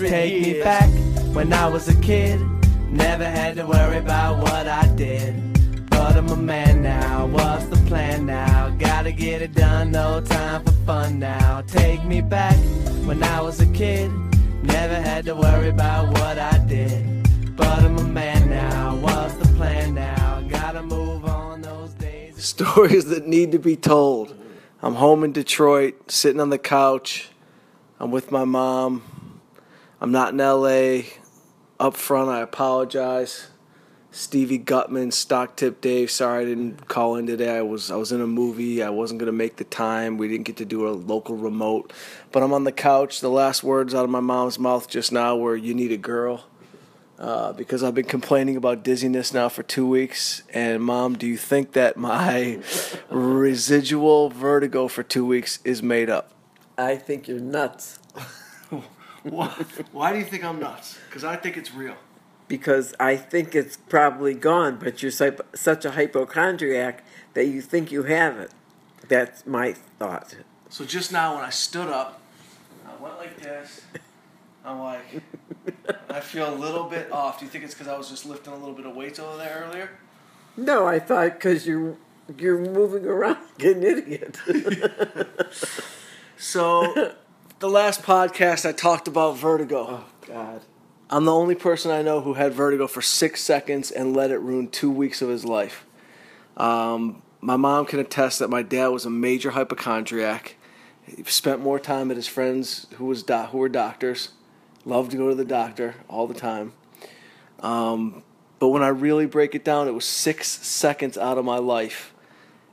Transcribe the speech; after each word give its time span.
hundred 0.00 0.16
Take 0.16 0.32
years. 0.32 0.56
me 0.56 0.62
back 0.62 1.34
when 1.34 1.52
I 1.52 1.68
was 1.68 1.88
a 1.88 1.96
kid. 2.00 2.40
Never 2.90 3.24
had 3.24 3.56
to 3.56 3.66
worry 3.66 3.98
about 3.98 4.38
what 4.38 4.66
I 4.66 4.86
did. 4.96 5.34
But 5.90 6.16
I'm 6.16 6.28
a 6.28 6.36
man 6.36 6.82
now. 6.82 7.26
What's 7.26 7.66
the 7.66 7.76
plan 7.86 8.24
now? 8.26 8.70
Gotta 8.78 9.12
get 9.12 9.42
it 9.42 9.54
done. 9.54 9.90
No 9.90 10.22
time 10.22 10.64
for 10.64 10.72
fun 10.86 11.18
now. 11.18 11.62
Take 11.66 12.04
me 12.04 12.22
back 12.22 12.56
when 13.04 13.22
I 13.22 13.42
was 13.42 13.60
a 13.60 13.66
kid. 13.66 14.10
Never 14.62 14.94
had 14.94 15.26
to 15.26 15.34
worry 15.34 15.68
about 15.68 16.08
what 16.08 16.38
I 16.38 16.56
did. 16.66 17.56
But 17.56 17.80
I'm 17.80 17.98
a 17.98 18.04
man 18.04 18.48
now. 18.48 18.96
What's 18.96 19.34
the 19.34 19.54
plan 19.56 19.94
now? 19.94 20.42
Gotta 20.48 20.82
move 20.82 21.26
on 21.26 21.60
those 21.60 21.92
days. 21.94 22.42
Stories 22.42 23.04
that 23.06 23.26
need 23.26 23.52
to 23.52 23.58
be 23.58 23.76
told. 23.76 24.34
I'm 24.82 24.94
home 24.94 25.24
in 25.24 25.32
Detroit, 25.32 26.10
sitting 26.10 26.40
on 26.40 26.48
the 26.48 26.58
couch. 26.58 27.28
I'm 27.98 28.10
with 28.10 28.32
my 28.32 28.44
mom. 28.44 29.02
I'm 30.00 30.12
not 30.12 30.32
in 30.32 30.38
LA. 30.38 31.10
Up 31.78 31.94
front, 31.94 32.30
I 32.30 32.40
apologize. 32.40 33.48
Stevie 34.10 34.58
Gutman, 34.58 35.12
Stock 35.12 35.56
Tip 35.56 35.80
Dave. 35.82 36.10
Sorry 36.10 36.42
I 36.42 36.44
didn't 36.46 36.88
call 36.88 37.16
in 37.16 37.26
today. 37.26 37.58
I 37.58 37.62
was 37.62 37.90
I 37.90 37.96
was 37.96 38.10
in 38.10 38.20
a 38.20 38.26
movie. 38.26 38.82
I 38.82 38.88
wasn't 38.88 39.20
gonna 39.20 39.32
make 39.32 39.56
the 39.56 39.64
time. 39.64 40.16
We 40.16 40.26
didn't 40.26 40.46
get 40.46 40.56
to 40.56 40.64
do 40.64 40.88
a 40.88 40.90
local 40.90 41.36
remote. 41.36 41.92
But 42.32 42.42
I'm 42.42 42.52
on 42.52 42.64
the 42.64 42.72
couch. 42.72 43.20
The 43.20 43.28
last 43.28 43.62
words 43.62 43.94
out 43.94 44.04
of 44.04 44.10
my 44.10 44.20
mom's 44.20 44.58
mouth 44.58 44.88
just 44.88 45.12
now 45.12 45.36
were 45.36 45.54
"You 45.54 45.74
need 45.74 45.92
a 45.92 45.96
girl." 45.96 46.46
Uh, 47.18 47.52
because 47.52 47.82
I've 47.82 47.94
been 47.94 48.06
complaining 48.06 48.56
about 48.56 48.82
dizziness 48.82 49.34
now 49.34 49.50
for 49.50 49.62
two 49.62 49.86
weeks. 49.86 50.42
And 50.54 50.82
mom, 50.82 51.18
do 51.18 51.26
you 51.26 51.36
think 51.36 51.72
that 51.72 51.98
my 51.98 52.60
residual 53.10 54.30
vertigo 54.30 54.88
for 54.88 55.02
two 55.02 55.26
weeks 55.26 55.58
is 55.62 55.82
made 55.82 56.08
up? 56.08 56.32
I 56.78 56.96
think 56.96 57.28
you're 57.28 57.38
nuts 57.38 57.99
Why, 59.22 59.48
why 59.92 60.12
do 60.12 60.18
you 60.18 60.24
think 60.24 60.44
I'm 60.44 60.58
nuts? 60.60 60.98
Because 61.08 61.24
I 61.24 61.36
think 61.36 61.56
it's 61.56 61.74
real. 61.74 61.96
because 62.48 62.94
I 62.98 63.16
think 63.16 63.54
it's 63.54 63.76
probably 63.76 64.34
gone, 64.34 64.78
but 64.78 65.02
you're 65.02 65.12
such 65.12 65.38
such 65.54 65.84
a 65.84 65.92
hypochondriac 65.92 67.04
that 67.34 67.46
you 67.46 67.60
think 67.60 67.92
you 67.92 68.04
have 68.04 68.38
it. 68.38 68.50
That's 69.08 69.46
my 69.46 69.74
thought. 69.98 70.36
So 70.68 70.84
just 70.84 71.12
now 71.12 71.34
when 71.36 71.44
I 71.44 71.50
stood 71.50 71.88
up, 71.88 72.20
I 72.86 73.02
went 73.02 73.18
like 73.18 73.38
this. 73.40 73.82
I'm 74.64 74.78
like, 74.80 75.22
I 76.10 76.20
feel 76.20 76.52
a 76.52 76.56
little 76.56 76.84
bit 76.84 77.10
off. 77.12 77.38
Do 77.38 77.44
you 77.44 77.50
think 77.50 77.64
it's 77.64 77.74
because 77.74 77.88
I 77.88 77.96
was 77.96 78.08
just 78.10 78.26
lifting 78.26 78.52
a 78.52 78.56
little 78.56 78.74
bit 78.74 78.86
of 78.86 78.94
weights 78.94 79.18
over 79.18 79.36
there 79.36 79.64
earlier? 79.66 79.90
No, 80.56 80.86
I 80.86 80.98
thought 80.98 81.34
because 81.34 81.66
you're 81.66 81.96
you're 82.38 82.58
moving 82.58 83.04
around 83.06 83.38
like 83.58 83.64
an 83.76 83.82
idiot. 83.82 84.38
So, 86.36 87.12
the 87.60 87.68
last 87.68 88.02
podcast 88.02 88.66
I 88.66 88.72
talked 88.72 89.06
about 89.06 89.36
vertigo. 89.36 89.86
oh 89.90 90.04
God. 90.26 90.62
I'm 91.10 91.26
the 91.26 91.34
only 91.34 91.54
person 91.54 91.90
I 91.90 92.00
know 92.00 92.22
who 92.22 92.34
had 92.34 92.54
vertigo 92.54 92.86
for 92.86 93.02
six 93.02 93.42
seconds 93.42 93.90
and 93.90 94.16
let 94.16 94.30
it 94.30 94.38
ruin 94.38 94.68
two 94.68 94.90
weeks 94.90 95.20
of 95.20 95.28
his 95.28 95.44
life. 95.44 95.84
Um, 96.56 97.20
my 97.42 97.56
mom 97.56 97.84
can 97.84 97.98
attest 97.98 98.38
that 98.38 98.48
my 98.48 98.62
dad 98.62 98.88
was 98.88 99.04
a 99.04 99.10
major 99.10 99.50
hypochondriac. 99.50 100.56
He 101.02 101.22
spent 101.24 101.60
more 101.60 101.78
time 101.78 102.10
at 102.10 102.16
his 102.16 102.26
friends 102.26 102.86
who 102.94 103.04
was 103.04 103.22
do- 103.22 103.34
who 103.34 103.58
were 103.58 103.68
doctors. 103.68 104.30
Loved 104.86 105.10
to 105.10 105.18
go 105.18 105.28
to 105.28 105.34
the 105.34 105.44
doctor 105.44 105.96
all 106.08 106.26
the 106.26 106.34
time. 106.34 106.72
Um, 107.58 108.22
but 108.58 108.68
when 108.68 108.82
I 108.82 108.88
really 108.88 109.26
break 109.26 109.54
it 109.54 109.64
down, 109.64 109.86
it 109.86 109.92
was 109.92 110.06
six 110.06 110.48
seconds 110.48 111.18
out 111.18 111.36
of 111.36 111.44
my 111.44 111.58
life 111.58 112.14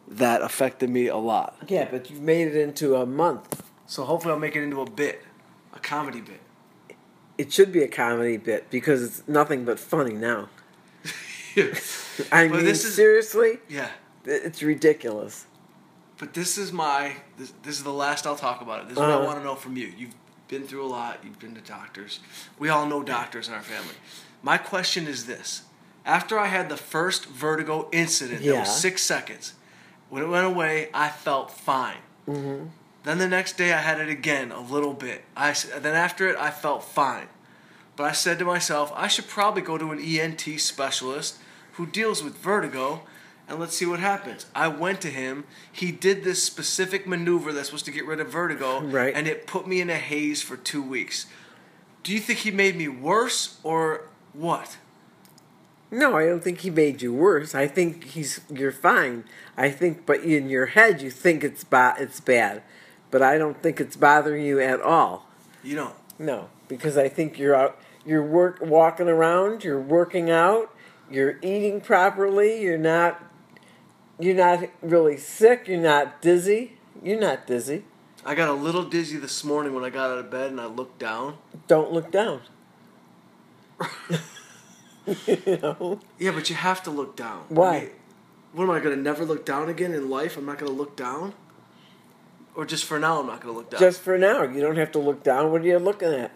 that 0.07 0.41
affected 0.41 0.89
me 0.89 1.07
a 1.07 1.17
lot. 1.17 1.57
Yeah, 1.67 1.89
but 1.91 2.09
you 2.09 2.21
made 2.21 2.47
it 2.47 2.55
into 2.55 2.95
a 2.95 3.05
month. 3.05 3.66
So 3.87 4.03
hopefully 4.03 4.33
I'll 4.33 4.39
make 4.39 4.55
it 4.55 4.63
into 4.63 4.81
a 4.81 4.89
bit, 4.89 5.23
a 5.73 5.79
comedy 5.79 6.21
bit. 6.21 6.41
It 7.37 7.51
should 7.53 7.71
be 7.71 7.83
a 7.83 7.87
comedy 7.87 8.37
bit 8.37 8.69
because 8.69 9.01
it's 9.03 9.27
nothing 9.27 9.63
but 9.65 9.79
funny 9.79 10.13
now. 10.13 10.49
I 11.57 11.67
But 12.47 12.51
mean, 12.51 12.65
this 12.65 12.83
is- 12.85 12.95
seriously, 12.95 13.59
yeah. 13.69 13.89
it's 14.25 14.61
ridiculous. 14.61 15.45
But 16.19 16.33
this 16.33 16.57
is 16.57 16.71
my 16.71 17.13
this, 17.37 17.53
this 17.63 17.77
is 17.77 17.83
the 17.83 17.93
last 17.93 18.25
I'll 18.25 18.35
talk 18.35 18.61
about 18.61 18.81
it. 18.81 18.83
This 18.89 18.93
is 18.93 18.97
what 18.99 19.09
I 19.09 19.13
Uh-huh. 19.13 19.25
want 19.25 19.37
to 19.39 19.43
know 19.43 19.53
from 19.55 19.77
you. 19.77 19.93
You've 19.95 20.15
been 20.47 20.63
through 20.65 20.83
a 20.83 20.87
lot. 20.89 21.19
You've 21.23 21.37
been 21.39 21.53
to 21.53 21.61
doctors. 21.61 22.19
We 22.57 22.69
all 22.69 22.87
know 22.87 23.03
doctors 23.03 23.47
in 23.47 23.53
our 23.53 23.61
family. 23.61 23.93
My 24.41 24.57
question 24.57 25.05
is 25.07 25.27
this: 25.27 25.61
After 26.05 26.39
I 26.39 26.47
had 26.47 26.69
the 26.69 26.77
first 26.77 27.27
vertigo 27.27 27.87
incident, 27.91 28.43
that 28.43 28.59
was 28.61 28.75
six 28.81 29.03
seconds. 29.03 29.53
When 30.09 30.23
it 30.23 30.27
went 30.27 30.47
away, 30.47 30.89
I 30.93 31.09
felt 31.09 31.51
fine. 31.51 31.97
Mm-hmm. 32.27 32.65
Then 33.07 33.19
the 33.19 33.27
next 33.29 33.55
day, 33.57 33.71
I 33.71 33.77
had 33.77 34.01
it 34.01 34.09
again 34.09 34.51
a 34.51 34.59
little 34.59 34.93
bit. 34.93 35.23
I 35.33 35.53
then 35.79 35.95
after 35.95 36.27
it, 36.27 36.35
I 36.37 36.51
felt 36.51 36.83
fine. 36.83 37.27
But 37.95 38.03
I 38.03 38.11
said 38.11 38.37
to 38.39 38.43
myself, 38.45 38.91
I 38.93 39.07
should 39.07 39.29
probably 39.29 39.61
go 39.61 39.77
to 39.77 39.91
an 39.91 39.99
ENT 40.03 40.41
specialist 40.59 41.37
who 41.73 41.85
deals 41.85 42.21
with 42.21 42.35
vertigo 42.37 43.03
and 43.47 43.61
let's 43.61 43.77
see 43.77 43.85
what 43.85 44.01
happens. 44.01 44.45
I 44.53 44.67
went 44.67 44.99
to 45.01 45.07
him. 45.07 45.45
He 45.71 45.89
did 45.93 46.25
this 46.25 46.43
specific 46.43 47.07
maneuver 47.07 47.53
that's 47.53 47.69
supposed 47.69 47.85
to 47.85 47.91
get 47.91 48.05
rid 48.05 48.19
of 48.19 48.27
vertigo, 48.29 48.81
Right. 48.83 49.13
and 49.15 49.25
it 49.25 49.47
put 49.47 49.65
me 49.69 49.79
in 49.79 49.89
a 49.89 49.95
haze 49.95 50.41
for 50.41 50.57
two 50.57 50.83
weeks. 50.83 51.27
Do 52.03 52.11
you 52.11 52.19
think 52.19 52.39
he 52.39 52.51
made 52.51 52.75
me 52.75 52.89
worse 52.89 53.57
or 53.63 54.09
what? 54.33 54.75
No, 55.89 56.17
I 56.17 56.25
don't 56.25 56.43
think 56.43 56.59
he 56.59 56.69
made 56.69 57.01
you 57.01 57.13
worse. 57.13 57.55
I 57.55 57.67
think 57.67 58.03
he's 58.03 58.41
you're 58.53 58.73
fine. 58.73 59.23
I 59.55 59.69
think, 59.69 60.05
but 60.05 60.19
in 60.19 60.49
your 60.49 60.65
head 60.65 61.01
you 61.01 61.09
think 61.09 61.41
it's 61.45 61.63
ba- 61.63 61.95
it's 61.97 62.19
bad, 62.19 62.63
but 63.11 63.21
I 63.21 63.37
don't 63.37 63.61
think 63.61 63.79
it's 63.79 63.95
bothering 63.95 64.43
you 64.45 64.59
at 64.59 64.81
all. 64.81 65.25
You 65.63 65.75
know, 65.75 65.93
No, 66.19 66.49
because 66.67 66.97
I 66.97 67.09
think 67.09 67.37
you're 67.37 67.55
out. 67.55 67.77
You're 68.05 68.23
work 68.25 68.59
walking 68.61 69.07
around. 69.09 69.63
You're 69.63 69.81
working 69.81 70.29
out. 70.29 70.73
You're 71.09 71.37
eating 71.41 71.81
properly. 71.81 72.61
You're 72.61 72.77
not. 72.77 73.21
You're 74.19 74.35
not 74.35 74.69
really 74.81 75.17
sick. 75.17 75.67
You're 75.67 75.79
not 75.81 76.21
dizzy. 76.21 76.77
You're 77.03 77.19
not 77.19 77.45
dizzy. 77.45 77.83
I 78.25 78.33
got 78.35 78.49
a 78.49 78.53
little 78.53 78.83
dizzy 78.83 79.17
this 79.17 79.43
morning 79.43 79.73
when 79.73 79.83
I 79.83 79.89
got 79.89 80.09
out 80.09 80.17
of 80.17 80.31
bed 80.31 80.51
and 80.51 80.59
I 80.59 80.65
looked 80.65 80.99
down. 80.99 81.37
Don't 81.67 81.91
look 81.91 82.11
down. 82.11 82.41
you 85.27 85.59
know. 85.61 85.99
Yeah, 86.17 86.31
but 86.31 86.49
you 86.49 86.55
have 86.55 86.83
to 86.83 86.91
look 86.91 87.15
down. 87.15 87.45
I 87.49 87.53
Why? 87.53 87.79
mean, 87.79 87.89
what 88.53 88.63
am 88.63 88.71
I 88.71 88.79
going 88.79 88.95
to 88.95 89.01
never 89.01 89.23
look 89.23 89.45
down 89.45 89.69
again 89.69 89.93
in 89.93 90.09
life? 90.09 90.37
I'm 90.37 90.45
not 90.45 90.57
going 90.57 90.71
to 90.71 90.77
look 90.77 90.95
down? 90.97 91.33
Or 92.57 92.65
just 92.65 92.85
for 92.85 92.97
now, 92.99 93.19
I'm 93.19 93.27
not 93.27 93.39
going 93.39 93.53
to 93.53 93.57
look 93.59 93.69
down? 93.69 93.79
Just 93.79 94.01
for 94.01 94.17
now, 94.17 94.41
you 94.41 94.59
don't 94.61 94.77
have 94.77 94.91
to 94.93 94.99
look 94.99 95.23
down. 95.23 95.51
What 95.51 95.61
are 95.61 95.65
you 95.65 95.77
looking 95.77 96.11
at? 96.11 96.31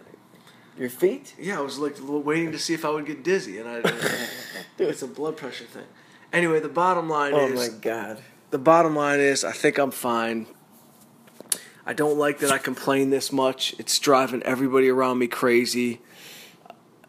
Your 0.77 0.89
feet? 0.89 1.33
Yeah, 1.39 1.57
I 1.57 1.61
was 1.61 1.79
like 1.79 1.95
waiting 1.99 2.51
to 2.51 2.59
see 2.59 2.75
if 2.75 2.85
I 2.85 2.89
would 2.91 3.05
get 3.07 3.23
dizzy, 3.23 3.57
and 3.57 3.67
I. 3.67 3.81
It's 4.79 5.01
a 5.03 5.07
blood 5.07 5.35
pressure 5.37 5.65
thing. 5.65 5.85
Anyway, 6.33 6.59
the 6.59 6.69
bottom 6.69 7.07
line 7.09 7.33
Oh 7.35 7.45
is 7.47 7.69
my 7.71 7.77
God. 7.81 8.19
the 8.51 8.57
bottom 8.57 8.95
line 8.95 9.19
is 9.19 9.43
I 9.43 9.51
think 9.51 9.77
I'm 9.77 9.91
fine. 9.91 10.47
I 11.85 11.93
don't 11.93 12.17
like 12.17 12.39
that 12.39 12.51
I 12.51 12.57
complain 12.57 13.09
this 13.11 13.31
much. 13.31 13.75
It's 13.77 13.99
driving 13.99 14.41
everybody 14.43 14.89
around 14.89 15.19
me 15.19 15.27
crazy. 15.27 16.01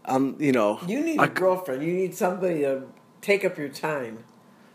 I'm, 0.05 0.37
you 0.41 0.53
know, 0.53 0.81
You 0.87 1.03
need 1.03 1.19
I- 1.19 1.27
a 1.27 1.29
girlfriend. 1.29 1.83
You 1.83 1.93
need 1.95 2.15
somebody 2.15 2.61
to 2.61 2.83
take 3.23 3.45
up 3.45 3.57
your 3.57 3.69
time. 3.69 4.25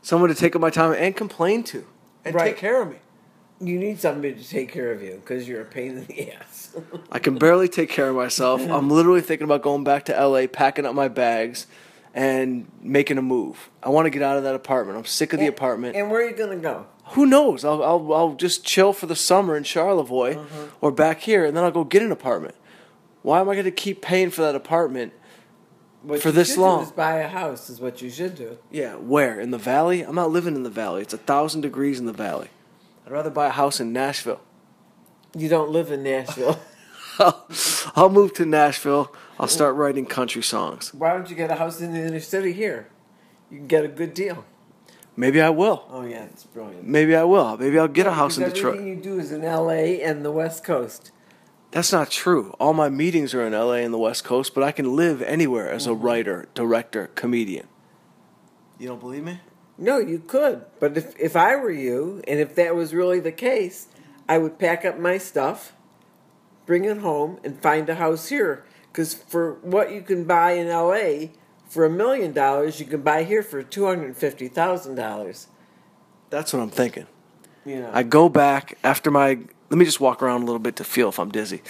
someone 0.01 0.29
to 0.29 0.35
take 0.35 0.55
up 0.55 0.61
my 0.61 0.69
time 0.71 0.93
and 0.97 1.15
complain 1.15 1.63
to, 1.65 1.85
and 2.25 2.33
Right. 2.33 2.45
take 2.51 2.57
care 2.57 2.81
of 2.81 2.89
me. 2.89 2.97
You 3.59 3.79
need 3.79 3.99
somebody 3.99 4.33
to 4.35 4.47
take 4.47 4.71
care 4.71 4.91
of 4.91 5.01
you 5.01 5.15
because 5.15 5.47
you're 5.47 5.61
a 5.61 5.65
pain 5.65 5.97
in 5.97 6.05
the 6.05 6.31
ass. 6.35 6.75
I 7.11 7.19
can 7.19 7.37
barely 7.37 7.67
take 7.67 7.89
care 7.89 8.09
of 8.09 8.15
myself. 8.15 8.61
I'm 8.69 8.89
literally 8.89 9.21
thinking 9.21 9.45
about 9.45 9.61
going 9.63 9.83
back 9.83 10.05
to 10.05 10.27
LA, 10.27 10.45
packing 10.47 10.85
up 10.85 10.93
my 10.93 11.07
bags, 11.07 11.65
and 12.13 12.67
making 12.81 13.17
a 13.17 13.21
move. 13.21 13.69
I 13.81 13.89
want 13.89 14.05
to 14.05 14.09
get 14.11 14.21
out 14.21 14.37
of 14.37 14.43
that 14.43 14.53
apartment. 14.55 14.97
I'm 14.97 15.05
sick 15.05 15.33
of 15.33 15.39
the 15.39 15.47
apartment. 15.47 15.95
And 15.95 16.09
where 16.11 16.21
are 16.25 16.29
you 16.29 16.35
going 16.35 16.51
to 16.51 16.61
go? 16.61 16.85
Who 17.11 17.25
knows? 17.25 17.63
I'll, 17.65 17.81
I'll, 17.83 18.13
I'll 18.13 18.33
just 18.35 18.63
chill 18.65 18.91
for 18.93 19.05
the 19.07 19.15
summer 19.15 19.55
in 19.55 19.63
Charlevoix 19.63 20.35
Uh-huh. 20.35 20.65
or 20.81 20.91
back 20.91 21.21
here, 21.21 21.45
and 21.45 21.55
then 21.57 21.63
I'll 21.63 21.71
go 21.71 21.83
get 21.83 22.01
an 22.03 22.11
apartment. 22.11 22.55
Why 23.23 23.39
am 23.39 23.49
I 23.49 23.53
going 23.53 23.65
to 23.65 23.71
keep 23.71 24.01
paying 24.01 24.29
for 24.29 24.41
that 24.43 24.55
apartment? 24.55 25.13
What 26.03 26.21
For 26.21 26.31
this 26.31 26.57
long. 26.57 26.83
is 26.83 26.91
buy 26.91 27.15
a 27.19 27.27
house 27.27 27.69
is 27.71 27.81
what 27.81 28.01
you 28.01 28.09
should 28.09 28.35
do. 28.35 28.57
Yeah, 28.71 28.95
where? 28.95 29.39
In 29.39 29.49
the 29.51 29.57
valley? 29.57 30.01
I'm 30.03 30.15
not 30.15 30.29
living 30.31 30.55
in 30.55 30.63
the 30.63 30.69
valley. 30.69 31.01
It's 31.01 31.13
a 31.13 31.17
thousand 31.17 31.61
degrees 31.61 31.99
in 31.99 32.05
the 32.05 32.13
valley. 32.13 32.49
I'd 33.07 33.13
rather 33.13 33.29
buy 33.29 33.47
a 33.47 33.51
house 33.51 33.79
in 33.79 33.93
Nashville. 33.93 34.41
You 35.33 35.47
don't 35.47 35.69
live 35.69 35.93
in 35.93 36.03
Nashville. 36.03 36.59
I'll, 37.19 37.47
I'll 37.95 38.09
move 38.09 38.33
to 38.33 38.45
Nashville. 38.45 39.15
I'll 39.39 39.47
start 39.47 39.75
writing 39.75 40.05
country 40.05 40.43
songs. 40.43 40.93
Why 40.93 41.13
don't 41.13 41.29
you 41.29 41.35
get 41.37 41.49
a 41.49 41.55
house 41.55 41.79
in 41.79 41.93
the 41.93 41.99
inner 41.99 42.19
city 42.19 42.51
here? 42.51 42.89
You 43.49 43.59
can 43.59 43.67
get 43.67 43.85
a 43.85 43.87
good 43.87 44.13
deal. 44.13 44.43
Maybe 45.15 45.41
I 45.41 45.49
will. 45.51 45.85
Oh 45.89 46.01
yeah, 46.01 46.25
it's 46.25 46.43
brilliant. 46.43 46.85
Maybe 46.85 47.15
I 47.15 47.23
will. 47.23 47.55
Maybe 47.55 47.79
I'll 47.79 47.87
get 47.87 48.07
a 48.07 48.11
house 48.11 48.37
in 48.37 48.43
Detroit. 48.43 48.75
Everything 48.75 48.97
you 48.97 49.01
do 49.01 49.19
is 49.19 49.31
in 49.31 49.45
L.A. 49.45 50.01
and 50.01 50.25
the 50.25 50.31
West 50.31 50.65
Coast. 50.65 51.11
That's 51.71 51.93
not 51.93 52.11
true. 52.11 52.53
All 52.59 52.73
my 52.73 52.89
meetings 52.89 53.33
are 53.33 53.47
in 53.47 53.53
LA 53.53 53.75
and 53.75 53.93
the 53.93 53.97
West 53.97 54.25
Coast, 54.25 54.53
but 54.53 54.65
I 54.65 54.73
can 54.73 54.97
live 54.97 55.21
anywhere 55.21 55.71
as 55.71 55.87
a 55.87 55.91
mm-hmm. 55.91 56.01
writer, 56.01 56.49
director, 56.53 57.07
comedian. 57.15 57.67
You 58.77 58.89
don't 58.89 58.99
believe 58.99 59.23
me? 59.23 59.39
No, 59.77 59.99
you 59.99 60.19
could. 60.19 60.65
But 60.79 60.97
if, 60.97 61.19
if 61.19 61.35
I 61.35 61.55
were 61.55 61.71
you, 61.71 62.21
and 62.27 62.39
if 62.39 62.55
that 62.55 62.75
was 62.75 62.93
really 62.93 63.19
the 63.19 63.31
case, 63.31 63.87
I 64.27 64.37
would 64.37 64.57
pack 64.57 64.83
up 64.85 64.97
my 64.97 65.17
stuff, 65.17 65.73
bring 66.65 66.85
it 66.85 66.97
home, 66.97 67.39
and 67.43 67.61
find 67.61 67.87
a 67.89 67.95
house 67.95 68.29
here. 68.29 68.65
Because 68.91 69.13
for 69.13 69.53
what 69.61 69.91
you 69.91 70.01
can 70.01 70.23
buy 70.23 70.53
in 70.53 70.67
L.A. 70.67 71.31
for 71.69 71.85
a 71.85 71.89
million 71.89 72.33
dollars, 72.33 72.79
you 72.79 72.85
can 72.87 73.01
buy 73.01 73.23
here 73.23 73.43
for 73.43 73.61
two 73.61 73.85
hundred 73.85 74.17
fifty 74.17 74.47
thousand 74.47 74.95
dollars. 74.95 75.47
That's 76.31 76.51
what 76.51 76.61
I'm 76.61 76.71
thinking. 76.71 77.05
You 77.65 77.81
know. 77.81 77.91
I 77.93 78.03
go 78.03 78.27
back 78.29 78.77
after 78.83 79.11
my. 79.11 79.37
Let 79.69 79.77
me 79.77 79.85
just 79.85 79.99
walk 79.99 80.23
around 80.23 80.41
a 80.43 80.45
little 80.45 80.59
bit 80.59 80.77
to 80.77 80.83
feel 80.83 81.09
if 81.09 81.19
I'm 81.19 81.29
dizzy. 81.29 81.61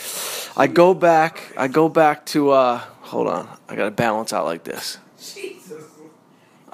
I 0.55 0.67
go 0.67 0.93
back. 0.93 1.53
I 1.57 1.67
go 1.67 1.89
back 1.89 2.25
to. 2.27 2.51
uh 2.51 2.77
Hold 3.07 3.27
on. 3.27 3.47
I 3.69 3.75
gotta 3.75 3.91
balance 3.91 4.31
out 4.33 4.45
like 4.45 4.63
this. 4.63 4.97
Jesus. 5.17 5.76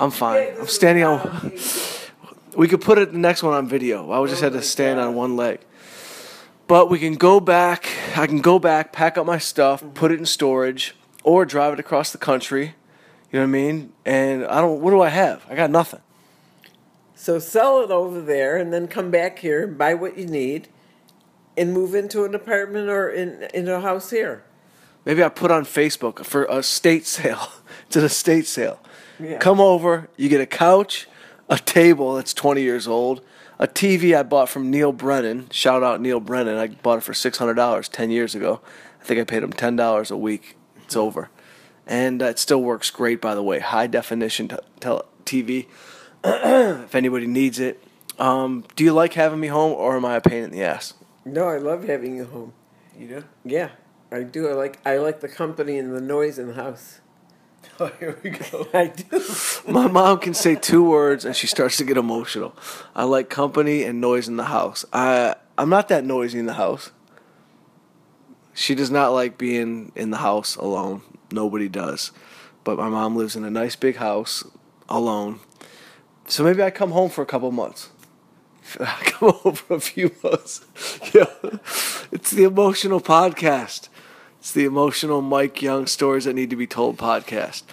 I'm 0.03 0.11
fine. 0.11 0.53
I'm 0.59 0.67
standing 0.67 1.03
on. 1.03 1.53
We 2.55 2.67
could 2.67 2.81
put 2.81 2.99
it 2.99 3.11
the 3.11 3.17
next 3.17 3.41
one 3.41 3.55
on 3.55 3.67
video. 3.67 4.11
I 4.11 4.27
just 4.27 4.39
Oh 4.39 4.45
had 4.45 4.53
to 4.53 4.59
oh 4.59 4.61
stand 4.61 4.99
God. 4.99 5.07
on 5.07 5.15
one 5.15 5.35
leg. 5.35 5.59
But 6.67 6.87
we 6.87 6.99
can 6.99 7.15
go 7.15 7.39
back. 7.39 7.89
I 8.15 8.27
can 8.27 8.41
go 8.41 8.59
back, 8.59 8.93
pack 8.93 9.17
up 9.17 9.25
my 9.25 9.39
stuff, 9.39 9.81
mm-hmm. 9.81 9.93
put 9.93 10.11
it 10.11 10.19
in 10.19 10.27
storage, 10.27 10.95
or 11.23 11.45
drive 11.45 11.73
it 11.73 11.79
across 11.79 12.11
the 12.11 12.19
country. 12.19 12.75
You 13.31 13.39
know 13.39 13.45
what 13.45 13.49
I 13.49 13.51
mean? 13.51 13.93
And 14.05 14.45
I 14.45 14.61
don't. 14.61 14.81
What 14.81 14.91
do 14.91 15.01
I 15.01 15.09
have? 15.09 15.43
I 15.49 15.55
got 15.55 15.71
nothing. 15.71 16.01
So 17.15 17.39
sell 17.39 17.81
it 17.81 17.89
over 17.89 18.21
there, 18.21 18.55
and 18.55 18.71
then 18.71 18.87
come 18.87 19.09
back 19.09 19.39
here 19.39 19.63
and 19.63 19.75
buy 19.75 19.95
what 19.95 20.15
you 20.15 20.27
need, 20.27 20.67
and 21.57 21.73
move 21.73 21.95
into 21.95 22.23
an 22.23 22.35
apartment 22.35 22.87
or 22.87 23.09
in 23.09 23.47
in 23.51 23.67
a 23.67 23.81
house 23.81 24.11
here. 24.11 24.43
Maybe 25.05 25.23
I 25.23 25.29
put 25.29 25.49
on 25.49 25.65
Facebook 25.65 26.23
for 26.23 26.45
a 26.45 26.61
state 26.61 27.07
sale. 27.17 27.47
it's 27.87 27.95
an 27.95 28.03
estate 28.03 28.45
sale. 28.45 28.79
Yeah. 29.19 29.37
Come 29.37 29.59
over. 29.59 30.09
You 30.17 30.29
get 30.29 30.41
a 30.41 30.45
couch, 30.45 31.07
a 31.49 31.57
table 31.57 32.15
that's 32.15 32.33
20 32.33 32.61
years 32.61 32.87
old, 32.87 33.21
a 33.59 33.67
TV 33.67 34.17
I 34.17 34.23
bought 34.23 34.49
from 34.49 34.69
Neil 34.69 34.91
Brennan. 34.91 35.49
Shout 35.51 35.83
out 35.83 36.01
Neil 36.01 36.19
Brennan. 36.19 36.57
I 36.57 36.67
bought 36.67 36.97
it 36.97 37.03
for 37.03 37.13
$600 37.13 37.89
10 37.89 38.11
years 38.11 38.35
ago. 38.35 38.61
I 38.99 39.03
think 39.03 39.19
I 39.19 39.23
paid 39.23 39.43
him 39.43 39.53
$10 39.53 40.11
a 40.11 40.17
week. 40.17 40.55
It's 40.83 40.95
over. 40.95 41.29
And 41.85 42.21
uh, 42.21 42.27
it 42.27 42.39
still 42.39 42.61
works 42.61 42.89
great, 42.89 43.21
by 43.21 43.35
the 43.35 43.43
way. 43.43 43.59
High 43.59 43.87
definition 43.87 44.47
t- 44.47 44.57
tel- 44.79 45.05
TV. 45.25 45.67
if 46.23 46.95
anybody 46.95 47.27
needs 47.27 47.59
it. 47.59 47.83
Um, 48.17 48.63
do 48.75 48.83
you 48.83 48.93
like 48.93 49.13
having 49.13 49.39
me 49.39 49.47
home, 49.47 49.73
or 49.73 49.97
am 49.97 50.05
I 50.05 50.15
a 50.15 50.21
pain 50.21 50.43
in 50.43 50.51
the 50.51 50.63
ass? 50.63 50.93
No, 51.25 51.47
I 51.47 51.57
love 51.57 51.83
having 51.85 52.15
you 52.15 52.25
home. 52.25 52.53
You 52.97 53.07
do. 53.07 53.23
Yeah, 53.43 53.69
I 54.11 54.23
do. 54.23 54.47
I 54.47 54.53
like 54.53 54.79
I 54.85 54.97
like 54.97 55.19
the 55.21 55.27
company 55.27 55.77
and 55.77 55.93
the 55.95 56.01
noise 56.01 56.37
in 56.37 56.47
the 56.47 56.53
house. 56.53 56.99
Oh, 57.79 57.91
here 57.99 58.19
we 58.23 58.29
go. 58.29 58.67
I 58.73 58.87
do. 58.87 59.21
My 59.67 59.87
mom 59.87 60.19
can 60.19 60.33
say 60.33 60.55
two 60.55 60.83
words 60.83 61.25
and 61.25 61.35
she 61.35 61.47
starts 61.47 61.77
to 61.77 61.83
get 61.83 61.97
emotional. 61.97 62.55
I 62.95 63.03
like 63.03 63.29
company 63.29 63.83
and 63.83 63.99
noise 63.99 64.27
in 64.27 64.37
the 64.37 64.45
house. 64.45 64.85
I 64.93 65.35
I'm 65.57 65.69
not 65.69 65.87
that 65.87 66.05
noisy 66.05 66.39
in 66.39 66.45
the 66.45 66.53
house. 66.53 66.91
She 68.53 68.75
does 68.75 68.91
not 68.91 69.09
like 69.09 69.37
being 69.37 69.91
in 69.95 70.11
the 70.11 70.17
house 70.17 70.55
alone. 70.55 71.01
Nobody 71.31 71.67
does. 71.67 72.11
But 72.63 72.77
my 72.77 72.89
mom 72.89 73.15
lives 73.15 73.35
in 73.35 73.43
a 73.43 73.49
nice 73.49 73.75
big 73.75 73.95
house 73.95 74.43
alone. 74.87 75.39
So 76.27 76.43
maybe 76.43 76.61
I 76.61 76.69
come 76.69 76.91
home 76.91 77.09
for 77.09 77.23
a 77.23 77.25
couple 77.25 77.51
months. 77.51 77.89
I 78.79 79.01
come 79.05 79.31
home 79.31 79.55
for 79.55 79.75
a 79.75 79.79
few 79.81 80.11
months. 80.23 80.63
Yeah. 81.13 81.25
It's 82.11 82.31
the 82.31 82.43
emotional 82.43 83.01
podcast. 83.01 83.89
It's 84.43 84.51
the 84.51 84.65
emotional 84.65 85.21
Mike 85.21 85.61
Young 85.61 85.87
stories 85.87 86.25
that 86.25 86.33
need 86.33 86.49
to 86.49 86.57
be 86.57 86.67
told 86.67 86.97
podcast. 86.97 87.63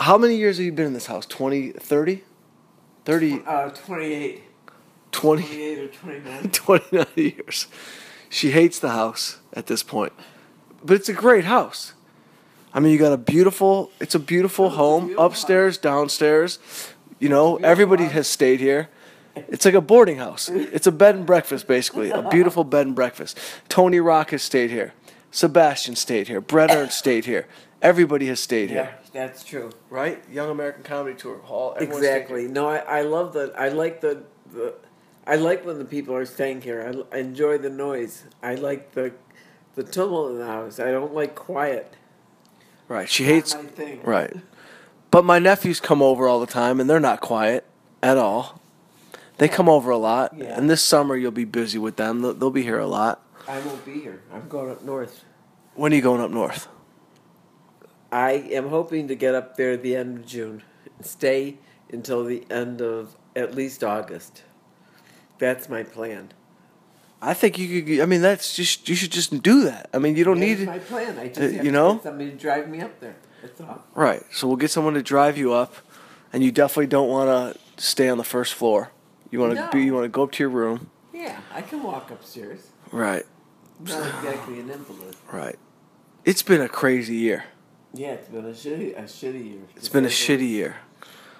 How 0.00 0.18
many 0.18 0.36
years 0.36 0.58
have 0.58 0.66
you 0.66 0.70
been 0.72 0.84
in 0.84 0.92
this 0.92 1.06
house? 1.06 1.24
20, 1.24 1.70
30? 1.70 2.24
30, 3.06 3.42
Uh, 3.46 3.70
28. 3.70 4.42
20, 5.12 5.42
28 5.42 5.78
or 5.78 5.88
29. 5.88 6.50
29 6.52 7.06
years. 7.16 7.68
She 8.28 8.50
hates 8.50 8.78
the 8.78 8.90
house 8.90 9.38
at 9.54 9.66
this 9.66 9.82
point. 9.82 10.12
But 10.84 10.96
it's 10.96 11.08
a 11.08 11.14
great 11.14 11.46
house. 11.46 11.94
I 12.74 12.80
mean, 12.80 12.92
you 12.92 12.98
got 12.98 13.14
a 13.14 13.16
beautiful, 13.16 13.90
it's 13.98 14.14
a 14.14 14.18
beautiful 14.18 14.68
home, 14.68 15.06
beautiful 15.06 15.24
upstairs, 15.24 15.78
downstairs. 15.78 16.58
You 17.18 17.30
know, 17.30 17.56
everybody 17.62 18.04
house. 18.04 18.12
has 18.12 18.28
stayed 18.28 18.60
here. 18.60 18.90
It's 19.34 19.64
like 19.64 19.72
a 19.72 19.80
boarding 19.80 20.18
house. 20.18 20.50
It's 20.50 20.86
a 20.86 20.92
bed 20.92 21.14
and 21.14 21.24
breakfast, 21.24 21.66
basically. 21.66 22.10
A 22.10 22.28
beautiful 22.30 22.62
bed 22.62 22.84
and 22.88 22.94
breakfast. 22.94 23.38
Tony 23.70 24.00
Rock 24.00 24.32
has 24.32 24.42
stayed 24.42 24.68
here. 24.68 24.92
Sebastian 25.30 25.96
stayed 25.96 26.28
here. 26.28 26.40
Brett 26.40 26.70
Ernst 26.70 26.98
stayed 26.98 27.24
here. 27.24 27.46
Everybody 27.80 28.26
has 28.26 28.40
stayed 28.40 28.70
here. 28.70 28.94
Yeah, 28.94 29.10
that's 29.12 29.44
true. 29.44 29.70
Right? 29.88 30.22
Young 30.30 30.50
American 30.50 30.82
Comedy 30.82 31.16
Tour 31.16 31.38
Hall. 31.38 31.74
Exactly. 31.78 32.48
No, 32.48 32.68
I, 32.68 32.78
I 32.78 33.02
love 33.02 33.32
the. 33.32 33.52
I 33.56 33.68
like 33.68 34.00
the, 34.00 34.22
the. 34.52 34.74
I 35.26 35.36
like 35.36 35.64
when 35.64 35.78
the 35.78 35.84
people 35.84 36.14
are 36.16 36.26
staying 36.26 36.62
here. 36.62 37.04
I 37.12 37.18
enjoy 37.18 37.58
the 37.58 37.70
noise. 37.70 38.24
I 38.42 38.54
like 38.56 38.92
the, 38.92 39.12
the 39.76 39.84
tumult 39.84 40.32
in 40.32 40.38
the 40.38 40.46
house. 40.46 40.80
I 40.80 40.90
don't 40.90 41.14
like 41.14 41.34
quiet. 41.34 41.94
Right. 42.88 43.08
She 43.08 43.24
hates. 43.24 43.54
Right. 44.02 44.34
But 45.10 45.24
my 45.24 45.38
nephews 45.38 45.78
come 45.80 46.02
over 46.02 46.26
all 46.26 46.40
the 46.40 46.46
time, 46.46 46.80
and 46.80 46.88
they're 46.90 46.98
not 46.98 47.20
quiet 47.20 47.64
at 48.02 48.16
all. 48.16 48.60
They 49.36 49.48
come 49.48 49.68
over 49.68 49.90
a 49.90 49.98
lot, 49.98 50.34
Yeah. 50.36 50.58
and 50.58 50.68
this 50.68 50.82
summer 50.82 51.14
you'll 51.16 51.30
be 51.30 51.44
busy 51.44 51.78
with 51.78 51.96
them. 51.96 52.22
They'll, 52.22 52.34
they'll 52.34 52.50
be 52.50 52.64
here 52.64 52.78
a 52.78 52.86
lot. 52.88 53.22
I 53.48 53.60
won't 53.60 53.84
be 53.84 54.00
here. 54.00 54.22
I'm 54.32 54.48
going 54.48 54.70
up 54.70 54.82
north. 54.84 55.24
When 55.74 55.92
are 55.92 55.96
you 55.96 56.02
going 56.02 56.20
up 56.20 56.30
north? 56.30 56.68
I 58.12 58.32
am 58.32 58.68
hoping 58.68 59.08
to 59.08 59.14
get 59.14 59.34
up 59.34 59.56
there 59.56 59.72
at 59.72 59.82
the 59.82 59.96
end 59.96 60.18
of 60.18 60.26
June 60.26 60.62
and 60.96 61.06
stay 61.06 61.58
until 61.90 62.24
the 62.24 62.44
end 62.50 62.80
of 62.80 63.16
at 63.34 63.54
least 63.54 63.82
August. 63.84 64.42
That's 65.38 65.68
my 65.68 65.82
plan. 65.82 66.32
I 67.20 67.34
think 67.34 67.58
you 67.58 67.82
could. 67.82 68.00
I 68.00 68.06
mean, 68.06 68.22
that's 68.22 68.54
just 68.54 68.88
you 68.88 68.94
should 68.94 69.10
just 69.12 69.42
do 69.42 69.64
that. 69.64 69.90
I 69.92 69.98
mean, 69.98 70.14
you 70.16 70.24
don't 70.24 70.38
That 70.38 70.46
need 70.46 70.66
my 70.66 70.78
plan. 70.78 71.18
I 71.18 71.28
just 71.28 71.40
uh, 71.40 71.44
you 71.46 71.62
to 71.64 71.70
know? 71.70 72.00
somebody 72.02 72.30
to 72.30 72.36
drive 72.36 72.68
me 72.68 72.80
up 72.80 73.00
there. 73.00 73.16
That's 73.42 73.60
all. 73.60 73.84
right. 73.94 74.22
So 74.30 74.46
we'll 74.46 74.56
get 74.56 74.70
someone 74.70 74.94
to 74.94 75.02
drive 75.02 75.36
you 75.38 75.52
up, 75.52 75.74
and 76.32 76.42
you 76.44 76.52
definitely 76.52 76.86
don't 76.86 77.08
want 77.08 77.28
to 77.76 77.82
stay 77.82 78.08
on 78.08 78.18
the 78.18 78.24
first 78.24 78.54
floor. 78.54 78.92
You 79.30 79.40
want 79.40 79.54
to 79.54 79.60
No. 79.60 79.70
be. 79.72 79.82
You 79.82 79.94
want 79.94 80.04
to 80.04 80.08
go 80.08 80.22
up 80.24 80.32
to 80.32 80.42
your 80.42 80.50
room. 80.50 80.90
Yeah, 81.12 81.40
I 81.52 81.62
can 81.62 81.82
walk 81.82 82.10
upstairs. 82.10 82.68
Right. 82.92 83.24
Not 83.80 84.06
exactly 84.06 84.60
an 84.60 84.70
invalid. 84.70 85.16
Right. 85.32 85.58
It's 86.24 86.42
been 86.42 86.60
a 86.60 86.68
crazy 86.68 87.14
year. 87.16 87.44
Yeah, 87.94 88.12
it's 88.12 88.28
been 88.28 88.44
a 88.44 88.50
shitty, 88.50 88.98
a 88.98 89.02
shitty 89.02 89.44
year. 89.52 89.60
It's 89.76 89.88
been 89.88 90.04
a 90.04 90.08
the- 90.08 90.12
shitty 90.14 90.48
year. 90.48 90.76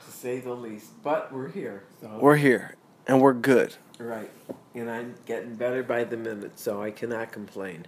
to 0.07 0.11
say 0.11 0.41
the 0.41 0.53
least. 0.55 1.03
But 1.03 1.33
we're 1.33 1.49
here, 1.49 1.85
so 2.01 2.19
We're 2.21 2.37
here, 2.37 2.75
and 3.07 3.21
we're 3.21 3.35
good. 3.35 3.75
right, 3.99 4.31
and 4.75 4.89
I'm 4.91 5.15
getting 5.27 5.57
better 5.57 5.83
by 5.83 6.05
the 6.05 6.17
minute, 6.17 6.59
so 6.59 6.83
I 6.83 6.91
cannot 6.91 7.33
complain. 7.33 7.87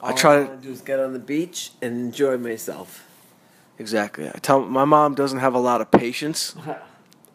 I 0.00 0.12
try 0.12 0.42
I 0.42 0.46
to- 0.46 0.56
do 0.56 0.70
is 0.70 0.80
get 0.82 1.00
on 1.00 1.12
the 1.12 1.18
beach 1.18 1.72
and 1.82 1.94
enjoy 1.96 2.36
myself. 2.38 3.04
Exactly. 3.78 4.28
I 4.28 4.38
tell 4.40 4.60
my 4.60 4.84
mom 4.84 5.14
doesn't 5.14 5.38
have 5.40 5.54
a 5.54 5.58
lot 5.60 5.80
of 5.80 5.90
patience. 5.90 6.54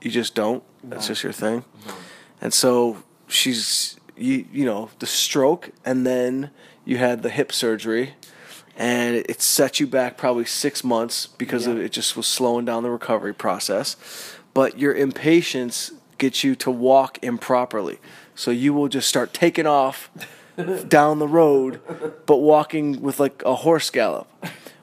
You 0.02 0.12
just 0.12 0.36
don't. 0.36 0.62
That's 0.84 1.06
No. 1.06 1.08
just 1.14 1.24
your 1.24 1.32
thing. 1.32 1.60
Uh-huh. 1.88 1.96
And 2.42 2.54
so 2.54 3.04
she's 3.28 3.96
you 4.18 4.46
you 4.52 4.66
know 4.66 4.90
the 5.00 5.06
stroke, 5.06 5.72
and 5.86 6.06
then 6.06 6.52
you 6.86 6.98
had 6.98 7.24
the 7.24 7.30
hip 7.30 7.52
surgery, 7.52 8.14
and 8.78 9.16
it, 9.16 9.30
it 9.30 9.42
set 9.42 9.80
you 9.80 9.88
back 9.88 10.18
probably 10.18 10.46
six 10.46 10.84
months 10.84 11.28
because 11.28 11.68
of 11.68 11.78
it 11.78 11.92
just 11.92 12.16
was 12.16 12.28
slowing 12.28 12.66
down 12.66 12.84
the 12.84 12.92
recovery 12.92 13.34
process. 13.34 13.96
But 14.54 14.78
your 14.78 14.94
impatience 14.94 15.92
gets 16.18 16.44
you 16.44 16.56
to 16.56 16.72
walk 16.72 17.18
improperly, 17.24 18.00
so 18.36 18.52
you 18.52 18.74
will 18.74 18.88
just 18.88 19.08
start 19.08 19.34
taking 19.34 19.66
off 19.66 20.10
down 20.88 21.20
the 21.20 21.28
road, 21.28 21.82
but 22.26 22.38
walking 22.38 23.02
with 23.02 23.20
like 23.20 23.42
a 23.46 23.56
horse 23.56 23.90
gallop, 23.90 24.28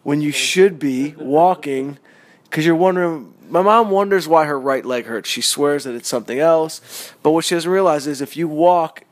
when 0.02 0.20
you 0.20 0.32
should 0.32 0.78
be 0.78 1.14
walking 1.16 1.98
because 2.44 2.66
you're 2.66 2.76
wondering. 2.76 3.34
My 3.48 3.62
mom 3.62 3.90
wonders 3.90 4.28
why 4.28 4.44
her 4.44 4.58
right 4.60 4.84
leg 4.84 5.06
hurts. 5.06 5.28
She 5.28 5.40
swears 5.40 5.82
that 5.82 5.96
it's 5.96 6.08
something 6.08 6.38
else, 6.38 7.12
but 7.20 7.32
what 7.32 7.44
she 7.44 7.56
doesn't 7.56 7.70
realize 7.70 8.06
is 8.06 8.20
if 8.20 8.36
you 8.36 8.46
walk 8.46 9.02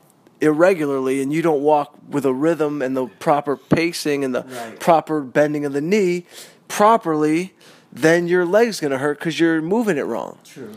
irregularly 0.41 1.21
and 1.21 1.31
you 1.33 1.41
don't 1.41 1.61
walk 1.61 1.95
with 2.09 2.25
a 2.25 2.33
rhythm 2.33 2.81
and 2.81 2.95
the 2.95 3.07
proper 3.07 3.57
pacing 3.57 4.23
and 4.23 4.33
the 4.33 4.43
Right. 4.43 4.79
proper 4.79 5.21
bending 5.21 5.65
of 5.65 5.73
the 5.73 5.81
knee 5.81 6.25
properly, 6.67 7.53
then 7.91 8.27
your 8.27 8.45
leg's 8.45 8.79
gonna 8.79 8.97
hurt 8.99 9.19
because 9.19 9.39
you're 9.39 9.61
moving 9.61 9.97
it 9.97 10.05
wrong. 10.05 10.37
True. 10.45 10.71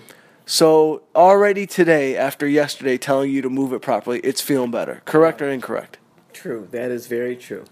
So 0.47 1.03
already 1.15 1.67
today, 1.67 2.17
after 2.17 2.47
yesterday 2.49 2.99
telling 2.99 3.31
you 3.31 3.43
to 3.43 3.49
move 3.51 3.73
it 3.73 3.81
properly, 3.81 4.19
it's 4.21 4.41
feeling 4.41 4.71
better. 4.71 5.03
Correct 5.05 5.41
or 5.41 5.49
incorrect? 5.49 5.99
True. 6.33 6.67
That 6.73 6.91
is 6.91 7.07
very 7.07 7.37
true. 7.37 7.65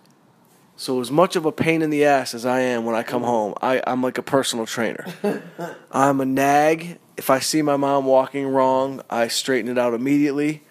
So 0.77 1.01
as 1.01 1.11
much 1.11 1.37
of 1.37 1.45
a 1.45 1.53
pain 1.53 1.83
in 1.83 1.91
the 1.91 2.05
ass 2.05 2.33
as 2.33 2.47
I 2.47 2.61
am 2.61 2.85
when 2.87 2.95
I 2.95 3.03
come 3.03 3.23
home, 3.23 3.53
I, 3.61 3.83
I'm 3.87 4.03
like 4.03 4.17
a 4.17 4.23
personal 4.23 4.65
trainer. 4.65 5.05
I'm 5.93 6.21
a 6.21 6.25
nag. 6.25 6.99
If 7.19 7.29
I 7.29 7.39
see 7.39 7.61
my 7.61 7.77
mom 7.77 8.07
walking 8.07 8.47
wrong, 8.47 9.03
I 9.11 9.29
straighten 9.29 9.71
it 9.71 9.77
out 9.77 9.93
immediately. 9.93 10.63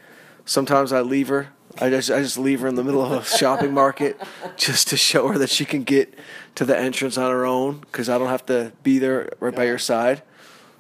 Sometimes 0.50 0.92
I 0.92 1.02
leave 1.02 1.28
her. 1.28 1.50
I 1.78 1.92
just 1.92 2.10
I 2.10 2.24
just 2.24 2.40
leave 2.40 2.62
her 2.62 2.68
in 2.68 2.74
the 2.74 2.84
middle 2.84 3.04
of 3.04 3.12
a 3.12 3.24
shopping 3.38 3.72
market 3.72 4.20
just 4.58 4.88
to 4.88 4.98
show 4.98 5.28
her 5.28 5.38
that 5.38 5.52
she 5.52 5.64
can 5.64 5.84
get 5.84 6.18
to 6.56 6.66
the 6.66 6.76
entrance 6.76 7.20
on 7.20 7.30
her 7.30 7.46
own 7.46 7.82
because 7.82 8.10
I 8.10 8.18
don't 8.18 8.30
have 8.30 8.48
to 8.48 8.72
be 8.82 8.98
there 8.98 9.30
right 9.40 9.56
by 9.56 9.66
your 9.66 9.78
side. 9.78 10.24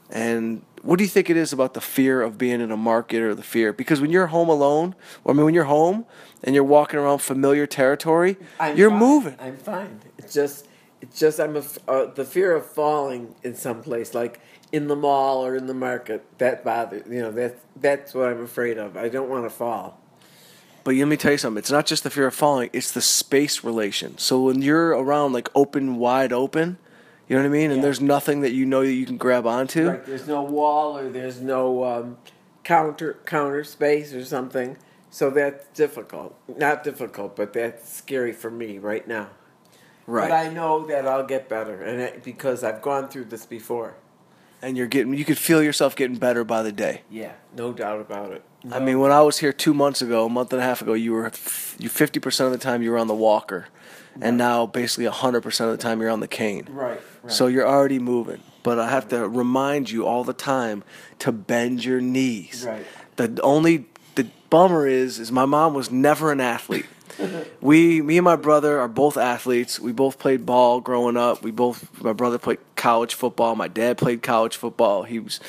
And 0.09 0.63
what 0.81 0.97
do 0.97 1.03
you 1.03 1.07
think 1.07 1.29
it 1.29 1.38
is 1.38 1.53
about 1.53 1.75
the 1.75 1.81
fear 1.81 2.19
of 2.23 2.39
being 2.39 2.61
in 2.61 2.71
a 2.71 2.77
market 2.77 3.21
or 3.21 3.35
the 3.35 3.43
fear? 3.43 3.71
Because 3.71 4.01
when 4.01 4.09
you're 4.09 4.25
home 4.25 4.49
alone, 4.49 4.95
or 5.23 5.33
I 5.33 5.35
mean, 5.35 5.45
when 5.45 5.53
you're 5.53 5.65
home 5.65 6.07
and 6.43 6.55
you're 6.55 6.63
walking 6.63 6.99
around 6.99 7.19
familiar 7.19 7.67
territory, 7.67 8.38
I'm 8.59 8.75
you're 8.75 8.89
fine. 8.89 8.99
moving. 8.99 9.35
I'm 9.39 9.57
fine. 9.57 9.99
It's 10.17 10.33
just, 10.33 10.67
it's 10.99 11.19
just 11.19 11.39
I'm 11.39 11.55
a, 11.55 11.63
uh, 11.88 12.05
the 12.11 12.25
fear 12.25 12.55
of 12.55 12.65
falling 12.65 13.35
in 13.43 13.53
some 13.53 13.83
place, 13.83 14.15
like 14.15 14.41
in 14.71 14.88
the 14.88 14.95
mall 14.95 15.45
or 15.45 15.55
in 15.55 15.67
the 15.67 15.73
market. 15.73 16.25
That 16.38 16.63
bothers 16.63 17.03
you 17.09 17.21
know. 17.21 17.31
That's 17.31 17.59
that's 17.75 18.13
what 18.13 18.29
I'm 18.29 18.41
afraid 18.43 18.77
of. 18.77 18.97
I 18.97 19.09
don't 19.09 19.29
want 19.29 19.45
to 19.45 19.49
fall. 19.49 19.99
But 20.83 20.95
let 20.95 21.07
me 21.07 21.17
tell 21.17 21.31
you 21.33 21.38
something. 21.38 21.59
It's 21.59 21.71
not 21.71 21.85
just 21.85 22.03
the 22.03 22.09
fear 22.09 22.27
of 22.27 22.35
falling; 22.35 22.69
it's 22.73 22.91
the 22.91 23.01
space 23.01 23.63
relation. 23.63 24.17
So 24.17 24.41
when 24.41 24.61
you're 24.61 24.89
around 24.89 25.33
like 25.33 25.49
open, 25.55 25.97
wide 25.97 26.31
open, 26.33 26.77
you 27.27 27.35
know 27.35 27.41
what 27.43 27.47
I 27.47 27.51
mean, 27.51 27.69
and 27.71 27.77
Yeah. 27.77 27.83
there's 27.83 28.01
nothing 28.01 28.41
that 28.41 28.51
you 28.53 28.65
know 28.65 28.81
that 28.83 28.91
you 28.93 29.05
can 29.05 29.17
grab 29.17 29.45
onto. 29.45 29.88
Like 29.88 30.05
there's 30.05 30.27
no 30.27 30.41
wall 30.41 30.97
or 30.97 31.09
there's 31.09 31.41
no 31.41 31.83
um, 31.83 32.17
counter 32.63 33.17
counter 33.25 33.63
space 33.63 34.13
or 34.13 34.23
something. 34.23 34.77
So 35.11 35.31
that's 35.31 35.65
difficult. 35.75 36.35
Not 36.47 36.83
difficult, 36.83 37.35
but 37.35 37.51
that's 37.53 37.91
scary 37.91 38.31
for 38.31 38.51
me 38.51 38.77
right 38.77 39.07
now. 39.07 39.29
Right. 40.05 40.29
But 40.29 40.35
I 40.35 40.49
know 40.53 40.85
that 40.88 41.07
I'll 41.07 41.25
get 41.25 41.49
better, 41.49 41.81
and 41.83 41.99
it, 42.01 42.23
because 42.23 42.63
I've 42.63 42.81
gone 42.81 43.09
through 43.09 43.25
this 43.25 43.45
before. 43.45 43.95
And 44.62 44.78
you're 44.78 44.88
getting, 44.88 45.13
you 45.13 45.25
could 45.25 45.38
feel 45.38 45.62
yourself 45.63 45.96
getting 45.96 46.18
better 46.18 46.44
by 46.44 46.63
the 46.63 46.72
day. 46.72 47.01
Yeah, 47.10 47.34
no 47.56 47.74
doubt 47.74 48.01
about 48.01 48.32
it. 48.32 48.44
I 48.72 48.80
mean, 48.80 49.00
when 49.00 49.12
I 49.12 49.22
was 49.22 49.38
here 49.39 49.54
two 49.54 49.74
months 49.74 50.01
ago, 50.01 50.25
a 50.25 50.30
month 50.30 50.51
and 50.51 50.62
a 50.62 50.66
half 50.66 50.82
ago, 50.82 50.94
you 50.94 51.13
were 51.13 51.32
you 51.78 51.88
fifty 51.88 52.20
percent 52.20 52.48
of 52.48 52.51
the 52.51 52.63
time 52.63 52.82
you 52.82 52.92
were 52.92 52.98
on 52.98 53.08
the 53.08 53.16
walker, 53.16 53.68
and 54.20 54.38
now 54.38 54.66
basically 54.66 55.06
hundred 55.06 55.42
percent 55.42 55.72
of 55.72 55.78
the 55.78 55.82
time 55.82 56.01
you're 56.01 56.10
on 56.10 56.20
the 56.20 56.28
cane. 56.28 56.68
right, 56.70 57.00
right. 57.24 57.32
So 57.32 57.48
you're 57.48 57.68
already 57.68 58.00
moving. 58.00 58.42
But 58.62 58.78
I 58.78 58.89
have 58.89 59.08
to 59.10 59.30
remind 59.30 59.89
you 59.89 60.06
all 60.06 60.25
the 60.25 60.34
time 60.34 60.84
to 61.20 61.32
bend 61.32 61.86
your 61.86 62.01
knees. 62.01 62.66
Right. 62.68 62.86
The 63.16 63.39
only 63.42 63.86
the 64.16 64.28
bummer 64.50 64.86
is 64.86 65.20
is 65.20 65.32
my 65.32 65.46
mom 65.46 65.74
was 65.74 65.89
never 65.89 66.34
an 66.34 66.42
athlete. 66.42 66.86
we 67.62 68.01
me 68.01 68.18
and 68.18 68.25
my 68.25 68.36
brother 68.36 68.80
are 68.80 68.88
both 68.88 69.18
athletes. 69.18 69.80
We 69.80 69.92
both 69.92 70.20
played 70.20 70.46
ball 70.46 70.82
growing 70.82 71.18
up. 71.18 71.44
We 71.44 71.51
both 71.51 72.01
my 72.01 72.13
brother 72.13 72.38
played 72.38 72.60
college 72.75 73.13
football. 73.13 73.56
My 73.56 73.68
dad 73.68 73.98
played 73.98 74.22
college 74.22 74.56
football. 74.56 75.04
He 75.04 75.20
was 75.20 75.39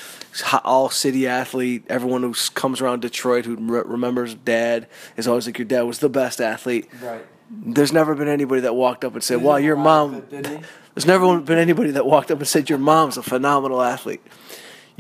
all 0.65 0.91
city 0.91 1.27
athlete. 1.27 1.85
Everyone 1.89 2.23
who 2.23 2.35
comes 2.55 2.81
around 2.81 3.03
Detroit 3.03 3.45
who 3.45 3.57
re- 3.57 3.83
remembers 3.85 4.35
dad 4.35 4.89
is 5.17 5.27
always 5.29 5.47
like 5.47 5.59
your 5.59 5.67
dad 5.67 5.83
was 5.83 5.99
the 5.99 6.09
best 6.09 6.41
athlete. 6.41 6.89
right. 7.03 7.25
There's 7.53 7.93
never 7.93 8.15
been 8.15 8.29
anybody 8.29 8.61
that 8.61 8.77
walked 8.77 9.05
up 9.05 9.15
and 9.15 9.25
said, 9.25 9.43
"Wow, 9.43 9.57
your 9.57 9.75
mom." 9.75 10.23
There's 10.31 11.07
never 11.07 11.41
been 11.41 11.59
anybody 11.59 11.91
that 11.91 12.07
walked 12.07 12.31
up 12.31 12.39
and 12.39 12.47
said, 12.47 12.71
"Your 12.71 12.79
mom's 12.79 13.17
a 13.17 13.25
phenomenal 13.25 13.83
athlete." 13.83 14.23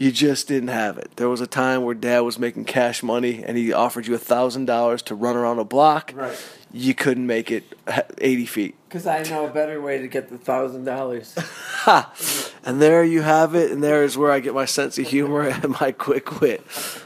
You 0.00 0.10
just 0.10 0.48
didn't 0.48 0.70
have 0.70 0.96
it. 0.96 1.10
There 1.16 1.28
was 1.28 1.42
a 1.42 1.46
time 1.46 1.84
where 1.84 1.94
dad 1.94 2.20
was 2.20 2.38
making 2.38 2.64
cash 2.64 3.02
money 3.02 3.44
and 3.44 3.58
he 3.58 3.70
offered 3.70 4.06
you 4.06 4.14
a 4.14 4.18
thousand 4.18 4.64
dollars 4.64 5.02
to 5.02 5.14
run 5.14 5.36
around 5.36 5.58
a 5.58 5.64
block. 5.64 6.14
Right. 6.16 6.42
You 6.72 6.94
couldn't 6.94 7.26
make 7.26 7.50
it 7.50 7.64
h- 7.86 8.04
80 8.16 8.46
feet. 8.46 8.74
Because 8.88 9.06
I 9.06 9.22
know 9.24 9.44
a 9.44 9.50
better 9.50 9.78
way 9.78 9.98
to 9.98 10.08
get 10.08 10.30
the 10.30 10.38
thousand 10.38 10.84
dollars. 10.84 11.34
Ha! 11.36 12.14
And 12.64 12.80
there 12.80 13.04
you 13.04 13.20
have 13.20 13.54
it. 13.54 13.70
And 13.70 13.82
there 13.82 14.02
is 14.02 14.16
where 14.16 14.30
I 14.30 14.40
get 14.40 14.54
my 14.54 14.64
sense 14.64 14.98
of 14.98 15.06
humor 15.06 15.42
and 15.62 15.76
my 15.80 15.92
quick 15.92 16.40
wit. 16.40 16.62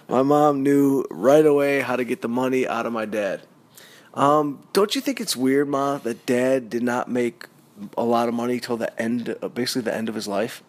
My 0.08 0.22
mom 0.22 0.62
knew 0.62 1.04
right 1.10 1.44
away 1.46 1.80
how 1.80 1.96
to 1.96 2.04
get 2.04 2.22
the 2.22 2.28
money 2.28 2.64
out 2.66 2.86
of 2.86 2.92
my 2.92 3.06
dad. 3.06 3.42
Um, 4.14 4.66
don't 4.72 4.94
you 4.94 5.00
think 5.00 5.20
it's 5.20 5.34
weird, 5.34 5.68
Ma, 5.68 5.98
that 5.98 6.26
dad 6.26 6.70
did 6.70 6.84
not 6.84 7.08
make 7.10 7.46
a 7.98 8.04
lot 8.04 8.28
of 8.28 8.34
money 8.34 8.60
till 8.60 8.76
the 8.76 9.00
end, 9.02 9.34
uh, 9.42 9.48
basically 9.48 9.82
the 9.82 9.94
end 9.94 10.08
of 10.08 10.14
his 10.14 10.28
life? 10.28 10.62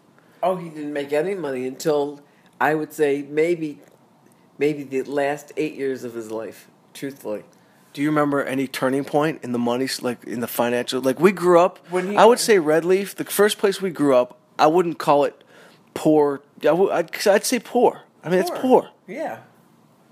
Oh, 0.46 0.54
he 0.56 0.68
didn't 0.68 0.92
make 0.92 1.12
any 1.12 1.34
money 1.34 1.66
until 1.66 2.20
I 2.60 2.74
would 2.76 2.92
say 2.92 3.26
maybe, 3.28 3.80
maybe 4.58 4.84
the 4.84 5.02
last 5.02 5.52
eight 5.56 5.74
years 5.74 6.04
of 6.04 6.14
his 6.14 6.30
life. 6.30 6.68
Truthfully, 6.94 7.42
Do 7.92 8.00
you 8.02 8.08
remember 8.08 8.44
any 8.44 8.66
turning 8.68 9.04
point 9.04 9.42
in 9.42 9.50
the 9.52 9.58
money, 9.58 9.88
like 10.02 10.22
in 10.24 10.40
the 10.40 10.46
financial? 10.46 11.00
Like 11.00 11.18
we 11.18 11.32
grew 11.32 11.58
up. 11.58 11.74
When 11.90 12.10
he- 12.12 12.16
I 12.16 12.24
would 12.24 12.38
say 12.38 12.58
Red 12.58 12.84
Leaf, 12.84 13.14
the 13.16 13.24
first 13.24 13.58
place 13.58 13.82
we 13.82 13.90
grew 13.90 14.14
up. 14.14 14.38
I 14.58 14.66
wouldn't 14.68 14.98
call 14.98 15.24
it 15.24 15.42
poor. 15.94 16.42
I 16.66 16.72
would, 16.72 16.92
I'd, 16.92 17.26
I'd 17.26 17.44
say 17.44 17.58
poor. 17.58 18.02
I 18.24 18.28
mean, 18.30 18.38
it's 18.40 18.50
poor. 18.54 18.90
Yeah, 19.08 19.40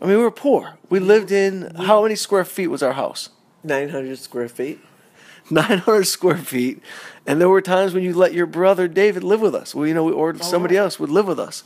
I 0.00 0.06
mean, 0.06 0.16
we 0.18 0.22
were 0.24 0.30
poor. 0.30 0.78
We 0.90 0.98
lived 0.98 1.30
in 1.30 1.74
how 1.76 2.02
many 2.02 2.16
square 2.16 2.44
feet 2.44 2.68
was 2.68 2.82
our 2.82 2.94
house? 2.94 3.30
nine 3.62 3.88
hundred 3.90 4.18
square 4.18 4.48
feet. 4.48 4.78
900 5.50 6.04
square 6.04 6.36
feet. 6.36 6.82
And 7.26 7.40
there 7.40 7.48
were 7.48 7.62
times 7.62 7.94
when 7.94 8.02
you 8.02 8.14
let 8.14 8.34
your 8.34 8.46
brother 8.46 8.88
David 8.88 9.24
live 9.24 9.40
with 9.40 9.54
us. 9.54 9.74
Well, 9.74 9.86
you 9.86 9.94
know, 9.94 10.12
or 10.12 10.34
oh, 10.34 10.38
somebody 10.38 10.76
else 10.76 10.98
would 10.98 11.10
live 11.10 11.26
with 11.26 11.40
us. 11.40 11.64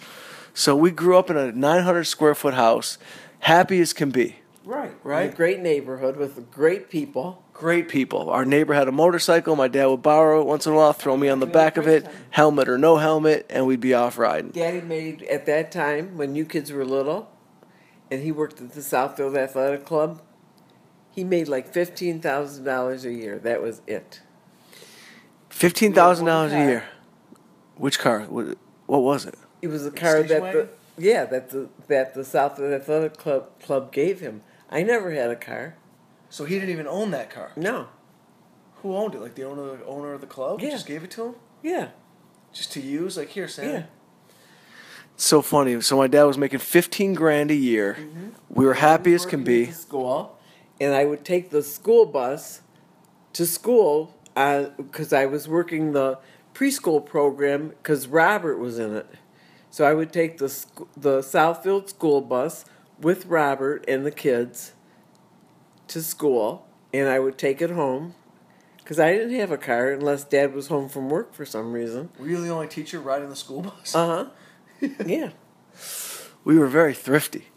So 0.55 0.75
we 0.75 0.91
grew 0.91 1.17
up 1.17 1.31
in 1.31 1.37
a 1.37 1.53
900 1.53 2.05
square 2.05 2.35
foot 2.35 2.55
house, 2.55 2.99
happy 3.41 3.81
as 3.81 3.93
can 3.93 4.11
be. 4.11 4.37
Right, 4.69 4.95
Right. 5.03 5.35
Great 5.35 5.61
neighborhood 5.61 6.19
with 6.19 6.51
great 6.51 6.91
people. 6.91 7.43
Great 7.55 7.89
people. 7.89 8.29
Our 8.29 8.45
neighbor 8.45 8.75
had 8.75 8.87
a 8.87 8.93
motorcycle. 8.93 9.57
My 9.57 9.67
dad 9.67 9.87
would 9.87 10.03
borrow 10.03 10.43
it 10.43 10.47
once 10.47 10.67
in 10.67 10.75
a 10.75 10.77
while, 10.77 10.93
throw 10.93 11.17
me 11.17 11.31
on 11.31 11.41
the 11.41 11.47
back 11.47 11.79
of 11.79 11.89
it, 11.89 12.07
helmet 12.29 12.69
or 12.69 12.77
no 12.77 12.99
helmet, 12.99 13.47
and 13.49 13.67
we'd 13.67 13.81
be 13.81 13.95
off 13.95 14.19
riding. 14.19 14.51
Daddy 14.51 14.83
made 14.83 15.23
at 15.23 15.47
that 15.47 15.73
time 15.73 16.19
when 16.19 16.35
you 16.35 16.45
kids 16.45 16.71
were 16.71 16.85
little, 16.85 17.31
and 18.11 18.23
he 18.23 18.31
worked 18.31 18.61
at 18.61 18.73
the 18.73 18.83
Southfield 18.83 19.39
Athletic 19.39 19.87
Club. 19.87 20.21
He 21.19 21.25
made 21.25 21.49
like 21.49 21.67
fifteen 21.73 22.21
thousand 22.21 22.63
dollars 22.63 23.05
a 23.05 23.13
year. 23.13 23.41
That 23.41 23.61
was 23.61 23.83
it. 23.89 24.21
Fifteen 25.49 25.93
thousand 25.93 26.27
dollars 26.27 26.53
a 26.53 26.59
year. 26.59 26.85
Which 27.75 27.99
car? 27.99 28.21
What, 28.21 28.57
what 28.87 29.01
was 29.03 29.27
it? 29.27 29.35
It 29.61 29.67
was 29.67 29.85
a 29.85 29.91
car 29.91 30.23
that 30.23 30.41
wagon? 30.43 30.69
the 30.97 31.03
yeah 31.03 31.25
that 31.25 31.51
the 31.51 31.71
that 31.89 32.15
the 32.15 32.21
Southfield 32.21 32.73
Athletic 32.73 33.17
Club 33.17 33.61
club 33.61 33.91
gave 33.91 34.21
him. 34.21 34.43
I 34.71 34.85
never 34.85 35.11
had 35.11 35.29
a 35.33 35.35
car. 35.35 35.75
So 36.31 36.45
he 36.45 36.55
didn't 36.55 36.71
even 36.71 36.87
own 36.87 37.11
that 37.11 37.31
car. 37.31 37.51
No. 37.57 37.89
Who 38.83 38.95
owned 38.95 39.17
it? 39.17 39.21
Like 39.21 39.35
the 39.35 39.43
owner, 39.43 39.81
owner 39.87 40.13
of 40.13 40.21
the 40.21 40.29
club? 40.29 40.61
Yeah. 40.61 40.71
Just 40.71 40.87
gave 40.87 41.03
it 41.03 41.11
to 41.13 41.25
him, 41.25 41.35
Yeah. 41.65 41.89
just 42.53 42.71
to 42.75 42.81
use. 42.81 43.17
Like 43.17 43.31
here, 43.31 43.49
Sam. 43.49 43.71
Yeah. 43.73 43.83
so 45.17 45.43
funny. 45.43 45.81
So 45.81 45.97
my 45.97 46.07
dad 46.07 46.23
was 46.23 46.39
making 46.39 46.61
fifteen 46.61 47.15
grand 47.15 47.51
a 47.51 47.57
year. 47.57 47.97
Mm-hmm. 47.99 48.29
We 48.51 48.65
were 48.65 48.75
happy 48.75 49.15
as 49.15 49.27
can 49.27 49.43
be. 49.43 49.65
the 49.65 49.73
School, 49.73 50.38
and 50.81 50.95
I 50.95 51.05
would 51.05 51.25
take 51.25 51.51
the 51.51 51.63
school 51.63 52.07
bus 52.07 52.63
to 53.33 53.47
school 53.47 54.15
because 54.35 55.13
I 55.13 55.27
was 55.27 55.49
working 55.49 55.93
the 55.93 56.19
preschool 56.55 57.05
program 57.05 57.69
because 57.69 58.07
Robert 58.07 58.59
was 58.59 58.79
in 58.79 58.95
it. 58.95 59.07
So 59.71 59.85
I 59.85 59.95
would 59.95 60.13
take 60.13 60.39
the 60.39 60.49
sc- 60.49 60.89
the 60.97 61.21
Southfield 61.21 61.89
school 61.89 62.21
bus 62.21 62.65
with 63.01 63.27
Robert 63.27 63.85
and 63.87 64.05
the 64.07 64.11
kids 64.11 64.73
to 65.89 66.03
school, 66.03 66.67
and 66.93 67.09
I 67.09 67.19
would 67.19 67.39
take 67.39 67.61
it 67.61 67.71
home 67.71 68.15
because 68.79 68.99
I 68.99 69.13
didn't 69.13 69.39
have 69.39 69.51
a 69.51 69.59
car 69.59 69.91
unless 69.91 70.25
Dad 70.25 70.55
was 70.55 70.69
home 70.69 70.89
from 70.89 71.11
work 71.11 71.35
for 71.35 71.45
some 71.45 71.73
reason. 71.73 72.09
Were 72.19 72.29
you 72.29 72.41
the 72.41 72.49
only 72.49 72.69
teacher 72.69 73.01
riding 73.01 73.29
the 73.29 73.37
school 73.37 73.63
bus? 73.63 73.95
Uh 73.95 74.07
huh. 74.07 74.89
yeah. 75.07 75.31
we 76.45 76.59
were 76.59 76.69
very 76.69 76.95
thrifty. 76.95 77.49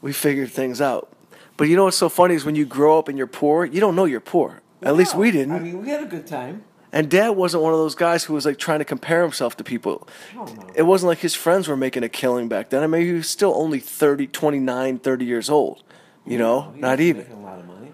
We 0.00 0.12
figured 0.12 0.50
things 0.50 0.80
out. 0.80 1.11
But 1.56 1.68
you 1.68 1.76
know 1.76 1.84
what's 1.84 1.96
so 1.96 2.08
funny 2.08 2.34
is 2.34 2.44
when 2.44 2.54
you 2.56 2.64
grow 2.64 2.98
up 2.98 3.08
and 3.08 3.16
you're 3.18 3.26
poor, 3.26 3.64
you 3.64 3.80
don't 3.80 3.94
know 3.94 4.04
you're 4.04 4.20
poor. 4.20 4.60
At 4.82 4.96
least 4.96 5.14
we 5.14 5.30
didn't. 5.30 5.54
I 5.54 5.58
mean, 5.60 5.80
we 5.82 5.88
had 5.90 6.02
a 6.02 6.06
good 6.06 6.26
time. 6.26 6.64
and 6.92 7.08
dad 7.08 7.30
wasn't 7.30 7.62
one 7.62 7.72
of 7.72 7.78
those 7.78 7.94
guys 7.94 8.24
who 8.24 8.34
was 8.34 8.44
like 8.44 8.58
trying 8.58 8.80
to 8.80 8.84
compare 8.84 9.22
himself 9.22 9.56
to 9.58 9.64
people. 9.64 10.08
No. 10.34 10.46
It 10.74 10.82
wasn't 10.82 11.08
like 11.08 11.18
his 11.18 11.34
friends 11.34 11.68
were 11.68 11.76
making 11.76 12.02
a 12.02 12.08
killing 12.08 12.48
back 12.48 12.70
then. 12.70 12.82
I 12.82 12.86
mean, 12.86 13.02
he 13.02 13.12
was 13.12 13.28
still 13.28 13.54
only 13.56 13.78
30, 13.78 14.26
29, 14.26 14.98
30 14.98 15.24
years 15.24 15.48
old. 15.48 15.82
You 16.26 16.38
know, 16.38 16.72
not 16.76 17.00
even. 17.00 17.30
a 17.30 17.40
lot 17.40 17.58
of 17.58 17.66
money. 17.66 17.92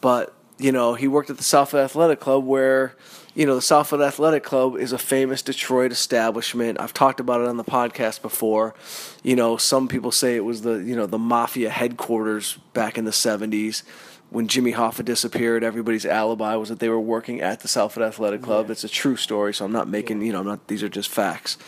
but 0.00 0.34
you 0.58 0.72
know 0.72 0.94
he 0.94 1.06
worked 1.06 1.28
at 1.28 1.36
the 1.36 1.42
Southfield 1.42 1.84
Athletic 1.84 2.18
Club 2.20 2.44
where 2.44 2.94
you 3.36 3.44
know 3.44 3.54
the 3.54 3.60
Southfield 3.60 4.04
Athletic 4.04 4.42
Club 4.42 4.76
is 4.76 4.92
a 4.92 4.98
famous 4.98 5.42
Detroit 5.42 5.92
establishment. 5.92 6.80
I've 6.80 6.94
talked 6.94 7.20
about 7.20 7.42
it 7.42 7.46
on 7.46 7.58
the 7.58 7.64
podcast 7.64 8.22
before. 8.22 8.74
You 9.22 9.36
know, 9.36 9.58
some 9.58 9.88
people 9.88 10.10
say 10.10 10.36
it 10.36 10.44
was 10.44 10.62
the 10.62 10.78
you 10.78 10.96
know 10.96 11.04
the 11.04 11.18
mafia 11.18 11.68
headquarters 11.68 12.58
back 12.72 12.96
in 12.96 13.04
the 13.04 13.10
70s 13.10 13.82
when 14.30 14.48
Jimmy 14.48 14.72
Hoffa 14.72 15.04
disappeared. 15.04 15.62
Everybody's 15.62 16.06
alibi 16.06 16.56
was 16.56 16.70
that 16.70 16.78
they 16.78 16.88
were 16.88 16.98
working 16.98 17.42
at 17.42 17.60
the 17.60 17.68
Southfield 17.68 18.06
Athletic 18.06 18.40
Club. 18.40 18.70
It's 18.70 18.84
a 18.84 18.88
true 18.88 19.16
story, 19.16 19.52
so 19.52 19.66
I'm 19.66 19.72
not 19.72 19.86
making, 19.86 20.22
you 20.22 20.32
know, 20.32 20.40
I'm 20.40 20.46
not 20.46 20.66
these 20.68 20.82
are 20.82 20.88
just 20.88 21.10
facts. 21.10 21.58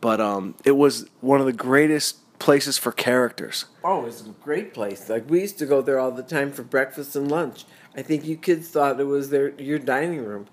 But 0.00 0.20
um 0.20 0.54
it 0.64 0.76
was 0.76 1.10
one 1.20 1.40
of 1.40 1.46
the 1.46 1.52
greatest 1.52 2.18
places 2.38 2.78
for 2.78 2.92
characters. 2.92 3.64
Oh, 3.82 4.06
it's 4.06 4.20
a 4.20 4.28
great 4.44 4.72
place. 4.72 5.08
Like 5.08 5.28
we 5.28 5.40
used 5.40 5.58
to 5.58 5.66
go 5.66 5.82
there 5.82 5.98
all 5.98 6.12
the 6.12 6.22
time 6.22 6.52
for 6.52 6.62
breakfast 6.62 7.16
and 7.16 7.28
lunch. 7.28 7.64
I 7.96 8.02
think 8.02 8.24
you 8.24 8.36
kids 8.36 8.68
thought 8.68 9.00
it 9.00 9.04
was 9.08 9.30
their 9.30 9.60
your 9.60 9.80
dining 9.80 10.24
room. 10.24 10.46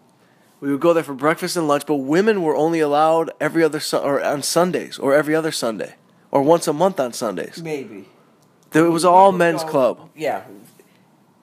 We 0.62 0.72
would 0.72 0.80
go 0.80 0.94
there 0.94 1.04
for 1.04 1.14
breakfast 1.14 1.58
and 1.58 1.68
lunch, 1.68 1.86
but 1.86 1.96
women 1.98 2.42
were 2.42 2.56
only 2.56 2.80
allowed 2.80 3.32
every 3.40 3.64
other 3.64 3.80
su- 3.80 3.98
or 3.98 4.24
on 4.24 4.42
Sundays 4.42 4.98
or 4.98 5.14
every 5.14 5.36
other 5.36 5.52
Sunday 5.52 5.96
or 6.32 6.42
once 6.42 6.68
a 6.68 6.74
month 6.74 7.00
on 7.00 7.14
Sundays. 7.14 7.62
Maybe. 7.62 8.08
There- 8.72 8.86
It 8.86 8.90
was 8.90 9.06
all 9.06 9.32
men's 9.32 9.64
go- 9.64 9.70
club. 9.70 10.10
Yeah. 10.16 10.44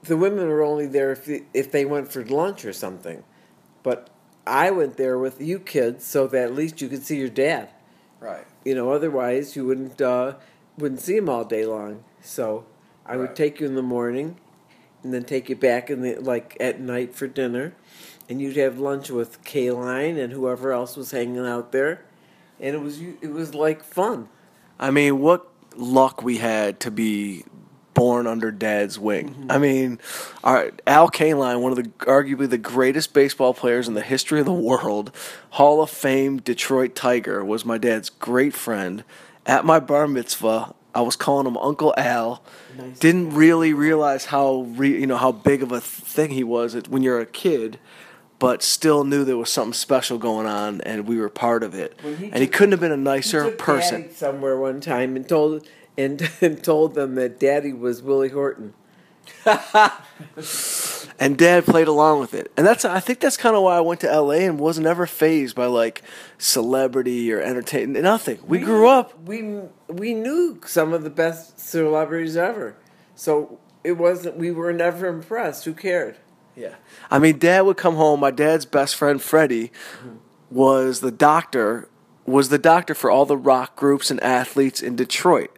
The 0.05 0.17
women 0.17 0.49
were 0.49 0.63
only 0.63 0.87
there 0.87 1.13
if 1.13 1.25
they, 1.27 1.43
if 1.55 1.71
they 1.71 1.85
went 1.85 2.11
for 2.11 2.25
lunch 2.25 2.65
or 2.65 2.73
something. 2.73 3.23
But 3.83 4.09
I 4.47 4.71
went 4.71 4.97
there 4.97 5.19
with 5.19 5.41
you 5.41 5.59
kids 5.61 6.05
so 6.05 6.27
that 6.29 6.43
at 6.45 6.55
least 6.55 6.81
you 6.81 6.89
could 6.89 7.05
see 7.05 7.19
your 7.19 7.29
dad. 7.29 7.69
Right. 8.19 8.45
You 8.65 8.75
know, 8.75 8.91
otherwise 8.91 9.55
you 9.57 9.65
wouldn't 9.67 10.01
uh, 10.01 10.35
wouldn't 10.79 11.01
see 11.01 11.17
him 11.17 11.29
all 11.29 11.45
day 11.45 11.65
long. 11.67 12.03
So 12.23 12.65
I 13.07 13.17
would 13.17 13.37
take 13.37 13.61
you 13.61 13.67
in 13.67 13.75
the 13.75 13.83
morning, 13.83 14.37
and 15.03 15.13
then 15.13 15.25
take 15.25 15.49
you 15.49 15.57
back 15.57 15.91
in 15.91 16.03
the 16.03 16.17
like 16.17 16.57
at 16.61 16.81
night 16.81 17.15
for 17.15 17.27
dinner, 17.27 17.75
and 18.33 18.41
you'd 18.41 18.57
have 18.57 18.79
lunch 18.79 19.11
with 19.11 19.45
Kaline 19.45 20.19
and 20.19 20.33
whoever 20.33 20.73
else 20.73 20.97
was 20.97 21.11
hanging 21.11 21.47
out 21.47 21.71
there, 21.71 22.03
and 22.59 22.75
it 22.75 22.81
was 22.81 22.99
it 22.99 23.31
was 23.31 23.55
like 23.55 23.85
fun. 23.85 24.31
I 24.81 24.91
mean, 24.91 25.21
what 25.21 25.47
luck 25.77 26.23
we 26.23 26.39
had 26.39 26.81
to 26.81 26.91
be 26.91 27.45
born 27.93 28.27
under 28.27 28.51
Dad's 28.51 28.99
wing. 28.99 29.35
Mm-hmm. 29.35 29.53
I 29.53 29.59
mean, 29.59 30.01
our, 30.43 30.71
Al 30.87 31.11
Kaline, 31.11 31.61
one 31.61 31.73
of 31.73 31.77
the 31.77 31.91
arguably 32.07 32.49
the 32.49 32.57
greatest 32.57 33.13
baseball 33.13 33.53
players 33.53 33.87
in 33.87 33.93
the 33.93 34.01
history 34.01 34.41
of 34.41 34.47
the 34.47 34.53
world, 34.53 35.15
Hall 35.51 35.83
of 35.83 35.91
Fame 35.91 36.39
Detroit 36.39 36.95
Tiger, 36.95 37.45
was 37.45 37.67
my 37.67 37.77
dad's 37.77 38.09
great 38.09 38.55
friend. 38.55 39.05
At 39.45 39.67
my 39.67 39.79
bar 39.79 40.09
mitzvah, 40.09 40.75
I 40.95 41.03
was 41.03 41.17
calling 41.17 41.47
him 41.47 41.59
Uncle 41.59 41.93
Al. 41.99 42.43
Nice. 42.79 42.99
Didn't 42.99 43.35
really 43.35 43.75
realize 43.75 44.25
how 44.25 44.63
re, 44.63 44.99
you 45.01 45.07
know 45.07 45.19
how 45.19 45.33
big 45.33 45.63
of 45.63 45.71
a 45.71 45.83
thing 45.83 46.31
he 46.31 46.45
was 46.45 46.75
when 46.89 47.03
you're 47.03 47.21
a 47.21 47.27
kid. 47.27 47.79
But 48.43 48.63
still 48.63 49.05
knew 49.05 49.25
there 49.25 49.37
was 49.37 49.51
something 49.51 49.73
special 49.73 50.19
going 50.19 50.47
on, 50.47 50.81
and 50.81 51.07
we 51.07 51.17
were 51.17 51.29
part 51.29 51.63
of 51.63 51.75
it. 51.75 51.97
When 52.03 52.17
he 52.17 52.25
and 52.33 52.39
he 52.43 52.49
couldn't 52.49 52.73
have 52.73 52.81
been 52.81 52.91
a 52.91 52.97
nicer 52.97 53.45
took 53.45 53.59
person. 53.59 54.03
Daddy 54.03 54.15
somewhere 54.15 54.59
one 54.59 54.81
time 54.81 55.15
and 55.17 55.29
told 55.29 55.67
and, 55.97 56.29
and 56.41 56.63
told 56.63 56.95
them 56.95 57.15
that 57.15 57.39
Daddy 57.39 57.73
was 57.73 58.03
Willie 58.03 58.31
Horton. 58.31 58.75
and 61.21 61.39
dad 61.39 61.65
played 61.65 61.87
along 61.87 62.19
with 62.19 62.35
it 62.35 62.51
and 62.57 62.67
that's 62.67 62.85
i 62.85 62.99
think 62.99 63.21
that's 63.21 63.37
kind 63.37 63.55
of 63.55 63.63
why 63.63 63.77
i 63.77 63.81
went 63.81 64.01
to 64.01 64.21
la 64.21 64.33
and 64.33 64.59
was 64.59 64.81
never 64.81 65.07
fazed 65.07 65.55
by 65.55 65.67
like 65.67 66.03
celebrity 66.39 67.33
or 67.33 67.41
entertainment 67.41 68.03
nothing 68.03 68.39
we 68.49 68.59
grew 68.59 68.89
up 68.89 69.17
We 69.25 69.61
we 69.89 70.15
knew 70.15 70.61
some 70.67 70.93
of 70.93 71.05
the 71.05 71.11
best 71.11 71.61
celebrities 71.61 72.37
ever, 72.37 72.77
so 73.15 73.59
it 73.85 73.93
wasn't. 73.93 74.37
We 74.37 74.51
were 74.51 74.73
never 74.73 75.07
impressed. 75.07 75.65
Who 75.65 75.75
cared? 75.75 76.17
Yeah 76.57 76.75
i 77.11 77.19
mean 77.19 77.39
dad 77.39 77.63
would 77.63 77.77
come 77.77 77.97
home 77.97 78.21
my 78.21 78.31
dad's 78.31 78.65
best 78.67 78.95
friend 78.97 79.21
freddie 79.23 79.71
was 80.51 81.01
the 81.01 81.11
doctor 81.11 81.89
was 82.27 82.49
the 82.51 82.59
doctor 82.59 82.95
for 82.95 83.11
all 83.11 83.25
the 83.27 83.37
rock 83.37 83.75
groups 83.77 84.11
and 84.11 84.23
athletes 84.23 84.83
in 84.83 84.97
detroit 84.97 85.51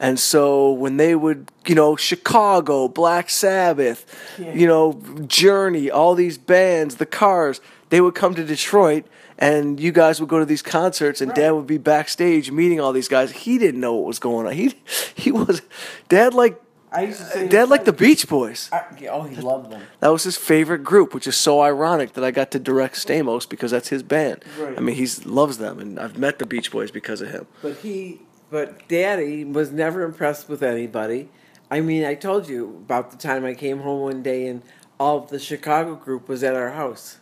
and 0.00 0.18
so 0.18 0.72
when 0.72 0.96
they 0.96 1.14
would, 1.14 1.52
you 1.64 1.76
know, 1.76 1.94
Chicago, 1.94 2.88
Black 2.88 3.30
Sabbath, 3.30 4.04
Yeah. 4.36 4.52
you 4.52 4.66
know, 4.66 5.00
Journey, 5.28 5.92
all 5.92 6.16
these 6.16 6.38
bands, 6.38 6.96
the 6.96 7.06
Cars, 7.06 7.60
they 7.90 8.00
would 8.00 8.16
come 8.16 8.34
to 8.34 8.42
Detroit 8.42 9.04
and 9.38 9.78
you 9.78 9.92
guys 9.92 10.18
would 10.18 10.28
go 10.28 10.40
to 10.40 10.44
these 10.44 10.60
concerts 10.60 11.20
and 11.20 11.32
dad 11.34 11.52
would 11.52 11.68
be 11.68 11.78
backstage 11.78 12.50
meeting 12.50 12.80
all 12.80 12.92
these 12.92 13.06
guys. 13.06 13.30
He 13.30 13.58
didn't 13.58 13.80
know 13.80 13.94
what 13.94 14.06
was 14.08 14.18
going 14.18 14.44
on. 14.48 14.54
He 14.54 14.74
he 15.14 15.30
was 15.30 15.62
dad 16.08 16.34
like 16.34 16.60
I 16.92 17.02
used 17.02 17.20
to 17.20 17.26
uh, 17.26 17.30
say, 17.30 17.48
dad 17.48 17.68
like 17.68 17.84
the 17.84 17.92
Beach 17.92 18.28
Boys. 18.28 18.68
I, 18.72 18.84
oh, 19.10 19.22
he 19.22 19.36
loved 19.36 19.70
them. 19.70 19.82
That 20.00 20.08
was 20.08 20.24
his 20.24 20.36
favorite 20.36 20.84
group, 20.84 21.14
which 21.14 21.26
is 21.26 21.36
so 21.36 21.60
ironic 21.60 22.12
that 22.12 22.24
I 22.24 22.30
got 22.30 22.50
to 22.52 22.58
direct 22.58 22.96
Stamos 22.96 23.48
because 23.48 23.70
that's 23.70 23.88
his 23.88 24.02
band. 24.02 24.44
Right. 24.58 24.76
I 24.76 24.80
mean, 24.80 24.96
he 24.96 25.06
loves 25.24 25.58
them, 25.58 25.78
and 25.78 25.98
I've 25.98 26.18
met 26.18 26.38
the 26.38 26.46
Beach 26.46 26.70
Boys 26.70 26.90
because 26.90 27.20
of 27.20 27.30
him. 27.30 27.46
But 27.62 27.76
he, 27.78 28.20
but 28.50 28.86
Daddy 28.88 29.44
was 29.44 29.72
never 29.72 30.02
impressed 30.02 30.48
with 30.48 30.62
anybody. 30.62 31.30
I 31.70 31.80
mean, 31.80 32.04
I 32.04 32.14
told 32.14 32.48
you 32.48 32.82
about 32.84 33.10
the 33.10 33.16
time 33.16 33.46
I 33.46 33.54
came 33.54 33.78
home 33.78 34.02
one 34.02 34.22
day 34.22 34.46
and 34.46 34.62
all 35.00 35.18
of 35.18 35.30
the 35.30 35.38
Chicago 35.38 35.94
group 35.94 36.28
was 36.28 36.44
at 36.44 36.54
our 36.54 36.70
house. 36.70 37.18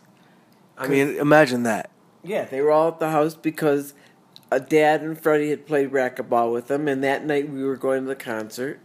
I 0.77 0.87
mean, 0.87 1.15
imagine 1.17 1.63
that. 1.63 1.89
Yeah, 2.23 2.45
they 2.45 2.61
were 2.61 2.71
all 2.71 2.89
at 2.89 2.99
the 2.99 3.11
house 3.11 3.33
because 3.33 3.93
a 4.51 4.59
dad 4.59 5.01
and 5.01 5.19
Freddie 5.19 5.49
had 5.51 5.65
played 5.65 5.91
racquetball 5.91 6.51
with 6.51 6.67
them, 6.67 6.87
and 6.87 7.03
that 7.03 7.25
night 7.25 7.49
we 7.49 7.63
were 7.63 7.77
going 7.77 8.01
to 8.01 8.07
the 8.09 8.15
concert, 8.15 8.79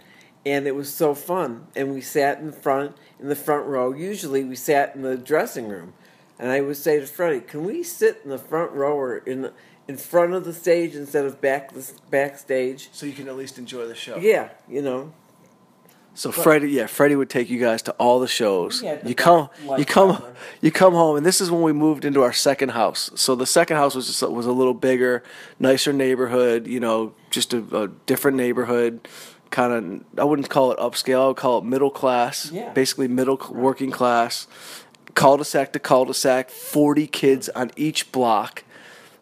and 0.46 0.68
it 0.68 0.76
was 0.76 0.90
so 0.90 1.12
fun. 1.12 1.66
And 1.74 1.92
we 1.92 2.00
sat 2.00 2.38
in 2.38 2.46
the 2.46 2.52
front 2.52 2.96
in 3.20 3.28
the 3.28 3.36
front 3.36 3.66
row. 3.66 3.92
Usually 3.92 4.44
we 4.44 4.54
sat 4.54 4.94
in 4.94 5.02
the 5.02 5.16
dressing 5.16 5.68
room, 5.68 5.92
and 6.38 6.50
I 6.50 6.60
would 6.60 6.76
say 6.76 7.00
to 7.00 7.06
Freddie, 7.06 7.40
"Can 7.40 7.64
we 7.64 7.82
sit 7.82 8.20
in 8.24 8.30
the 8.30 8.38
front 8.38 8.72
row 8.72 8.96
or 8.96 9.18
in 9.18 9.42
the, 9.42 9.52
in 9.88 9.96
front 9.96 10.32
of 10.32 10.44
the 10.44 10.54
stage 10.54 10.94
instead 10.94 11.24
of 11.26 11.40
back 11.40 11.72
the 11.72 11.92
backstage?" 12.10 12.88
So 12.92 13.04
you 13.04 13.12
can 13.12 13.28
at 13.28 13.36
least 13.36 13.58
enjoy 13.58 13.86
the 13.86 13.96
show. 13.96 14.16
Yeah, 14.16 14.50
you 14.68 14.80
know. 14.80 15.12
So 16.14 16.32
Freddie, 16.32 16.70
yeah, 16.70 16.86
Freddie 16.86 17.14
would 17.14 17.28
take 17.28 17.50
you 17.50 17.60
guys 17.60 17.82
to 17.82 17.92
all 17.92 18.20
the 18.20 18.26
shows. 18.26 18.80
The 18.80 19.00
you 19.04 19.14
come, 19.14 19.50
you 19.76 19.84
come, 19.84 20.12
ever. 20.12 20.34
you 20.62 20.72
come 20.72 20.94
home, 20.94 21.18
and 21.18 21.26
this 21.26 21.42
is 21.42 21.50
when 21.50 21.60
we 21.60 21.74
moved 21.74 22.06
into 22.06 22.22
our 22.22 22.32
second 22.32 22.70
house. 22.70 23.10
So 23.16 23.34
the 23.34 23.44
second 23.44 23.76
house 23.76 23.94
was 23.94 24.06
just 24.06 24.22
was 24.22 24.46
a 24.46 24.52
little 24.52 24.72
bigger, 24.72 25.22
nicer 25.58 25.92
neighborhood. 25.92 26.66
You 26.66 26.80
know, 26.80 27.12
just 27.28 27.52
a, 27.52 27.82
a 27.82 27.88
different 28.06 28.38
neighborhood. 28.38 29.06
Kind 29.50 29.72
of, 29.72 30.20
I 30.20 30.24
wouldn't 30.24 30.50
call 30.50 30.72
it 30.72 30.78
upscale. 30.78 31.22
I 31.22 31.26
would 31.28 31.36
call 31.36 31.58
it 31.58 31.64
middle 31.64 31.90
class. 31.90 32.50
Yeah. 32.50 32.72
Basically, 32.72 33.08
middle 33.08 33.40
working 33.50 33.90
class. 33.90 34.46
Cul-de-sac 35.14 35.72
to 35.72 35.78
cul-de-sac, 35.78 36.50
forty 36.50 37.06
kids 37.06 37.48
on 37.50 37.70
each 37.76 38.12
block. 38.12 38.64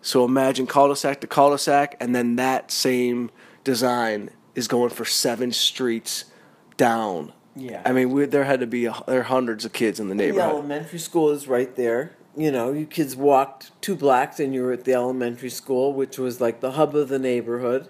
So 0.02 0.24
imagine 0.24 0.66
cul-de-sac 0.66 1.20
to 1.20 1.26
cul-de-sac, 1.26 1.96
and 2.00 2.14
then 2.14 2.36
that 2.36 2.70
same 2.70 3.30
design 3.62 4.30
is 4.54 4.66
going 4.66 4.90
for 4.90 5.04
seven 5.04 5.52
streets 5.52 6.24
down. 6.76 7.32
Yeah. 7.54 7.82
I 7.84 7.92
mean, 7.92 8.10
we, 8.10 8.24
there 8.26 8.44
had 8.44 8.60
to 8.60 8.66
be 8.66 8.86
a, 8.86 8.94
there 9.06 9.20
are 9.20 9.24
hundreds 9.24 9.64
of 9.64 9.72
kids 9.72 10.00
in 10.00 10.08
the 10.08 10.14
The 10.14 10.24
neighborhood. 10.24 10.50
elementary 10.50 10.98
school 10.98 11.30
is 11.30 11.46
right 11.46 11.74
there. 11.76 12.16
You 12.36 12.50
know, 12.50 12.72
you 12.72 12.86
kids 12.86 13.14
walked 13.14 13.70
two 13.80 13.94
blocks 13.94 14.40
and 14.40 14.52
you 14.52 14.62
were 14.62 14.72
at 14.72 14.84
the 14.84 14.94
elementary 14.94 15.50
school, 15.50 15.92
which 15.92 16.18
was 16.18 16.40
like 16.40 16.60
the 16.60 16.72
hub 16.72 16.96
of 16.96 17.08
the 17.08 17.18
neighborhood. 17.20 17.88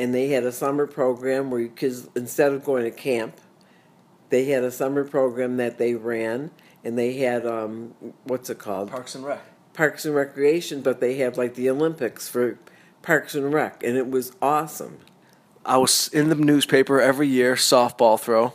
And 0.00 0.14
they 0.14 0.28
had 0.28 0.44
a 0.44 0.52
summer 0.52 0.86
program 0.86 1.50
where 1.50 1.68
kids, 1.68 2.08
instead 2.16 2.52
of 2.52 2.64
going 2.64 2.84
to 2.84 2.90
camp, 2.90 3.38
they 4.30 4.46
had 4.46 4.64
a 4.64 4.70
summer 4.70 5.04
program 5.04 5.58
that 5.58 5.76
they 5.76 5.94
ran. 5.94 6.52
And 6.82 6.98
they 6.98 7.18
had, 7.18 7.44
um, 7.44 7.94
what's 8.24 8.48
it 8.48 8.58
called? 8.58 8.90
Parks 8.90 9.14
and 9.14 9.22
Rec. 9.26 9.42
Parks 9.74 10.06
and 10.06 10.14
Recreation, 10.14 10.80
but 10.80 11.00
they 11.00 11.16
had 11.16 11.36
like 11.36 11.54
the 11.54 11.68
Olympics 11.68 12.28
for 12.28 12.58
Parks 13.02 13.34
and 13.34 13.52
Rec. 13.52 13.82
And 13.82 13.98
it 13.98 14.10
was 14.10 14.32
awesome. 14.40 15.00
I 15.66 15.76
was 15.76 16.08
in 16.08 16.30
the 16.30 16.34
newspaper 16.34 16.98
every 17.02 17.28
year, 17.28 17.54
softball 17.54 18.18
throw. 18.18 18.54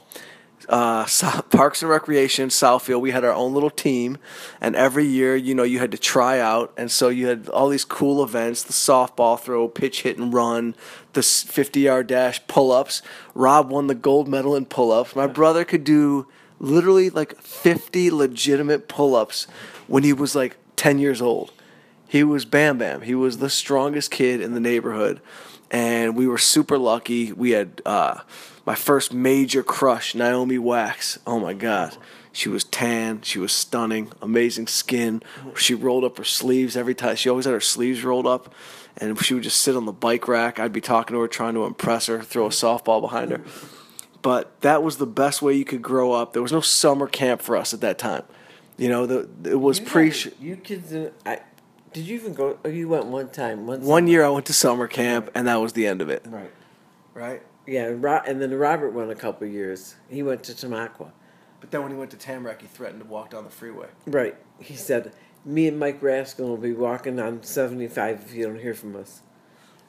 Uh, 0.70 1.06
Parks 1.50 1.82
and 1.82 1.90
Recreation, 1.90 2.50
Southfield, 2.50 3.02
we 3.02 3.12
had 3.12 3.24
our 3.24 3.34
own 3.34 3.54
little 3.54 3.70
team, 3.70 4.18
and 4.62 4.76
every 4.76 5.06
year, 5.06 5.36
you 5.36 5.54
know, 5.54 5.64
you 5.64 5.80
had 5.80 5.92
to 5.92 5.98
try 5.98 6.40
out, 6.40 6.74
and 6.78 6.92
so 6.92 7.10
you 7.10 7.28
had 7.28 7.50
all 7.50 7.70
these 7.70 7.86
cool 7.86 8.24
events: 8.24 8.64
the 8.64 8.74
softball 8.74 9.40
throw, 9.40 9.68
pitch 9.68 10.02
hit 10.02 10.18
and 10.18 10.34
run, 10.34 10.76
the 11.14 11.24
fifty-yard 11.24 12.08
dash, 12.08 12.46
pull-ups. 12.48 13.02
Rob 13.34 13.70
won 13.70 13.88
the 13.88 13.96
gold 13.96 14.28
medal 14.28 14.56
in 14.56 14.66
pull-ups. 14.66 15.16
My 15.16 15.28
brother 15.28 15.66
could 15.66 15.84
do 15.84 16.28
literally 16.60 17.10
like 17.10 17.40
fifty 17.42 18.10
legitimate 18.10 18.88
pull-ups 18.88 19.48
when 19.88 20.04
he 20.04 20.14
was 20.14 20.36
like 20.36 20.58
ten 20.76 21.00
years 21.00 21.22
old. 21.22 21.52
He 22.08 22.24
was 22.24 22.46
Bam 22.46 22.78
Bam. 22.78 23.02
He 23.02 23.16
was 23.16 23.40
the 23.40 23.50
strongest 23.50 24.12
kid 24.12 24.40
in 24.40 24.54
the 24.54 24.60
neighborhood, 24.60 25.22
and 25.72 26.16
we 26.16 26.28
were 26.28 26.38
super 26.38 26.78
lucky. 26.78 27.32
We 27.34 27.52
had 27.52 27.82
uh, 27.86 28.20
my 28.66 28.76
first 28.76 29.14
major 29.14 29.64
crush, 29.64 30.16
Naomi 30.16 30.58
Wax. 30.58 31.20
Oh 31.28 31.40
my 31.40 31.54
God, 31.54 31.96
she 32.32 32.50
was 32.50 32.64
tan. 32.64 33.22
She 33.22 33.40
was 33.40 33.52
stunning, 33.52 34.12
amazing 34.22 34.68
skin. 34.68 35.22
She 35.56 35.74
rolled 35.74 36.04
up 36.04 36.18
her 36.18 36.24
sleeves 36.24 36.76
every 36.76 36.96
time. 36.96 37.16
She 37.16 37.30
always 37.30 37.46
had 37.46 37.54
her 37.54 37.62
sleeves 37.62 38.04
rolled 38.04 38.28
up, 38.28 38.54
and 38.98 39.20
she 39.24 39.34
would 39.34 39.44
just 39.44 39.62
sit 39.62 39.76
on 39.76 39.86
the 39.86 39.92
bike 39.94 40.28
rack. 40.28 40.60
I'd 40.60 40.74
be 40.74 40.82
talking 40.82 41.16
to 41.16 41.22
her, 41.22 41.28
trying 41.28 41.54
to 41.54 41.66
impress 41.66 42.08
her, 42.08 42.22
throw 42.22 42.48
a 42.48 42.50
softball 42.50 43.02
behind 43.02 43.32
her. 43.32 43.42
But 44.22 44.60
that 44.62 44.82
was 44.82 44.98
the 44.98 45.06
best 45.06 45.42
way 45.44 45.54
you 45.54 45.66
could 45.66 45.84
grow 45.84 46.12
up. 46.14 46.34
There 46.34 46.42
was 46.42 46.52
no 46.52 46.62
summer 46.62 47.08
camp 47.08 47.42
for 47.44 47.56
us 47.56 47.74
at 47.76 47.82
that 47.82 48.00
time. 48.00 48.24
You 48.78 48.90
know, 48.90 49.06
the, 49.06 49.30
it 49.52 49.60
was 49.60 49.80
You 49.80 49.86
pre. 49.86 50.10
had- 50.10 50.34
You 50.42 50.56
kids, 50.56 50.90
didn't- 50.90 51.14
I, 51.26 51.40
did 51.94 52.08
you 52.08 52.16
even 52.16 52.34
go? 52.34 52.58
Oh, 52.66 52.70
you 52.70 52.90
went 52.90 53.06
one 53.06 53.30
time. 53.30 53.68
One, 53.68 53.82
One 53.82 54.08
year 54.08 54.26
I 54.26 54.30
went 54.30 54.48
to 54.48 54.54
summer 54.54 54.88
camp, 54.88 55.30
and 55.36 55.48
that 55.48 55.58
was 55.62 55.74
the 55.74 55.86
end 55.88 56.02
of 56.02 56.10
it. 56.10 56.26
Right. 56.28 56.52
Right. 57.14 57.42
Yeah, 57.68 57.88
and 57.88 58.42
then 58.42 58.54
Robert 58.54 58.92
went 58.92 59.12
a 59.12 59.16
couple 59.16 59.48
years. 59.48 59.96
He 60.10 60.22
went 60.22 60.44
to 60.44 60.54
Tamakwa. 60.54 61.12
But 61.60 61.72
then 61.72 61.82
when 61.82 61.92
he 61.92 61.98
went 61.98 62.12
to 62.12 62.18
Tamarack, 62.18 62.62
he 62.62 62.68
threatened 62.68 63.02
to 63.02 63.08
walk 63.08 63.32
down 63.32 63.44
the 63.44 63.50
freeway. 63.50 63.88
Right. 64.06 64.36
He 64.60 64.76
said, 64.76 65.14
"Me 65.44 65.68
and 65.68 65.80
Mike 65.80 66.00
Raskin 66.00 66.48
will 66.48 66.58
be 66.58 66.74
walking 66.74 67.20
on 67.20 67.42
75 67.42 68.22
if 68.28 68.36
you 68.36 68.46
don't 68.46 68.60
hear 68.60 68.76
from 68.76 68.96
us." 68.96 69.22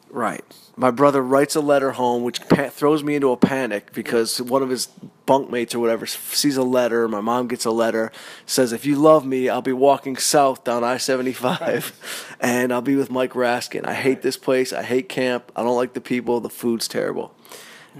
Right. 0.08 0.44
My 0.76 0.90
brother 0.90 1.20
writes 1.20 1.56
a 1.56 1.60
letter 1.60 1.90
home, 1.92 2.22
which 2.22 2.48
pa- 2.48 2.68
throws 2.68 3.02
me 3.02 3.16
into 3.16 3.32
a 3.32 3.36
panic 3.36 3.92
because 3.92 4.40
one 4.40 4.62
of 4.62 4.70
his 4.70 4.88
bunkmates 5.26 5.74
or 5.74 5.80
whatever 5.80 6.06
sees 6.06 6.56
a 6.56 6.62
letter. 6.62 7.08
My 7.08 7.20
mom 7.20 7.48
gets 7.48 7.64
a 7.64 7.72
letter, 7.72 8.12
says, 8.46 8.72
"If 8.72 8.86
you 8.86 8.96
love 8.96 9.26
me, 9.26 9.48
I'll 9.48 9.62
be 9.62 9.72
walking 9.72 10.16
south 10.16 10.64
down 10.64 10.84
I 10.84 10.96
seventy 10.96 11.32
five, 11.32 11.92
and 12.40 12.72
I'll 12.72 12.80
be 12.80 12.96
with 12.96 13.10
Mike 13.10 13.32
Raskin. 13.32 13.84
I 13.86 13.94
hate 13.94 14.22
this 14.22 14.36
place. 14.36 14.72
I 14.72 14.84
hate 14.84 15.08
camp. 15.08 15.50
I 15.56 15.62
don't 15.62 15.76
like 15.76 15.92
the 15.92 16.00
people. 16.00 16.40
The 16.40 16.48
food's 16.48 16.88
terrible." 16.88 17.34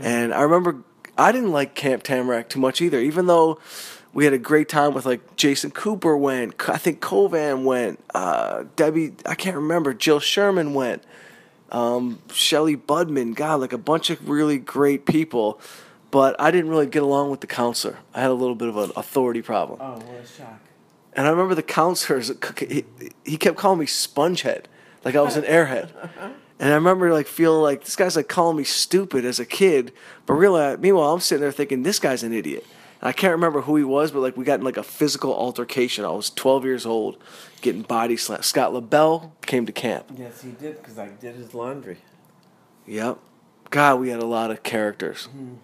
And 0.00 0.34
I 0.34 0.42
remember 0.42 0.82
I 1.16 1.32
didn't 1.32 1.52
like 1.52 1.74
Camp 1.74 2.02
Tamarack 2.02 2.48
too 2.48 2.60
much 2.60 2.80
either, 2.80 3.00
even 3.00 3.26
though 3.26 3.58
we 4.12 4.24
had 4.24 4.32
a 4.34 4.38
great 4.38 4.68
time 4.68 4.94
with 4.94 5.06
like 5.06 5.36
Jason 5.36 5.70
Cooper 5.70 6.16
went, 6.16 6.54
I 6.68 6.76
think 6.78 7.00
Kovan 7.00 7.64
went, 7.64 8.00
uh, 8.14 8.64
Debbie, 8.76 9.14
I 9.24 9.34
can't 9.34 9.56
remember, 9.56 9.94
Jill 9.94 10.20
Sherman 10.20 10.74
went. 10.74 11.02
um, 11.72 12.20
Shelly 12.32 12.76
Budman, 12.76 13.34
God, 13.34 13.60
like 13.60 13.72
a 13.72 13.78
bunch 13.78 14.10
of 14.10 14.28
really 14.28 14.58
great 14.58 15.04
people. 15.06 15.60
But 16.12 16.36
I 16.40 16.50
didn't 16.50 16.70
really 16.70 16.86
get 16.86 17.02
along 17.02 17.30
with 17.30 17.40
the 17.40 17.46
counselor. 17.48 17.98
I 18.14 18.20
had 18.20 18.30
a 18.30 18.34
little 18.34 18.54
bit 18.54 18.68
of 18.68 18.76
an 18.76 18.92
authority 18.96 19.42
problem. 19.42 19.80
Oh, 19.82 19.98
what 19.98 20.22
a 20.22 20.26
shock. 20.26 20.60
And 21.12 21.26
I 21.26 21.30
remember 21.30 21.54
the 21.54 21.62
counselors, 21.64 22.30
he, 22.58 22.84
he 23.24 23.36
kept 23.36 23.56
calling 23.56 23.80
me 23.80 23.86
spongehead, 23.86 24.66
like 25.04 25.16
I 25.16 25.20
was 25.22 25.36
an 25.36 25.42
airhead. 25.44 25.90
And 26.58 26.70
I 26.72 26.74
remember 26.74 27.12
like 27.12 27.26
feeling 27.26 27.62
like 27.62 27.84
this 27.84 27.96
guy's 27.96 28.16
like 28.16 28.28
calling 28.28 28.56
me 28.56 28.64
stupid 28.64 29.24
as 29.24 29.38
a 29.38 29.44
kid, 29.44 29.92
but 30.24 30.34
really, 30.34 30.76
meanwhile, 30.78 31.12
I'm 31.12 31.20
sitting 31.20 31.42
there 31.42 31.52
thinking 31.52 31.82
this 31.82 31.98
guy's 31.98 32.22
an 32.22 32.32
idiot. 32.32 32.66
And 33.00 33.08
I 33.08 33.12
can't 33.12 33.32
remember 33.32 33.60
who 33.62 33.76
he 33.76 33.84
was, 33.84 34.10
but 34.10 34.20
like 34.20 34.36
we 34.36 34.44
got 34.44 34.60
in 34.60 34.64
like 34.64 34.78
a 34.78 34.82
physical 34.82 35.34
altercation. 35.34 36.04
I 36.04 36.10
was 36.10 36.30
12 36.30 36.64
years 36.64 36.86
old, 36.86 37.18
getting 37.60 37.82
body 37.82 38.16
slammed. 38.16 38.44
Scott 38.44 38.72
LaBelle 38.72 39.34
came 39.42 39.66
to 39.66 39.72
camp. 39.72 40.06
Yes, 40.16 40.42
he 40.42 40.50
did 40.52 40.78
because 40.78 40.98
I 40.98 41.08
did 41.08 41.36
his 41.36 41.52
laundry. 41.52 41.98
Yep. 42.86 43.18
God, 43.70 44.00
we 44.00 44.08
had 44.08 44.20
a 44.20 44.26
lot 44.26 44.50
of 44.50 44.62
characters. 44.62 45.28
Mm-hmm. 45.28 45.54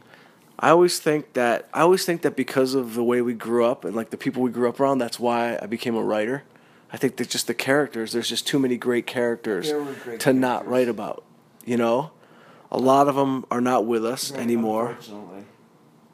I 0.59 0.71
always 0.71 1.01
think 1.01 1.33
that 1.33 1.69
I 1.73 1.81
always 1.81 2.05
think 2.05 2.23
that 2.23 2.37
because 2.37 2.75
of 2.75 2.95
the 2.95 3.03
way 3.03 3.21
we 3.21 3.35
grew 3.35 3.65
up 3.65 3.85
and 3.85 3.97
like 3.97 4.11
the 4.11 4.17
people 4.17 4.43
we 4.43 4.51
grew 4.51 4.69
up 4.69 4.79
around, 4.79 4.99
that's 4.99 5.19
why 5.19 5.59
I 5.61 5.67
became 5.67 5.97
a 5.97 6.03
writer. 6.03 6.45
I 6.93 6.97
think 6.97 7.17
that 7.17 7.29
just 7.29 7.47
the 7.47 7.55
characters, 7.55 8.13
there's 8.13 8.29
just 8.29 8.47
too 8.47 8.59
many 8.59 8.77
great 8.77 9.07
characters 9.07 9.73
great 10.05 10.21
to 10.21 10.33
not 10.33 10.67
write 10.67 10.89
about. 10.89 11.25
You 11.65 11.77
know, 11.77 12.11
a 12.71 12.79
lot 12.79 13.09
of 13.09 13.15
them 13.15 13.45
are 13.51 13.61
not 13.61 13.87
with 13.87 14.05
us 14.05 14.31
Right, 14.31 14.41
anymore. 14.41 14.97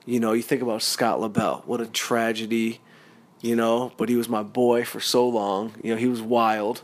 You 0.05 0.21
know, 0.21 0.33
you 0.33 0.43
think 0.43 0.62
about 0.62 0.83
Scott 0.83 1.21
LaBelle, 1.21 1.62
what 1.67 1.81
a 1.81 1.87
tragedy. 1.87 2.81
You 3.41 3.55
know, 3.55 3.93
but 3.97 4.09
he 4.09 4.17
was 4.17 4.29
my 4.29 4.43
boy 4.43 4.85
for 4.85 4.99
so 4.99 5.29
long. 5.29 5.75
You 5.83 5.93
know, 5.93 5.97
he 5.97 6.09
was 6.09 6.21
wild. 6.21 6.83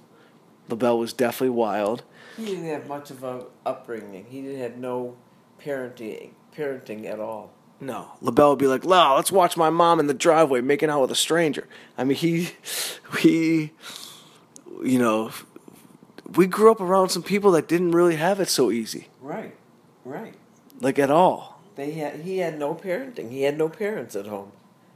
LaBelle 0.69 0.99
was 0.99 1.13
definitely 1.13 1.51
wild. 1.51 2.05
He 2.37 2.45
didn't 2.45 2.67
have 2.67 2.87
much 2.87 3.11
of 3.11 3.25
a 3.25 3.47
upbringing. 3.67 4.27
He 4.29 4.41
didn't 4.43 4.61
have 4.61 4.77
no 4.77 5.17
parenting 5.61 6.31
parenting 6.57 7.07
at 7.07 7.21
all. 7.21 7.53
No, 7.81 8.13
LaBelle 8.23 8.51
would 8.51 8.59
be 8.59 8.67
like, 8.67 8.85
"La, 8.85 9.15
let's 9.17 9.31
watch 9.33 9.57
my 9.57 9.69
mom 9.71 10.01
in 10.01 10.07
the 10.07 10.15
driveway 10.15 10.61
making 10.61 10.89
out 10.91 11.03
with 11.03 11.11
a 11.11 11.15
stranger." 11.17 11.67
I 11.99 12.05
mean, 12.05 12.17
he, 12.17 12.51
he, 13.19 13.73
you 14.83 14.99
know, 14.99 15.31
we 16.35 16.47
grew 16.47 16.71
up 16.71 16.81
around 16.81 17.11
some 17.11 17.23
people 17.23 17.51
that 17.53 17.69
didn't 17.69 17.93
really 17.93 18.17
have 18.17 18.41
it 18.41 18.49
so 18.49 18.71
easy, 18.71 19.09
Right. 19.21 19.55
Right. 20.05 20.35
like 20.81 20.99
at 20.99 21.11
all. 21.11 21.61
They 21.77 21.93
had 21.93 22.21
he 22.21 22.39
had 22.39 22.59
no 22.59 22.75
parenting. 22.75 23.31
He 23.31 23.43
had 23.43 23.59
no 23.59 23.69
parents 23.69 24.15
at 24.17 24.27
home. 24.27 24.53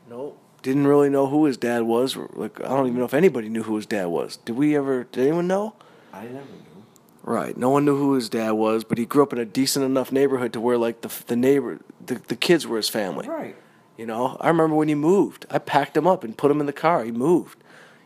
Nope. 0.08 0.38
Didn't 0.62 0.86
really 0.86 1.08
know 1.10 1.26
who 1.26 1.44
his 1.44 1.56
dad 1.56 1.82
was. 1.82 2.16
Like, 2.16 2.60
I 2.60 2.68
don't 2.68 2.86
even 2.86 2.98
know 2.98 3.04
if 3.04 3.14
anybody 3.14 3.48
knew 3.48 3.62
who 3.64 3.76
his 3.76 3.86
dad 3.86 4.06
was. 4.06 4.38
Did 4.38 4.56
we 4.56 4.76
ever? 4.76 5.04
Did 5.04 5.22
anyone 5.26 5.46
know? 5.46 5.74
I 6.12 6.22
never 6.24 6.34
knew. 6.36 6.84
Right. 7.22 7.56
No 7.56 7.68
one 7.70 7.84
knew 7.84 7.96
who 7.96 8.14
his 8.14 8.28
dad 8.28 8.52
was, 8.52 8.84
but 8.84 8.96
he 8.98 9.04
grew 9.06 9.22
up 9.22 9.32
in 9.32 9.38
a 9.38 9.44
decent 9.44 9.84
enough 9.84 10.10
neighborhood 10.12 10.52
to 10.54 10.60
where 10.60 10.78
like 10.78 11.02
the 11.02 11.12
the 11.26 11.36
neighbor, 11.36 11.80
the 12.08 12.16
the 12.28 12.36
kids 12.36 12.66
were 12.66 12.76
his 12.76 12.88
family. 12.88 13.26
Right. 13.28 13.56
You 13.96 14.06
know, 14.06 14.36
I 14.40 14.48
remember 14.48 14.76
when 14.76 14.88
he 14.88 14.94
moved. 14.94 15.46
I 15.50 15.58
packed 15.58 15.96
him 15.96 16.06
up 16.06 16.22
and 16.22 16.36
put 16.36 16.50
him 16.50 16.60
in 16.60 16.66
the 16.66 16.72
car. 16.72 17.04
He 17.04 17.10
moved. 17.10 17.58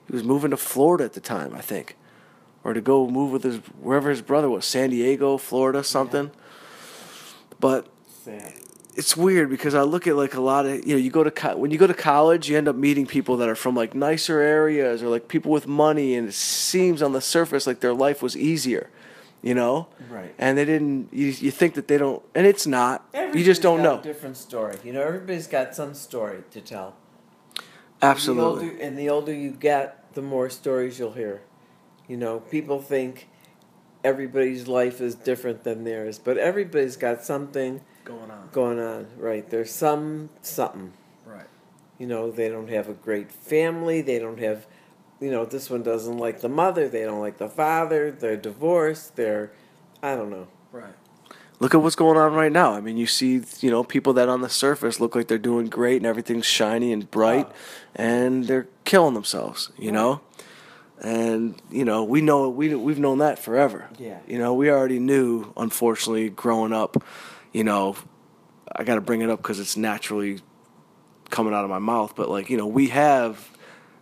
He 0.06 0.12
was 0.14 0.24
moving 0.24 0.50
to 0.50 0.56
Florida 0.56 1.04
at 1.04 1.12
the 1.12 1.20
time, 1.20 1.54
I 1.54 1.60
think, 1.60 1.96
or 2.64 2.72
to 2.72 2.80
go 2.80 3.08
move 3.08 3.30
with 3.30 3.42
his 3.44 3.56
wherever 3.80 4.08
his 4.10 4.22
brother 4.22 4.48
was, 4.48 4.64
San 4.64 4.90
Diego, 4.90 5.36
Florida, 5.38 5.84
something. 5.84 6.30
But 7.60 7.88
Sad. 8.24 8.54
it's 8.96 9.16
weird 9.16 9.50
because 9.50 9.74
I 9.74 9.82
look 9.82 10.06
at 10.06 10.16
like 10.16 10.34
a 10.34 10.40
lot 10.40 10.66
of 10.66 10.86
you 10.86 10.94
know 10.94 11.00
you 11.00 11.10
go 11.10 11.22
to 11.24 11.30
co- 11.30 11.56
when 11.56 11.70
you 11.70 11.78
go 11.78 11.86
to 11.86 11.94
college 11.94 12.48
you 12.48 12.56
end 12.56 12.68
up 12.68 12.76
meeting 12.76 13.06
people 13.06 13.36
that 13.38 13.48
are 13.48 13.54
from 13.54 13.74
like 13.76 13.94
nicer 13.94 14.40
areas 14.40 15.02
or 15.02 15.08
like 15.08 15.28
people 15.28 15.52
with 15.52 15.66
money 15.66 16.14
and 16.14 16.28
it 16.28 16.34
seems 16.34 17.02
on 17.02 17.12
the 17.12 17.20
surface 17.20 17.66
like 17.66 17.80
their 17.80 17.94
life 17.94 18.22
was 18.22 18.36
easier, 18.36 18.90
you 19.42 19.54
know. 19.54 19.88
Right. 20.08 20.34
And 20.38 20.56
they 20.56 20.64
didn't. 20.64 21.12
You, 21.12 21.26
you 21.26 21.50
think 21.50 21.74
that 21.74 21.88
they 21.88 21.98
don't, 21.98 22.22
and 22.34 22.46
it's 22.46 22.66
not. 22.66 23.06
you 23.14 23.44
just 23.44 23.62
don't 23.62 23.78
got 23.78 23.82
know. 23.82 23.98
A 24.00 24.02
different 24.02 24.36
story. 24.36 24.76
You 24.84 24.92
know, 24.92 25.02
everybody's 25.02 25.46
got 25.46 25.74
some 25.74 25.94
story 25.94 26.44
to 26.50 26.60
tell. 26.60 26.96
Absolutely. 28.00 28.66
The 28.66 28.72
older, 28.72 28.82
and 28.82 28.98
the 28.98 29.08
older 29.08 29.34
you 29.34 29.50
get, 29.50 30.14
the 30.14 30.22
more 30.22 30.50
stories 30.50 30.98
you'll 30.98 31.12
hear. 31.12 31.42
You 32.08 32.16
know, 32.16 32.40
people 32.40 32.80
think 32.80 33.28
everybody's 34.02 34.66
life 34.66 35.00
is 35.00 35.14
different 35.14 35.62
than 35.64 35.84
theirs, 35.84 36.18
but 36.18 36.36
everybody's 36.36 36.96
got 36.96 37.24
something 37.24 37.80
going 38.04 38.30
on. 38.30 38.48
going 38.52 38.80
on. 38.80 39.06
Right? 39.16 39.48
There's 39.48 39.70
some 39.70 40.30
something. 40.42 40.92
Right. 41.24 41.46
You 41.98 42.06
know, 42.06 42.30
they 42.30 42.48
don't 42.48 42.70
have 42.70 42.88
a 42.88 42.94
great 42.94 43.30
family. 43.30 44.02
They 44.02 44.18
don't 44.18 44.40
have, 44.40 44.66
you 45.22 45.30
know, 45.30 45.44
this 45.44 45.70
one 45.70 45.82
doesn't 45.82 46.18
like 46.18 46.40
the 46.40 46.48
mother. 46.48 46.88
They 46.88 47.04
don't 47.04 47.20
like 47.20 47.38
the 47.38 47.48
father. 47.48 48.10
They're 48.10 48.36
divorced. 48.36 49.16
They're, 49.16 49.52
I 50.02 50.16
don't 50.16 50.30
know. 50.30 50.48
Right. 50.72 50.94
Look 51.60 51.74
at 51.74 51.80
what's 51.82 51.94
going 51.94 52.18
on 52.18 52.32
right 52.34 52.50
now. 52.50 52.72
I 52.72 52.80
mean, 52.80 52.96
you 52.96 53.06
see, 53.06 53.40
you 53.60 53.70
know, 53.70 53.84
people 53.84 54.12
that 54.14 54.28
on 54.28 54.40
the 54.40 54.48
surface 54.48 54.98
look 54.98 55.14
like 55.14 55.28
they're 55.28 55.38
doing 55.38 55.68
great 55.68 55.98
and 55.98 56.06
everything's 56.06 56.44
shiny 56.46 56.92
and 56.92 57.08
bright, 57.08 57.46
Oh. 57.48 57.54
and 57.94 58.46
they're 58.48 58.66
killing 58.84 59.14
themselves. 59.14 59.70
You 59.78 59.92
know, 59.92 60.22
and 61.00 61.54
you 61.70 61.84
know, 61.84 62.02
we 62.02 62.20
know 62.20 62.48
we 62.48 62.74
we've 62.74 62.98
known 62.98 63.18
that 63.18 63.38
forever. 63.38 63.88
Yeah. 63.96 64.18
You 64.26 64.38
know, 64.40 64.54
we 64.54 64.70
already 64.70 64.98
knew. 64.98 65.52
Unfortunately, 65.56 66.30
growing 66.30 66.72
up, 66.72 66.96
you 67.52 67.62
know, 67.62 67.94
I 68.74 68.82
got 68.82 68.96
to 68.96 69.00
bring 69.00 69.20
it 69.20 69.30
up 69.30 69.40
because 69.40 69.60
it's 69.60 69.76
naturally 69.76 70.40
coming 71.30 71.54
out 71.54 71.62
of 71.62 71.70
my 71.70 71.78
mouth. 71.78 72.16
But 72.16 72.28
like, 72.28 72.50
you 72.50 72.56
know, 72.56 72.66
we 72.66 72.88
have 72.88 73.51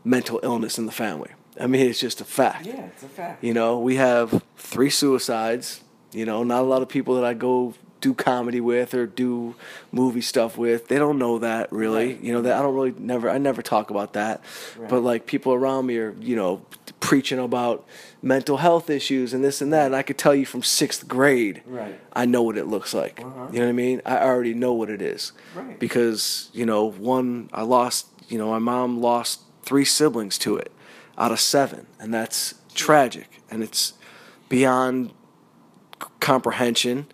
mental 0.04 0.40
illness 0.42 0.78
in 0.78 0.86
the 0.86 0.92
family. 0.92 1.30
I 1.60 1.66
mean, 1.66 1.86
it's 1.86 2.00
just 2.00 2.20
a 2.20 2.24
fact. 2.24 2.66
Yeah, 2.66 2.86
it's 2.86 3.02
a 3.02 3.08
fact. 3.08 3.44
You 3.44 3.52
know, 3.52 3.78
we 3.78 3.96
have 3.96 4.42
three 4.56 4.90
suicides. 4.90 5.82
You 6.12 6.24
know, 6.24 6.42
not 6.42 6.62
a 6.62 6.66
lot 6.66 6.82
of 6.82 6.88
people 6.88 7.14
that 7.16 7.24
I 7.24 7.34
go 7.34 7.74
do 8.00 8.14
comedy 8.14 8.60
with 8.60 8.94
or 8.94 9.06
do 9.06 9.54
movie 9.92 10.20
stuff 10.20 10.56
with. 10.56 10.88
They 10.88 10.96
don't 10.96 11.18
know 11.18 11.38
that 11.38 11.70
really. 11.70 12.14
Right. 12.14 12.20
You 12.22 12.32
know, 12.32 12.42
that 12.42 12.58
I 12.58 12.62
don't 12.62 12.74
really 12.74 12.94
never 12.98 13.30
I 13.30 13.38
never 13.38 13.62
talk 13.62 13.90
about 13.90 14.14
that. 14.14 14.42
Right. 14.76 14.88
But 14.88 15.00
like 15.00 15.26
people 15.26 15.52
around 15.52 15.86
me 15.86 15.98
are, 15.98 16.14
you 16.20 16.36
know, 16.36 16.62
preaching 17.00 17.38
about 17.38 17.86
mental 18.22 18.58
health 18.58 18.90
issues 18.90 19.32
and 19.32 19.42
this 19.42 19.60
and 19.60 19.72
that 19.72 19.86
and 19.86 19.96
I 19.96 20.02
could 20.02 20.18
tell 20.18 20.34
you 20.34 20.44
from 20.44 20.60
6th 20.60 21.08
grade 21.08 21.62
Right. 21.64 21.98
I 22.12 22.26
know 22.26 22.42
what 22.42 22.58
it 22.58 22.66
looks 22.66 22.92
like. 22.92 23.20
Uh-huh. 23.20 23.48
You 23.52 23.60
know 23.60 23.66
what 23.66 23.70
I 23.70 23.72
mean? 23.72 24.02
I 24.04 24.18
already 24.18 24.54
know 24.54 24.72
what 24.72 24.90
it 24.90 25.00
is. 25.02 25.32
Right. 25.54 25.78
Because, 25.78 26.50
you 26.52 26.66
know, 26.66 26.90
one 26.90 27.48
I 27.52 27.62
lost, 27.62 28.06
you 28.28 28.38
know, 28.38 28.50
my 28.50 28.58
mom 28.58 29.00
lost 29.00 29.40
three 29.70 29.84
siblings 29.84 30.36
to 30.36 30.56
it 30.56 30.72
out 31.16 31.30
of 31.30 31.38
7 31.38 31.86
and 32.00 32.12
that's 32.12 32.54
tragic 32.74 33.40
and 33.50 33.62
it's 33.62 33.94
beyond 34.48 35.12
comprehension. 36.18 37.06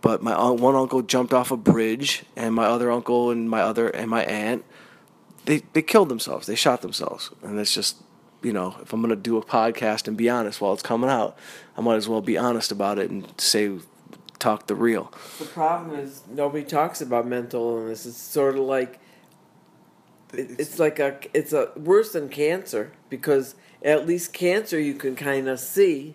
But 0.00 0.22
my 0.22 0.50
one 0.50 0.74
uncle 0.74 1.02
jumped 1.02 1.32
off 1.32 1.50
a 1.50 1.56
bridge, 1.56 2.24
and 2.34 2.54
my 2.54 2.64
other 2.64 2.90
uncle 2.90 3.30
and 3.30 3.50
my 3.50 3.60
other 3.60 3.88
and 3.88 4.10
my 4.10 4.24
aunt, 4.24 4.64
they 5.44 5.62
they 5.74 5.82
killed 5.82 6.08
themselves. 6.08 6.46
They 6.46 6.54
shot 6.54 6.80
themselves, 6.80 7.30
and 7.42 7.58
it's 7.60 7.74
just, 7.74 7.96
you 8.42 8.52
know, 8.52 8.76
if 8.80 8.94
I'm 8.94 9.02
gonna 9.02 9.14
do 9.14 9.36
a 9.36 9.44
podcast 9.44 10.08
and 10.08 10.16
be 10.16 10.30
honest 10.30 10.58
while 10.60 10.72
it's 10.72 10.82
coming 10.82 11.10
out, 11.10 11.36
I 11.76 11.82
might 11.82 11.96
as 11.96 12.08
well 12.08 12.22
be 12.22 12.38
honest 12.38 12.72
about 12.72 12.98
it 12.98 13.10
and 13.10 13.28
say, 13.38 13.78
talk 14.38 14.68
the 14.68 14.74
real. 14.74 15.12
The 15.38 15.44
problem 15.44 15.98
is 15.98 16.22
nobody 16.30 16.64
talks 16.64 17.02
about 17.02 17.26
mental 17.26 17.76
illness. 17.76 18.06
It's 18.06 18.16
sort 18.16 18.56
of 18.56 18.62
like 18.62 18.98
it's 20.32 20.78
like 20.78 20.98
a 20.98 21.18
it's 21.34 21.52
a 21.52 21.70
worse 21.76 22.12
than 22.12 22.28
cancer 22.28 22.92
because 23.08 23.54
at 23.84 24.06
least 24.06 24.32
cancer 24.32 24.78
you 24.78 24.94
can 24.94 25.16
kind 25.16 25.48
of 25.48 25.58
see 25.60 26.14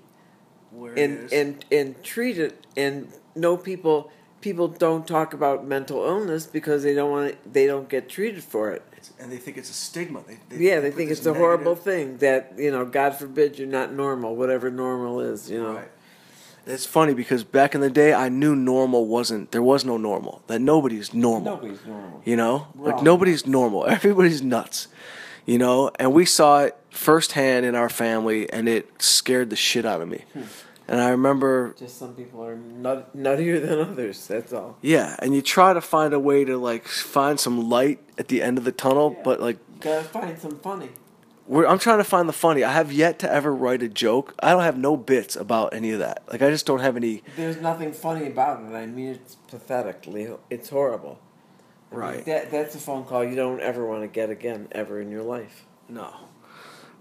and 0.96 1.32
and 1.34 1.66
and 1.72 2.04
treat 2.04 2.38
it 2.38 2.66
and 2.76 3.12
know 3.36 3.58
people 3.58 4.12
people 4.42 4.68
don't 4.68 5.08
talk 5.08 5.34
about 5.34 5.66
mental 5.66 6.06
illness 6.06 6.46
because 6.46 6.84
they 6.84 6.94
don't 6.94 7.12
want 7.12 7.54
they 7.54 7.66
don't 7.66 7.90
get 7.90 8.08
treated 8.08 8.44
for 8.44 8.72
it. 8.72 8.84
and 9.20 9.32
they 9.32 9.38
think 9.38 9.58
it's 9.58 9.70
a 9.70 9.74
stigma. 9.74 10.22
They, 10.28 10.58
Yeah, 10.58 10.80
they 10.80 10.92
think 10.92 11.12
it's 11.12 11.26
a 11.26 11.34
horrible 11.34 11.76
thing 11.76 12.18
that 12.18 12.54
you 12.58 12.72
know. 12.72 12.86
God 12.86 13.16
forbid 13.16 13.58
you're 13.58 13.68
not 13.68 13.94
normal, 13.94 14.36
whatever 14.36 14.70
normal 14.70 15.20
is. 15.20 15.50
You 15.50 15.62
know, 15.62 15.74
Right. 15.76 15.92
It's 16.66 16.86
funny 16.86 17.14
because 17.14 17.44
back 17.44 17.76
in 17.76 17.82
the 17.82 17.90
day, 17.90 18.14
I 18.14 18.30
knew 18.30 18.56
normal 18.56 19.06
wasn't. 19.08 19.52
There 19.52 19.62
was 19.62 19.86
no 19.86 19.98
normal. 19.98 20.42
That 20.48 20.60
nobody's 20.62 21.14
normal. 21.14 21.56
nobody's 21.56 21.86
normal. 21.86 22.22
You 22.26 22.36
know, 22.36 22.68
We're 22.76 22.94
like 22.94 23.04
nobody's 23.04 23.46
normal. 23.46 23.86
Everybody's 23.98 24.42
nuts. 24.42 24.88
You 25.46 25.60
know, 25.60 25.92
and 26.00 26.12
we 26.12 26.26
saw 26.26 26.64
it 26.64 26.76
firsthand 26.90 27.66
in 27.68 27.76
our 27.76 27.90
family, 27.90 28.52
and 28.52 28.68
it 28.68 28.90
scared 29.02 29.52
the 29.52 29.56
shit 29.56 29.86
out 29.86 30.02
of 30.02 30.08
me. 30.08 30.24
Hmm. 30.34 30.42
And 30.88 31.02
I 31.02 31.10
remember, 31.10 31.76
Just 31.78 31.98
some 31.98 32.14
people 32.16 32.44
are 32.46 32.56
nut, 32.56 33.16
nuttier 33.18 33.60
than 33.62 33.80
others. 33.80 34.26
That's 34.28 34.54
all. 34.54 34.78
yeah, 34.82 35.16
and 35.20 35.34
you 35.36 35.42
try 35.44 35.74
to 35.74 35.82
find 35.82 36.14
a 36.14 36.20
way 36.20 36.46
to 36.46 36.58
like 36.58 36.88
find 36.88 37.40
some 37.40 37.70
light 37.70 38.00
at 38.18 38.28
the 38.28 38.42
end 38.42 38.58
of 38.58 38.64
the 38.66 38.72
tunnel, 38.72 39.14
Yeah. 39.16 39.24
but 39.24 39.40
like 39.40 39.58
Gotta 39.82 40.04
find 40.04 40.38
some 40.40 40.58
funny. 40.60 40.90
We're, 41.48 41.66
I'm 41.68 41.80
trying 41.80 42.00
to 42.00 42.04
find 42.04 42.28
the 42.28 42.34
funny. 42.34 42.64
I 42.64 42.72
have 42.72 42.92
yet 42.92 43.20
to 43.20 43.32
ever 43.32 43.54
write 43.54 43.84
a 43.84 43.90
joke. 43.90 44.34
I 44.40 44.52
don't 44.52 44.64
have 44.64 44.78
no 44.78 44.98
bits 44.98 45.36
about 45.36 45.74
any 45.74 45.92
of 45.92 46.00
that. 46.00 46.24
Like 46.32 46.42
I 46.42 46.50
just 46.50 46.66
don't 46.66 46.80
have 46.80 46.96
any. 46.98 47.24
There's 47.36 47.58
nothing 47.62 47.94
funny 47.94 48.28
about 48.28 48.64
it. 48.64 48.76
I 48.76 48.86
mean, 48.88 49.10
it's 49.10 49.36
pathetically. 49.48 50.28
It's 50.50 50.70
horrible. 50.70 51.20
I 51.92 51.96
mean, 51.96 52.02
Right. 52.02 52.26
that 52.26 52.52
that's 52.52 52.76
a 52.76 52.80
phone 52.80 53.06
call 53.06 53.24
you 53.24 53.36
don't 53.36 53.60
ever 53.62 53.86
want 53.86 54.02
to 54.04 54.08
get 54.08 54.30
again, 54.30 54.68
ever 54.72 55.00
in 55.00 55.10
your 55.12 55.24
life. 55.24 55.66
No. 55.88 56.12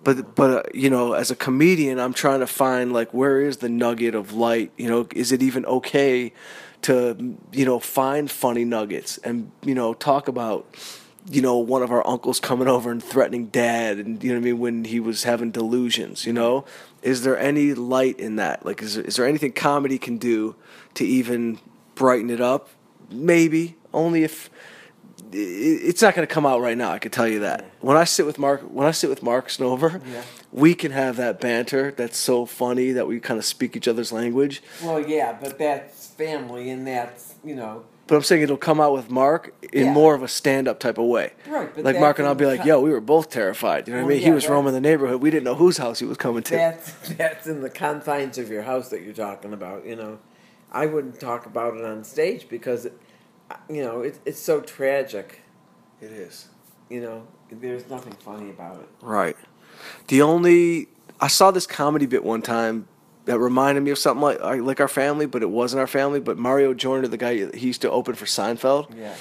but 0.04 0.34
but 0.34 0.50
uh, 0.50 0.62
you 0.74 0.90
know, 0.90 1.14
as 1.14 1.30
a 1.30 1.36
comedian, 1.36 1.98
I'm 1.98 2.12
trying 2.12 2.40
to 2.40 2.46
find 2.46 2.92
like 2.92 3.12
where 3.14 3.40
is 3.40 3.56
the 3.58 3.68
nugget 3.70 4.14
of 4.14 4.32
light? 4.34 4.72
You 4.76 4.88
know, 4.88 5.06
is 5.14 5.32
it 5.32 5.42
even 5.42 5.64
okay 5.66 6.32
to 6.82 7.36
you 7.50 7.64
know 7.64 7.78
find 7.80 8.30
funny 8.30 8.64
nuggets 8.66 9.16
and 9.24 9.50
you 9.64 9.74
know 9.74 9.94
talk 9.94 10.28
about 10.28 10.66
you 11.30 11.40
know 11.40 11.56
one 11.56 11.82
of 11.82 11.90
our 11.90 12.06
uncles 12.06 12.38
coming 12.40 12.68
over 12.68 12.90
and 12.90 13.02
threatening 13.02 13.46
dad 13.46 13.98
and 13.98 14.22
you 14.22 14.30
know 14.30 14.36
what 14.38 14.42
I 14.42 14.44
mean 14.44 14.58
when 14.58 14.84
he 14.84 15.00
was 15.00 15.24
having 15.24 15.50
delusions. 15.50 16.26
You 16.26 16.32
know, 16.32 16.64
is 17.02 17.22
there 17.22 17.38
any 17.38 17.74
light 17.74 18.18
in 18.20 18.36
that? 18.36 18.64
Like, 18.66 18.82
is 18.82 18.94
there, 18.96 19.04
is 19.04 19.16
there 19.16 19.26
anything 19.26 19.52
comedy 19.52 19.98
can 19.98 20.18
do 20.18 20.54
to 20.94 21.04
even 21.04 21.58
brighten 21.94 22.30
it 22.30 22.40
up? 22.40 22.68
Maybe 23.10 23.76
only 23.92 24.22
if 24.24 24.50
it's 25.36 26.00
not 26.02 26.14
going 26.14 26.26
to 26.26 26.32
come 26.32 26.46
out 26.46 26.60
right 26.60 26.76
now. 26.78 26.92
I 26.92 26.98
can 26.98 27.10
tell 27.10 27.26
you 27.26 27.40
that. 27.40 27.64
When 27.80 27.96
I 27.96 28.04
sit 28.04 28.24
with 28.24 28.38
Mark, 28.38 28.60
when 28.62 28.86
I 28.86 28.92
sit 28.92 29.10
with 29.10 29.22
Mark 29.22 29.48
Snover, 29.48 30.00
Yeah. 30.12 30.22
we 30.52 30.74
can 30.74 30.92
have 30.92 31.16
that 31.16 31.40
banter 31.40 31.90
that's 31.90 32.16
so 32.18 32.46
funny 32.46 32.92
that 32.92 33.06
we 33.08 33.18
kind 33.18 33.38
of 33.38 33.44
speak 33.44 33.76
each 33.76 33.88
other's 33.88 34.12
language. 34.12 34.62
Well, 34.82 35.00
yeah, 35.00 35.36
but 35.40 35.58
that's 35.58 36.06
family, 36.08 36.70
and 36.70 36.86
that's 36.86 37.34
you 37.44 37.54
know. 37.56 37.84
But 38.06 38.16
I'm 38.16 38.22
saying 38.22 38.42
it'll 38.42 38.56
come 38.58 38.80
out 38.80 38.92
with 38.92 39.10
Mark 39.10 39.54
in 39.72 39.86
Yeah. 39.86 39.92
more 39.92 40.14
of 40.14 40.22
a 40.22 40.28
stand-up 40.28 40.78
type 40.78 40.98
of 40.98 41.06
way. 41.06 41.32
Right, 41.48 41.74
like 41.82 41.98
Mark 41.98 42.18
and 42.18 42.28
I'll 42.28 42.34
be 42.34 42.44
like, 42.44 42.64
"Yo, 42.64 42.78
we 42.80 42.90
were 42.90 43.00
both 43.00 43.30
terrified." 43.30 43.88
You 43.88 43.94
know 43.94 44.00
what 44.00 44.02
I 44.02 44.06
Well, 44.06 44.14
mean? 44.16 44.20
he 44.20 44.28
yeah, 44.28 44.34
was 44.34 44.48
roaming 44.48 44.74
the 44.74 44.80
neighborhood. 44.80 45.22
We 45.22 45.30
didn't 45.30 45.44
know 45.44 45.54
whose 45.54 45.78
house 45.78 46.00
he 46.00 46.04
was 46.04 46.18
coming 46.18 46.42
to. 46.44 46.54
That's 46.54 46.92
that's 47.16 47.46
in 47.46 47.62
the 47.62 47.70
confines 47.70 48.36
of 48.36 48.50
your 48.50 48.62
house 48.62 48.90
that 48.90 49.00
you're 49.02 49.14
talking 49.14 49.52
about. 49.54 49.86
You 49.86 49.96
know, 49.96 50.18
I 50.70 50.84
wouldn't 50.86 51.18
talk 51.18 51.46
about 51.46 51.76
it 51.78 51.84
on 51.84 52.04
stage 52.04 52.46
because, 52.50 52.84
it, 52.84 52.92
you 53.70 53.82
know, 53.82 54.02
it, 54.02 54.18
it's 54.26 54.40
so 54.40 54.60
tragic. 54.60 55.40
it 56.02 56.12
is. 56.12 56.48
You 56.90 57.00
know, 57.00 57.26
there's 57.50 57.88
nothing 57.88 58.12
funny 58.12 58.50
about 58.50 58.80
it. 58.80 58.88
Right. 59.00 59.36
The 60.08 60.20
only 60.20 60.88
I 61.20 61.28
saw 61.28 61.50
this 61.50 61.66
comedy 61.66 62.04
bit 62.04 62.22
one 62.22 62.42
time 62.42 62.86
that 63.26 63.38
reminded 63.38 63.82
me 63.82 63.90
of 63.90 63.98
something 63.98 64.20
like 64.22 64.40
like 64.62 64.80
our 64.80 64.88
family, 64.88 65.26
but 65.26 65.42
it 65.42 65.50
wasn't 65.50 65.80
our 65.80 65.86
family. 65.86 66.20
But 66.20 66.38
Mario 66.38 66.74
Joyner, 66.74 67.08
the 67.08 67.16
guy 67.16 67.34
he 67.56 67.66
used 67.68 67.82
to 67.82 67.90
open 67.90 68.14
for 68.14 68.26
Seinfeld, 68.26 68.96
Yeah. 68.98 69.14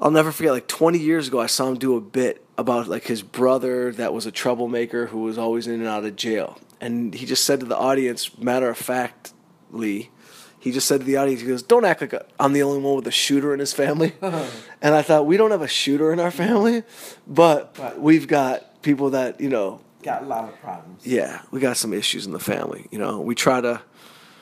I'll 0.00 0.10
never 0.12 0.30
forget. 0.30 0.52
Like 0.52 0.68
20 0.68 0.98
years 0.98 1.26
ago, 1.28 1.40
I 1.40 1.46
saw 1.46 1.68
him 1.68 1.76
do 1.76 1.96
a 1.96 2.00
bit 2.00 2.44
about 2.56 2.86
like 2.88 3.04
his 3.04 3.22
brother 3.22 3.92
that 3.92 4.12
was 4.14 4.26
a 4.26 4.30
troublemaker 4.30 5.06
who 5.06 5.22
was 5.22 5.36
always 5.38 5.66
in 5.66 5.74
and 5.74 5.86
out 5.88 6.04
of 6.04 6.14
jail, 6.16 6.58
and 6.80 7.12
he 7.14 7.26
just 7.26 7.44
said 7.44 7.60
to 7.60 7.66
the 7.66 7.76
audience, 7.76 8.38
matter 8.38 8.68
of 8.70 8.78
factly. 8.78 10.10
He 10.60 10.72
just 10.72 10.88
said 10.88 11.00
to 11.00 11.06
the 11.06 11.16
audience, 11.16 11.40
he 11.40 11.46
goes, 11.46 11.62
"Don't 11.62 11.84
act 11.84 12.00
like 12.00 12.14
I'm 12.40 12.52
the 12.52 12.62
only 12.64 12.80
one 12.80 12.96
with 12.96 13.06
a 13.06 13.12
shooter 13.12 13.52
in 13.54 13.60
his 13.60 13.72
family." 13.72 14.14
and 14.22 14.94
I 14.94 15.02
thought, 15.02 15.26
we 15.26 15.36
don't 15.36 15.50
have 15.52 15.62
a 15.62 15.68
shooter 15.68 16.12
in 16.12 16.18
our 16.20 16.30
family, 16.32 16.82
but 17.26 17.74
But- 17.74 18.00
we've 18.00 18.26
got 18.26 18.82
people 18.82 19.10
that 19.10 19.40
you 19.40 19.48
know 19.48 19.80
Got 20.02 20.22
a 20.22 20.26
lot 20.26 20.44
of 20.48 20.60
problems. 20.60 21.04
yeah, 21.06 21.42
we 21.50 21.60
got 21.60 21.76
some 21.76 21.92
issues 21.92 22.24
in 22.26 22.32
the 22.32 22.38
family. 22.38 22.86
You 22.90 22.98
know, 22.98 23.20
we 23.20 23.34
try 23.34 23.60
to. 23.60 23.82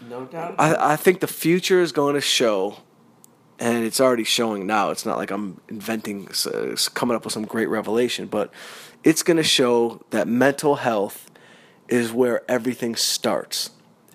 No 0.09 0.25
doubt. 0.27 0.55
I, 0.59 0.93
I 0.93 0.97
think 0.97 1.21
the 1.21 1.27
future 1.27 1.81
is 1.81 1.93
going 1.93 2.15
to 2.15 2.21
show, 2.21 2.77
and 3.59 3.85
it's 3.85 4.01
already 4.01 4.25
showing 4.25 4.67
now. 4.67 4.91
It's 4.91 5.07
not 5.07 5.17
like 5.17 5.31
I'm 5.31 5.61
inventing, 5.69 6.29
uh, 6.47 6.77
coming 6.95 7.17
up 7.17 7.25
with 7.25 7.33
some 7.33 7.45
great 7.47 7.69
revelation, 7.71 8.27
but 8.27 8.51
it's 9.03 9.23
going 9.23 9.39
to 9.39 9.43
show 9.43 10.03
that 10.11 10.29
mental 10.29 10.77
health 10.77 11.31
is 11.89 12.13
where 12.13 12.43
everything 12.51 12.95
starts. 12.95 13.71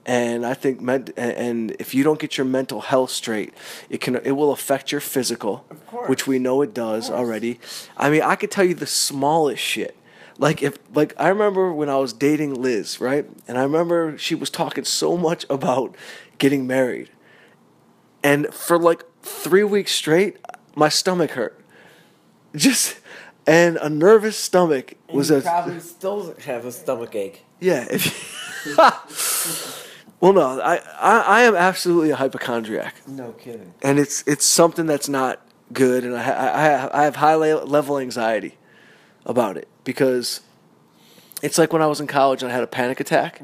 And 0.05 0.45
I 0.45 0.53
think, 0.53 0.87
a- 0.87 1.19
and 1.19 1.71
if 1.79 1.93
you 1.95 2.03
don't 2.03 2.19
get 2.19 2.37
your 2.37 2.45
mental 2.45 2.81
health 2.81 3.09
straight, 3.11 3.53
it 3.89 3.99
can 4.01 4.15
it 4.17 4.31
will 4.31 4.51
affect 4.51 4.91
your 4.91 5.01
physical, 5.01 5.65
Of 5.71 5.85
course. 5.87 6.09
which 6.09 6.27
we 6.27 6.37
know 6.39 6.61
it 6.61 6.73
does 6.73 7.09
already. 7.09 7.59
I 7.97 8.09
mean, 8.11 8.21
I 8.21 8.35
could 8.35 8.51
tell 8.51 8.63
you 8.63 8.75
the 8.75 8.85
smallest 8.87 9.61
shit. 9.63 9.95
Like 10.37 10.63
if 10.63 10.77
like 10.93 11.13
I 11.17 11.29
remember 11.29 11.71
when 11.73 11.89
I 11.89 11.97
was 11.97 12.13
dating 12.13 12.55
Liz, 12.61 12.99
right? 12.99 13.25
And 13.47 13.57
I 13.57 13.63
remember 13.63 14.17
she 14.17 14.35
was 14.35 14.49
talking 14.49 14.85
so 14.85 15.17
much 15.17 15.45
about 15.49 15.95
getting 16.37 16.65
married. 16.67 17.09
And 18.23 18.53
for 18.53 18.77
like 18.79 19.03
3 19.23 19.63
weeks 19.63 19.91
straight, 19.91 20.37
my 20.75 20.89
stomach 20.89 21.31
hurt. 21.31 21.59
Just 22.55 22.97
and 23.47 23.77
a 23.77 23.89
nervous 23.89 24.37
stomach 24.37 24.93
And 25.07 25.17
was 25.17 25.29
you 25.29 25.37
a 25.37 25.41
probably 25.41 25.79
still 25.79 26.35
have 26.45 26.65
a 26.65 26.71
stomach 26.71 27.15
ache. 27.15 27.43
yeah. 27.59 27.85
If, 27.89 28.03
well, 30.21 30.33
no, 30.33 30.61
I, 30.61 30.75
I 30.99 31.19
I 31.39 31.41
am 31.43 31.55
absolutely 31.55 32.11
a 32.11 32.15
hypochondriac 32.15 32.95
No 33.07 33.31
kidding. 33.33 33.73
and 33.81 33.97
it's 33.99 34.23
it's 34.27 34.45
something 34.45 34.85
that's 34.85 35.09
not 35.09 35.41
good, 35.73 36.03
and 36.03 36.15
I 36.15 36.29
I 36.29 37.01
I 37.01 37.03
have 37.05 37.15
high 37.15 37.35
level 37.35 37.97
anxiety 37.97 38.57
about 39.25 39.57
it 39.57 39.67
because 39.91 40.39
it's 41.41 41.57
like 41.57 41.73
when 41.73 41.81
I 41.81 41.87
was 41.87 41.99
in 41.99 42.07
college 42.07 42.41
and 42.41 42.49
I 42.49 42.55
had 42.55 42.63
a 42.63 42.67
panic 42.67 43.01
attack. 43.01 43.41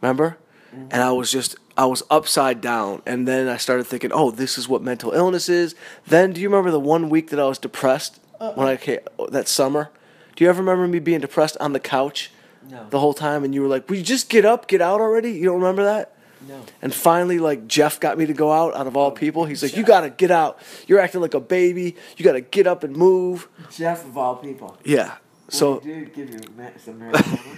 Remember? 0.00 0.38
And 0.72 1.02
I 1.02 1.10
was 1.10 1.32
just 1.32 1.56
I 1.76 1.86
was 1.86 2.04
upside 2.10 2.60
down, 2.60 3.02
and 3.06 3.26
then 3.26 3.48
I 3.48 3.56
started 3.56 3.84
thinking, 3.84 4.12
oh, 4.12 4.30
this 4.30 4.56
is 4.56 4.68
what 4.68 4.82
mental 4.82 5.10
illness 5.12 5.48
is. 5.48 5.74
Then, 6.06 6.32
do 6.32 6.40
you 6.40 6.48
remember 6.48 6.70
the 6.70 6.78
one 6.78 7.08
week 7.08 7.30
that 7.30 7.40
I 7.40 7.46
was 7.46 7.58
depressed 7.58 8.20
uh-uh. 8.40 8.52
when 8.52 8.68
I 8.68 8.76
came 8.76 9.00
that 9.30 9.48
summer? 9.48 9.90
Do 10.36 10.44
you 10.44 10.50
ever 10.50 10.62
remember 10.62 10.86
me 10.86 11.00
being 11.00 11.20
depressed 11.20 11.56
on 11.58 11.72
the 11.72 11.80
couch 11.80 12.30
No. 12.70 12.86
the 12.90 13.00
whole 13.00 13.14
time, 13.14 13.42
and 13.42 13.52
you 13.52 13.62
were 13.62 13.68
like, 13.68 13.88
"Will 13.88 13.96
you 13.96 14.04
just 14.04 14.28
get 14.28 14.44
up, 14.44 14.68
get 14.68 14.80
out 14.80 15.00
already?" 15.00 15.32
You 15.32 15.46
don't 15.46 15.60
remember 15.60 15.82
that? 15.82 16.14
No. 16.46 16.62
And 16.80 16.94
finally, 16.94 17.40
like 17.40 17.66
Jeff 17.66 17.98
got 17.98 18.16
me 18.16 18.26
to 18.26 18.32
go 18.32 18.52
out. 18.52 18.76
Out 18.76 18.86
of 18.86 18.96
all 18.96 19.08
oh, 19.08 19.10
people, 19.24 19.44
he's 19.44 19.62
like, 19.62 19.76
"You 19.76 19.82
gotta 19.82 20.10
get 20.10 20.30
out. 20.30 20.58
You're 20.86 21.00
acting 21.00 21.20
like 21.20 21.34
a 21.34 21.40
baby. 21.40 21.96
You 22.16 22.24
gotta 22.24 22.42
get 22.42 22.68
up 22.68 22.84
and 22.84 22.94
move." 22.94 23.48
Jeff 23.72 24.04
of 24.04 24.16
all 24.16 24.36
people. 24.36 24.78
Yeah. 24.84 25.16
So 25.50 25.72
Well, 25.72 25.80
he 25.80 25.88
did 25.92 26.14
give 26.14 26.30
you 26.30 26.38
some 26.82 27.00
marijuana. 27.00 27.56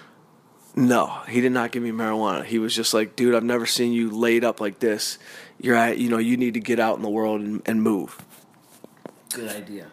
no, 0.76 1.06
he 1.28 1.40
did 1.40 1.52
not 1.52 1.72
give 1.72 1.82
me 1.82 1.90
marijuana. 1.90 2.44
He 2.44 2.58
was 2.58 2.74
just 2.74 2.94
like, 2.94 3.16
"Dude, 3.16 3.34
I've 3.34 3.44
never 3.44 3.66
seen 3.66 3.92
you 3.92 4.10
laid 4.10 4.44
up 4.44 4.60
like 4.60 4.78
this. 4.78 5.18
You're 5.60 5.76
at, 5.76 5.98
you 5.98 6.08
know, 6.08 6.18
you 6.18 6.36
need 6.36 6.54
to 6.54 6.60
get 6.60 6.78
out 6.80 6.96
in 6.96 7.02
the 7.02 7.10
world 7.10 7.40
and, 7.40 7.62
and 7.66 7.82
move." 7.82 8.24
Good 9.34 9.50
idea. 9.50 9.88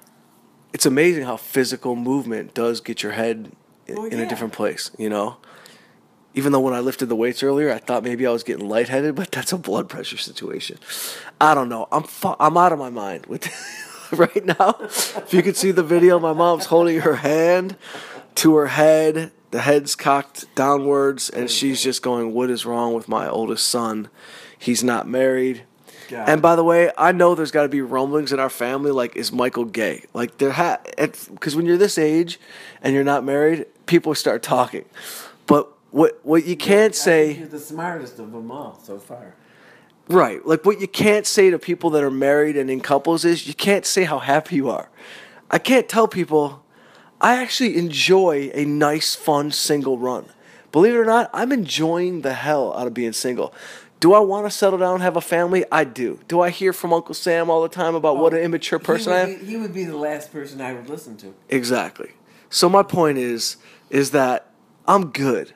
It's 0.73 0.85
amazing 0.85 1.23
how 1.23 1.37
physical 1.37 1.95
movement 1.95 2.53
does 2.53 2.79
get 2.81 3.01
your 3.03 3.13
head 3.13 3.51
i- 3.87 3.93
Well, 3.93 4.05
in 4.05 4.19
yeah. 4.19 4.25
a 4.25 4.29
different 4.29 4.53
place. 4.53 4.91
You 4.97 5.09
know. 5.09 5.37
Even 6.35 6.51
though 6.51 6.59
when 6.59 6.75
I 6.75 6.79
lifted 6.79 7.07
the 7.07 7.15
weights 7.15 7.41
earlier, 7.41 7.73
I 7.73 7.79
thought 7.79 8.03
maybe 8.03 8.27
I 8.27 8.29
was 8.29 8.43
getting 8.43 8.69
lightheaded, 8.69 9.15
but 9.15 9.31
that's 9.31 9.51
a 9.51 9.57
blood 9.57 9.89
pressure 9.89 10.15
situation. 10.15 10.77
I 11.41 11.55
don't 11.55 11.69
know. 11.69 11.87
I'm 11.91 12.03
fu- 12.03 12.35
I'm 12.39 12.55
out 12.55 12.71
of 12.71 12.77
my 12.77 12.91
mind 12.91 13.25
with 13.25 13.45
right 14.17 14.45
now. 14.45 14.75
If 14.81 15.33
you 15.33 15.41
could 15.41 15.55
see 15.55 15.71
the 15.71 15.83
video, 15.83 16.19
my 16.19 16.33
mom's 16.33 16.65
holding 16.65 17.01
her 17.01 17.15
hand 17.15 17.75
to 18.35 18.55
her 18.55 18.67
head. 18.67 19.31
The 19.51 19.61
head's 19.61 19.95
cocked 19.95 20.53
downwards, 20.55 21.29
and 21.29 21.49
she's 21.49 21.81
just 21.81 22.01
going, 22.01 22.33
"What 22.33 22.49
is 22.49 22.65
wrong 22.65 22.93
with 22.93 23.07
my 23.07 23.27
oldest 23.27 23.67
son? 23.67 24.09
He's 24.57 24.83
not 24.83 25.07
married." 25.07 25.63
God. 26.09 26.27
And 26.27 26.41
by 26.41 26.55
the 26.55 26.63
way, 26.63 26.91
I 26.97 27.11
know 27.11 27.35
there's 27.35 27.51
got 27.51 27.63
to 27.63 27.69
be 27.69 27.81
rumblings 27.81 28.33
in 28.33 28.39
our 28.39 28.49
family. 28.49 28.91
Like, 28.91 29.15
is 29.15 29.31
Michael 29.31 29.65
gay? 29.65 30.05
Like, 30.13 30.39
there 30.39 30.51
ha 30.51 30.79
because 30.97 31.55
when 31.55 31.65
you're 31.65 31.77
this 31.77 31.97
age 31.97 32.39
and 32.81 32.95
you're 32.95 33.03
not 33.03 33.23
married, 33.23 33.67
people 33.85 34.15
start 34.15 34.41
talking. 34.41 34.85
But 35.45 35.71
what 35.91 36.19
what 36.23 36.45
you 36.45 36.57
can't 36.57 36.93
I 36.93 36.97
say, 36.97 37.31
You're 37.33 37.47
the 37.47 37.59
smartest 37.59 38.19
of 38.19 38.31
them 38.31 38.51
all 38.51 38.79
so 38.83 38.97
far. 38.97 39.35
Right? 40.09 40.45
Like 40.45 40.65
what 40.65 40.81
you 40.81 40.87
can't 40.87 41.25
say 41.25 41.49
to 41.49 41.59
people 41.59 41.91
that 41.91 42.03
are 42.03 42.11
married 42.11 42.57
and 42.57 42.69
in 42.69 42.81
couples 42.81 43.23
is 43.23 43.47
you 43.47 43.53
can't 43.53 43.85
say 43.85 44.03
how 44.03 44.19
happy 44.19 44.55
you 44.55 44.69
are. 44.69 44.89
I 45.49 45.59
can't 45.59 45.87
tell 45.87 46.07
people 46.07 46.63
I 47.21 47.35
actually 47.41 47.77
enjoy 47.77 48.51
a 48.53 48.65
nice, 48.65 49.15
fun 49.15 49.51
single 49.51 49.97
run. 49.97 50.25
Believe 50.71 50.93
it 50.93 50.97
or 50.97 51.05
not, 51.05 51.29
I'm 51.33 51.51
enjoying 51.51 52.21
the 52.21 52.33
hell 52.33 52.73
out 52.77 52.87
of 52.87 52.93
being 52.93 53.13
single. 53.13 53.53
Do 53.99 54.13
I 54.13 54.19
want 54.19 54.45
to 54.45 54.51
settle 54.51 54.79
down 54.79 54.95
and 54.95 55.03
have 55.03 55.17
a 55.17 55.21
family? 55.21 55.65
I 55.71 55.83
do. 55.83 56.19
Do 56.27 56.39
I 56.39 56.51
hear 56.51 56.71
from 56.71 56.93
Uncle 56.93 57.13
Sam 57.13 57.49
all 57.49 57.61
the 57.61 57.69
time 57.69 57.95
about 57.95 58.17
what 58.17 58.33
an 58.33 58.39
oh, 58.39 58.43
immature 58.43 58.79
person 58.79 59.11
I 59.11 59.19
am? 59.19 59.39
Be, 59.39 59.45
he 59.45 59.57
would 59.57 59.73
be 59.73 59.83
the 59.83 59.97
last 59.97 60.31
person 60.31 60.61
I 60.61 60.71
would 60.73 60.87
listen 60.87 61.17
to. 61.17 61.33
Exactly. 61.49 62.11
So 62.49 62.69
my 62.69 62.83
point 62.83 63.17
is, 63.17 63.57
is 63.89 64.11
that 64.11 64.51
I'm 64.87 65.07
good. 65.07 65.53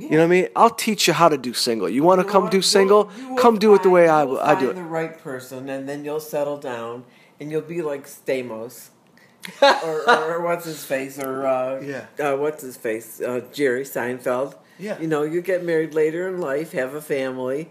You 0.00 0.10
know 0.10 0.18
what 0.18 0.24
I 0.24 0.26
mean? 0.28 0.48
I'll 0.56 0.70
teach 0.70 1.06
you 1.08 1.12
how 1.14 1.28
to 1.28 1.38
do 1.38 1.52
single. 1.54 1.88
You 1.88 2.02
want 2.02 2.20
to 2.20 2.26
come 2.26 2.48
do 2.50 2.62
single? 2.62 3.04
will- 3.04 3.12
you 3.18 3.28
will 3.30 3.36
Come 3.36 3.58
do 3.58 3.74
it 3.74 3.82
the 3.82 3.90
way 3.90 4.08
I, 4.08 4.22
I 4.22 4.24
do 4.26 4.36
find 4.36 4.62
it. 4.70 4.74
the 4.76 4.82
right 4.82 5.18
person, 5.18 5.68
and 5.68 5.88
then 5.88 6.04
you'll 6.04 6.20
settle 6.20 6.56
down, 6.58 7.04
and 7.40 7.50
you'll 7.50 7.62
be 7.62 7.82
like 7.82 8.06
Stamos, 8.06 8.88
or, 9.62 10.08
or 10.10 10.40
what's 10.42 10.64
his 10.64 10.84
face, 10.84 11.18
or 11.18 11.46
uh, 11.46 11.80
Yeah. 11.80 12.06
uh, 12.32 12.36
what's 12.36 12.62
his 12.62 12.76
face, 12.76 13.20
uh, 13.20 13.42
Jerry 13.52 13.84
Seinfeld. 13.84 14.56
Yeah. 14.78 14.98
You 15.00 15.06
know, 15.06 15.22
you 15.22 15.40
get 15.40 15.64
married 15.64 15.94
later 15.94 16.28
in 16.28 16.40
life, 16.40 16.72
have 16.72 16.94
a 16.94 17.00
family, 17.00 17.70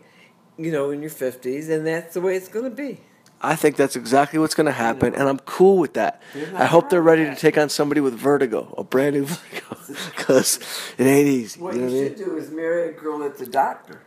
you 0.58 0.72
know, 0.72 0.90
in 0.92 1.02
your 1.02 1.12
fifties, 1.12 1.70
and 1.70 1.86
that's 1.86 2.14
the 2.16 2.22
way 2.22 2.36
it's 2.36 2.48
going 2.48 2.66
to 2.66 2.72
be. 2.72 3.00
I 3.42 3.56
think 3.56 3.76
that's 3.76 3.96
exactly 3.98 4.40
what's 4.40 4.56
going 4.56 4.66
to 4.66 4.72
happen, 4.72 5.14
and 5.14 5.28
I'm 5.30 5.38
cool 5.40 5.78
with 5.78 5.94
that. 5.94 6.22
I 6.56 6.66
hope 6.66 6.90
they're 6.90 7.02
ready 7.02 7.26
to 7.26 7.36
take 7.36 7.58
on 7.58 7.70
somebody 7.70 8.02
with 8.02 8.14
vertigo, 8.16 8.74
a 8.78 8.84
brand 8.84 9.16
new 9.18 9.28
because 10.16 10.60
it 10.98 11.06
ain't 11.06 11.28
easy. 11.28 11.60
What 11.60 11.76
you 11.76 11.82
know 11.82 11.88
you 11.88 11.94
what 11.94 12.00
I 12.00 12.04
mean? 12.10 12.18
should 12.18 12.26
do 12.26 12.38
is 12.38 12.52
marry 12.52 12.90
a 12.90 12.92
girl 12.92 13.20
that's 13.20 13.42
a 13.42 13.48
doctor. 13.48 14.02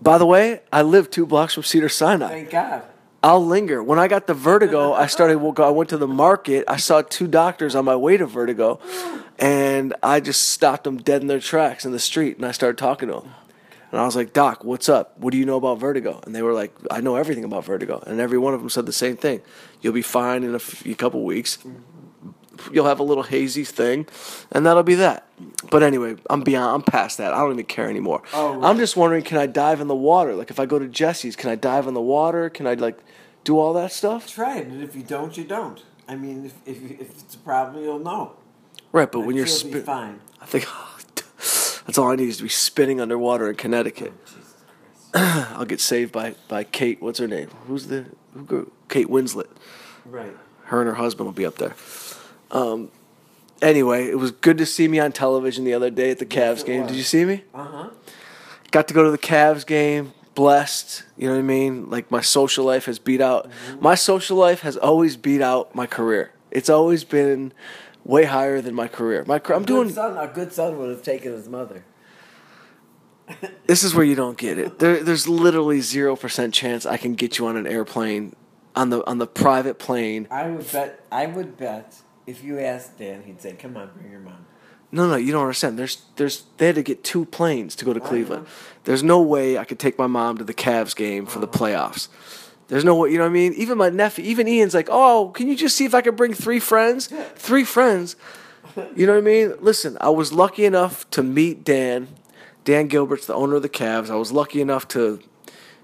By 0.00 0.18
the 0.18 0.26
way, 0.26 0.60
I 0.72 0.82
live 0.82 1.10
two 1.10 1.26
blocks 1.26 1.54
from 1.54 1.62
Cedar 1.62 1.88
Sinai. 1.88 2.28
Thank 2.28 2.50
God. 2.50 2.82
I'll 3.22 3.44
linger. 3.44 3.82
When 3.82 3.98
I 3.98 4.08
got 4.08 4.26
the 4.26 4.34
vertigo, 4.34 4.92
I 4.92 5.06
started. 5.06 5.38
I 5.38 5.70
went 5.70 5.90
to 5.90 5.96
the 5.96 6.06
market. 6.06 6.64
I 6.68 6.76
saw 6.76 7.02
two 7.02 7.26
doctors 7.26 7.74
on 7.74 7.84
my 7.84 7.96
way 7.96 8.16
to 8.16 8.26
vertigo, 8.26 8.78
and 9.38 9.94
I 10.02 10.20
just 10.20 10.48
stopped 10.48 10.84
them 10.84 10.98
dead 10.98 11.22
in 11.22 11.26
their 11.26 11.40
tracks 11.40 11.84
in 11.84 11.92
the 11.92 11.98
street, 11.98 12.36
and 12.36 12.46
I 12.46 12.52
started 12.52 12.78
talking 12.78 13.08
to 13.08 13.14
them. 13.14 13.34
And 13.90 14.00
I 14.00 14.04
was 14.04 14.16
like, 14.16 14.32
Doc, 14.32 14.64
what's 14.64 14.88
up? 14.88 15.18
What 15.18 15.32
do 15.32 15.38
you 15.38 15.46
know 15.46 15.56
about 15.56 15.78
vertigo? 15.78 16.20
And 16.24 16.34
they 16.34 16.42
were 16.42 16.52
like, 16.52 16.72
I 16.90 17.00
know 17.00 17.16
everything 17.16 17.44
about 17.44 17.64
vertigo. 17.64 18.02
And 18.06 18.20
every 18.20 18.36
one 18.36 18.52
of 18.52 18.60
them 18.60 18.68
said 18.68 18.84
the 18.84 18.92
same 18.92 19.16
thing. 19.16 19.40
You'll 19.80 19.92
be 19.92 20.02
fine 20.02 20.42
in 20.42 20.54
a 20.54 20.58
few, 20.58 20.94
couple 20.94 21.24
weeks. 21.24 21.56
Mm-hmm. 21.56 21.95
You'll 22.72 22.86
have 22.86 23.00
a 23.00 23.02
little 23.02 23.22
hazy 23.22 23.64
thing, 23.64 24.06
and 24.52 24.66
that'll 24.66 24.82
be 24.82 24.94
that. 24.96 25.26
But 25.70 25.82
anyway, 25.82 26.16
I'm 26.30 26.42
beyond. 26.42 26.74
I'm 26.74 26.82
past 26.82 27.18
that. 27.18 27.32
I 27.32 27.38
don't 27.38 27.52
even 27.52 27.66
care 27.66 27.88
anymore. 27.88 28.22
Oh, 28.32 28.62
I'm 28.62 28.78
just 28.78 28.96
wondering, 28.96 29.22
can 29.22 29.38
I 29.38 29.46
dive 29.46 29.80
in 29.80 29.88
the 29.88 29.94
water? 29.94 30.34
Like 30.34 30.50
if 30.50 30.58
I 30.60 30.66
go 30.66 30.78
to 30.78 30.88
Jesse's, 30.88 31.36
can 31.36 31.50
I 31.50 31.54
dive 31.54 31.86
in 31.86 31.94
the 31.94 32.00
water? 32.00 32.50
Can 32.50 32.66
I 32.66 32.74
like 32.74 32.98
do 33.44 33.58
all 33.58 33.72
that 33.74 33.92
stuff? 33.92 34.26
Try 34.28 34.58
it, 34.58 34.66
and 34.66 34.82
if 34.82 34.96
you 34.96 35.02
don't, 35.02 35.36
you 35.36 35.44
don't. 35.44 35.82
I 36.08 36.16
mean, 36.16 36.46
if 36.46 36.54
if, 36.66 37.00
if 37.00 37.10
it's 37.22 37.34
a 37.34 37.38
problem, 37.38 37.82
you'll 37.82 37.98
know. 37.98 38.36
Right, 38.92 39.10
but 39.10 39.20
when 39.20 39.36
you're 39.36 39.46
fine. 39.46 40.20
I 40.40 40.46
think 40.46 40.64
that's 41.86 41.98
all 41.98 42.10
I 42.10 42.16
need 42.16 42.28
is 42.28 42.38
to 42.38 42.44
be 42.44 42.48
spinning 42.48 43.00
underwater 43.00 43.50
in 43.50 43.56
Connecticut. 43.56 44.12
Oh, 44.16 44.22
Christ. 45.12 45.52
I'll 45.56 45.64
get 45.64 45.80
saved 45.80 46.12
by, 46.12 46.34
by 46.48 46.64
Kate. 46.64 47.02
What's 47.02 47.18
her 47.18 47.28
name? 47.28 47.48
Who's 47.66 47.88
the 47.88 48.06
who 48.32 48.44
grew? 48.44 48.72
Kate 48.88 49.08
Winslet. 49.08 49.48
Right. 50.04 50.34
Her 50.64 50.80
and 50.80 50.88
her 50.88 50.94
husband 50.94 51.26
will 51.26 51.32
be 51.32 51.46
up 51.46 51.56
there. 51.56 51.74
Um, 52.50 52.90
anyway, 53.62 54.06
it 54.08 54.18
was 54.18 54.30
good 54.30 54.58
to 54.58 54.66
see 54.66 54.88
me 54.88 54.98
on 54.98 55.12
television 55.12 55.64
the 55.64 55.74
other 55.74 55.90
day 55.90 56.10
at 56.10 56.18
the 56.18 56.26
Yes, 56.30 56.60
Cavs 56.60 56.62
it 56.62 56.66
game. 56.66 56.82
was. 56.82 56.90
Did 56.92 56.96
you 56.98 57.04
see 57.04 57.24
me? 57.24 57.44
Uh 57.54 57.64
huh. 57.64 57.90
Got 58.70 58.88
to 58.88 58.94
go 58.94 59.04
to 59.04 59.10
the 59.10 59.18
Cavs 59.18 59.66
game. 59.66 60.12
Blessed. 60.34 61.04
You 61.16 61.28
know 61.28 61.34
what 61.34 61.40
I 61.40 61.42
mean? 61.42 61.88
Like 61.88 62.10
my 62.10 62.20
social 62.20 62.64
life 62.64 62.84
has 62.86 62.98
beat 62.98 63.20
out. 63.22 63.48
Mm-hmm. 63.48 63.82
My 63.82 63.94
social 63.94 64.36
life 64.36 64.60
has 64.60 64.76
always 64.76 65.16
beat 65.16 65.40
out 65.40 65.74
my 65.74 65.86
career. 65.86 66.32
It's 66.50 66.68
always 66.68 67.04
been 67.04 67.52
way 68.04 68.24
higher 68.24 68.60
than 68.60 68.74
my 68.74 68.86
career. 68.86 69.24
My 69.26 69.40
I'm 69.48 69.64
doing. 69.64 69.88
Good 69.88 69.94
son, 69.94 70.16
a 70.18 70.26
good 70.28 70.52
son 70.52 70.78
would 70.78 70.90
have 70.90 71.02
taken 71.02 71.32
his 71.32 71.48
mother. 71.48 71.84
This 73.66 73.82
is 73.82 73.94
where 73.96 74.04
you 74.04 74.14
don't 74.14 74.38
get 74.38 74.58
it. 74.58 74.78
There, 74.78 75.02
there's 75.02 75.26
literally 75.26 75.80
zero 75.80 76.14
percent 76.14 76.54
chance 76.54 76.86
I 76.86 76.96
can 76.96 77.14
get 77.14 77.38
you 77.38 77.46
on 77.48 77.56
an 77.56 77.66
airplane, 77.66 78.36
on 78.76 78.90
the 78.90 79.04
on 79.08 79.18
the 79.18 79.26
private 79.26 79.80
plane. 79.80 80.28
I 80.30 80.48
would 80.48 80.70
bet. 80.70 81.04
I 81.10 81.26
would 81.26 81.56
bet 81.56 81.96
if 82.26 82.42
you 82.42 82.58
asked 82.58 82.98
Dan, 82.98 83.22
he'd 83.24 83.40
say, 83.40 83.52
"Come 83.52 83.76
on, 83.76 83.90
bring 83.94 84.10
your 84.10 84.20
mom." 84.20 84.46
No, 84.92 85.08
no, 85.08 85.16
you 85.16 85.32
don't 85.32 85.42
understand. 85.42 85.78
There's, 85.78 86.02
there's, 86.14 86.44
they 86.58 86.66
had 86.66 86.76
to 86.76 86.82
get 86.82 87.02
two 87.02 87.24
planes 87.26 87.74
to 87.76 87.84
go 87.84 87.92
to 87.92 88.00
oh, 88.00 88.06
Cleveland. 88.06 88.46
There's 88.84 89.02
no 89.02 89.20
way 89.20 89.58
I 89.58 89.64
could 89.64 89.80
take 89.80 89.98
my 89.98 90.06
mom 90.06 90.38
to 90.38 90.44
the 90.44 90.54
Cavs 90.54 90.94
game 90.94 91.26
for 91.26 91.40
the 91.40 91.48
oh. 91.48 91.50
playoffs. 91.50 92.08
There's 92.68 92.84
no 92.84 92.94
way, 92.94 93.10
you 93.10 93.18
know 93.18 93.24
what 93.24 93.30
I 93.30 93.32
mean? 93.32 93.52
Even 93.54 93.78
my 93.78 93.90
nephew, 93.90 94.24
even 94.24 94.48
Ian's 94.48 94.74
like, 94.74 94.88
oh, 94.90 95.30
can 95.34 95.48
you 95.48 95.56
just 95.56 95.76
see 95.76 95.84
if 95.84 95.94
I 95.94 96.00
can 96.00 96.16
bring 96.16 96.34
three 96.34 96.60
friends? 96.60 97.08
Three 97.34 97.64
friends. 97.64 98.16
You 98.94 99.06
know 99.06 99.12
what 99.12 99.18
I 99.18 99.22
mean? 99.22 99.54
Listen, 99.60 99.96
I 100.00 100.10
was 100.10 100.32
lucky 100.32 100.64
enough 100.64 101.08
to 101.10 101.22
meet 101.22 101.64
Dan. 101.64 102.08
Dan 102.64 102.88
Gilbert's 102.88 103.26
the 103.26 103.34
owner 103.34 103.56
of 103.56 103.62
the 103.62 103.68
Cavs. 103.68 104.10
I 104.10 104.16
was 104.16 104.32
lucky 104.32 104.60
enough 104.60 104.88
to 104.88 105.20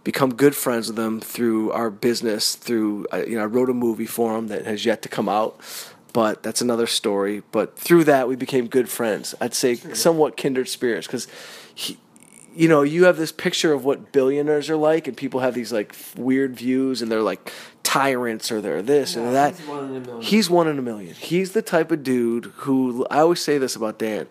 become 0.05 0.35
good 0.35 0.55
friends 0.55 0.89
with 0.89 0.99
him 0.99 1.21
through 1.21 1.71
our 1.71 1.91
business. 1.91 2.57
Through 2.57 3.07
you 3.15 3.37
know, 3.37 3.43
I 3.43 3.47
wrote 3.47 3.71
a 3.71 3.75
movie 3.75 4.07
for 4.07 4.37
him 4.37 4.49
that 4.49 4.67
has 4.67 4.85
yet 4.85 5.03
to 5.03 5.09
come 5.09 5.29
out, 5.29 5.61
but 6.13 6.43
that's 6.43 6.61
another 6.61 6.87
story. 6.87 7.43
But 7.53 7.79
through 7.79 8.05
that, 8.05 8.29
we 8.29 8.37
became 8.37 8.67
good 8.67 8.89
friends. 8.89 9.35
I'd 9.41 9.55
say 9.55 9.75
somewhat 9.75 10.37
kindred 10.37 10.69
spirits 10.69 11.07
because 11.07 11.27
he. 11.75 11.99
You 12.55 12.69
know, 12.69 12.83
you 12.83 13.05
have 13.05 13.17
this 13.17 13.33
picture 13.33 13.73
of 13.73 13.87
what 13.87 14.13
billionaires 14.13 14.69
are 14.69 14.77
like, 14.77 15.09
and 15.09 15.17
people 15.17 15.41
have 15.41 15.55
these 15.55 15.73
like 15.73 15.97
weird 16.19 16.55
views, 16.55 17.01
and 17.01 17.11
they're 17.11 17.23
like 17.23 17.51
tyrants, 17.83 18.53
or 18.53 18.61
they're 18.61 18.83
this 18.83 19.17
No, 19.17 19.25
or 19.25 19.33
that. 19.33 19.57
he's 19.57 19.67
one 19.67 19.85
in 19.89 19.97
a 19.97 20.01
million. 20.01 20.23
He's 20.23 20.51
one 20.51 20.69
in 20.69 20.79
a 20.79 20.83
million. 20.83 21.15
He's 21.15 21.53
the 21.53 21.63
type 21.63 21.91
of 21.91 22.03
dude 22.03 22.53
who 22.57 23.07
I 23.11 23.21
always 23.21 23.41
say 23.41 23.57
this 23.57 23.75
about 23.75 23.99
Dan. 23.99 24.27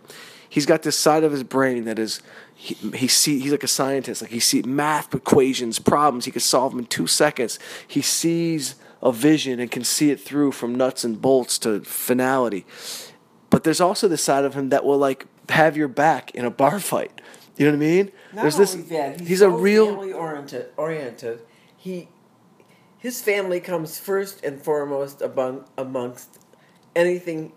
He's 0.47 0.67
got 0.67 0.83
this 0.83 0.95
side 0.99 1.23
of 1.23 1.31
his 1.31 1.41
brain 1.43 1.85
that 1.85 1.97
is 1.97 2.21
he, 2.53 2.75
he 2.95 3.07
see 3.07 3.39
he's 3.39 3.51
like 3.51 3.63
a 3.63 3.67
scientist. 3.67 4.21
Like 4.21 4.29
he 4.29 4.39
see 4.39 4.61
math 4.61 5.15
equations, 5.15 5.79
problems. 5.79 6.25
He 6.25 6.31
can 6.31 6.41
solve 6.41 6.73
them 6.73 6.79
in 6.81 6.85
two 6.85 7.07
seconds. 7.07 7.57
He 7.87 8.03
sees 8.03 8.75
a 9.01 9.11
vision 9.11 9.59
and 9.59 9.71
can 9.71 9.83
see 9.83 10.11
it 10.11 10.19
through 10.19 10.51
from 10.51 10.75
nuts 10.75 11.03
and 11.03 11.21
bolts 11.21 11.57
to 11.59 11.81
finality. 11.81 12.65
But 13.49 13.63
there's 13.63 13.81
also 13.81 14.07
the 14.07 14.17
side 14.17 14.45
of 14.45 14.53
him 14.53 14.69
that 14.69 14.85
will 14.85 14.97
like 14.97 15.25
have 15.49 15.75
your 15.75 15.87
back 15.87 16.31
in 16.31 16.45
a 16.45 16.51
bar 16.51 16.79
fight. 16.79 17.21
You 17.57 17.65
know 17.65 17.71
what 17.77 17.83
I 17.83 17.87
mean? 17.87 18.11
Not 18.33 18.41
there's 18.43 18.57
this. 18.57 18.73
That, 18.73 19.19
he's, 19.19 19.29
he's 19.29 19.39
so 19.39 19.53
a 19.53 19.57
real. 19.57 19.87
family 19.87 20.13
oriented. 20.13 20.69
Oriented. 20.77 21.41
He, 21.75 22.07
his 22.97 23.21
family 23.21 23.59
comes 23.59 23.99
first 23.99 24.43
and 24.43 24.61
foremost 24.61 25.21
among 25.21 25.65
amongst 25.77 26.39
anything 26.95 27.53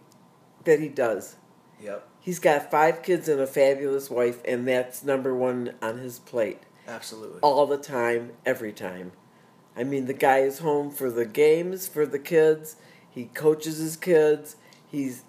that 0.64 0.80
he 0.80 0.88
does. 0.88 1.36
Yep. 1.80 2.08
He's 2.20 2.38
got 2.38 2.70
five 2.70 3.02
kids 3.02 3.28
and 3.28 3.40
a 3.40 3.46
fabulous 3.46 4.10
wife, 4.10 4.40
and 4.46 4.66
that's 4.66 5.04
number 5.04 5.34
one 5.34 5.74
on 5.82 5.98
his 5.98 6.18
plate 6.18 6.62
Absolutely. 6.88 7.40
all 7.40 7.66
the 7.66 7.76
time, 7.76 8.32
every 8.46 8.72
time. 8.72 9.12
I 9.76 9.84
mean, 9.84 10.06
the 10.06 10.14
guy 10.14 10.38
is 10.38 10.60
home 10.60 10.90
for 10.90 11.10
the 11.10 11.24
games 11.24 11.88
for 11.88 12.06
the 12.06 12.18
kids. 12.18 12.76
He 13.10 13.26
coaches 13.26 13.78
his 13.78 13.96
kids. 13.96 14.56
He's 14.86 15.24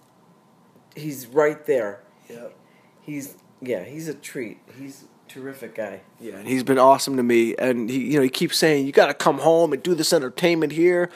he's 0.95 1.27
right 1.27 1.65
there. 1.65 2.03
Yep. 2.29 2.55
He's 3.01 3.35
yeah, 3.61 3.83
he's 3.83 4.07
a 4.07 4.13
treat. 4.13 4.59
He's 4.77 5.03
a 5.03 5.31
terrific 5.31 5.75
guy. 5.75 6.01
Yeah, 6.19 6.35
and 6.35 6.47
he's 6.47 6.63
been 6.63 6.79
awesome 6.79 7.17
to 7.17 7.23
me. 7.23 7.55
And 7.57 7.89
he, 7.89 8.11
you 8.11 8.17
know, 8.17 8.23
he 8.23 8.29
keeps 8.29 8.57
saying 8.57 8.85
you 8.85 8.91
got 8.91 9.07
to 9.07 9.13
come 9.13 9.39
home 9.39 9.73
and 9.73 9.81
do 9.81 9.95
this 9.95 10.13
entertainment 10.13 10.73
here, 10.73 11.09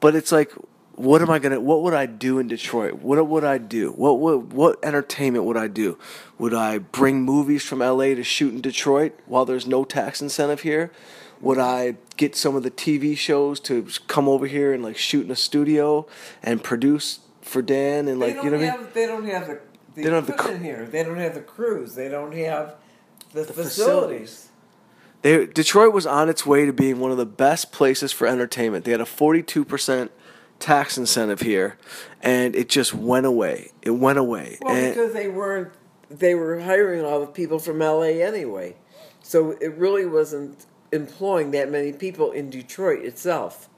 but 0.00 0.14
it's 0.14 0.30
like, 0.32 0.52
what 0.94 1.22
am 1.22 1.30
I 1.30 1.38
gonna? 1.38 1.60
What 1.60 1.82
would 1.82 1.94
I 1.94 2.06
do 2.06 2.40
in 2.40 2.48
Detroit? 2.48 2.94
What 2.94 3.24
would 3.26 3.44
I 3.44 3.58
do? 3.58 3.92
What 3.92 4.18
what 4.18 4.46
what 4.46 4.78
entertainment 4.84 5.44
would 5.44 5.56
I 5.56 5.68
do? 5.68 5.96
Would 6.38 6.54
I 6.54 6.78
bring 6.78 7.22
movies 7.22 7.62
from 7.62 7.80
L.A. 7.80 8.16
to 8.16 8.24
shoot 8.24 8.52
in 8.52 8.60
Detroit 8.60 9.18
while 9.26 9.44
there's 9.44 9.66
no 9.66 9.84
tax 9.84 10.20
incentive 10.20 10.62
here? 10.62 10.90
Would 11.40 11.58
I 11.58 11.96
get 12.16 12.34
some 12.34 12.56
of 12.56 12.62
the 12.62 12.70
TV 12.70 13.16
shows 13.16 13.60
to 13.60 13.86
come 14.06 14.28
over 14.28 14.46
here 14.46 14.72
and 14.72 14.82
like 14.82 14.96
shoot 14.96 15.24
in 15.24 15.30
a 15.30 15.36
studio 15.36 16.06
and 16.42 16.62
produce 16.62 17.20
for 17.42 17.62
Dan 17.62 18.08
and 18.08 18.18
like 18.18 18.36
you 18.36 18.50
know 18.50 18.58
what 18.58 18.68
I 18.68 18.76
mean? 18.76 18.86
they 18.92 19.06
don't 19.06 19.24
have 19.26 19.46
the, 19.46 19.60
the 19.94 20.02
They 20.02 20.02
don't 20.04 20.14
have 20.14 20.26
the 20.26 20.34
equipment 20.34 20.64
here. 20.64 20.86
They 20.86 21.02
don't 21.02 21.18
have 21.18 21.34
the 21.34 21.40
crews. 21.40 21.94
They 21.94 22.08
don't 22.08 22.34
have 22.34 22.74
the, 23.32 23.44
facilities. 23.44 23.74
facilities. 23.74 24.48
They, 25.22 25.46
Detroit 25.46 25.92
was 25.92 26.06
on 26.06 26.28
its 26.28 26.46
way 26.46 26.64
to 26.66 26.72
being 26.72 27.00
one 27.00 27.10
of 27.10 27.16
the 27.16 27.26
best 27.26 27.72
places 27.72 28.12
for 28.12 28.26
entertainment. 28.26 28.84
They 28.84 28.92
had 28.92 29.00
a 29.00 29.04
42% 29.04 30.10
tax 30.60 30.98
incentive 30.98 31.40
here, 31.40 31.76
and 32.22 32.54
it 32.54 32.68
just 32.68 32.94
went 32.94 33.26
away. 33.26 33.72
It 33.82 33.92
went 33.92 34.18
away. 34.18 34.58
Well, 34.60 34.74
and 34.74 34.94
because 34.94 35.12
they 35.12 35.28
weren't 35.28 35.72
they 36.10 36.34
were 36.34 36.60
hiring 36.60 37.04
all 37.04 37.20
the 37.20 37.26
people 37.26 37.58
from 37.58 37.78
LA 37.78 38.02
anyway. 38.02 38.76
So 39.22 39.52
it 39.52 39.74
really 39.74 40.06
wasn't 40.06 40.66
employing 40.92 41.50
that 41.52 41.70
many 41.70 41.92
people 41.92 42.32
in 42.32 42.50
Detroit 42.50 43.04
itself. 43.04 43.68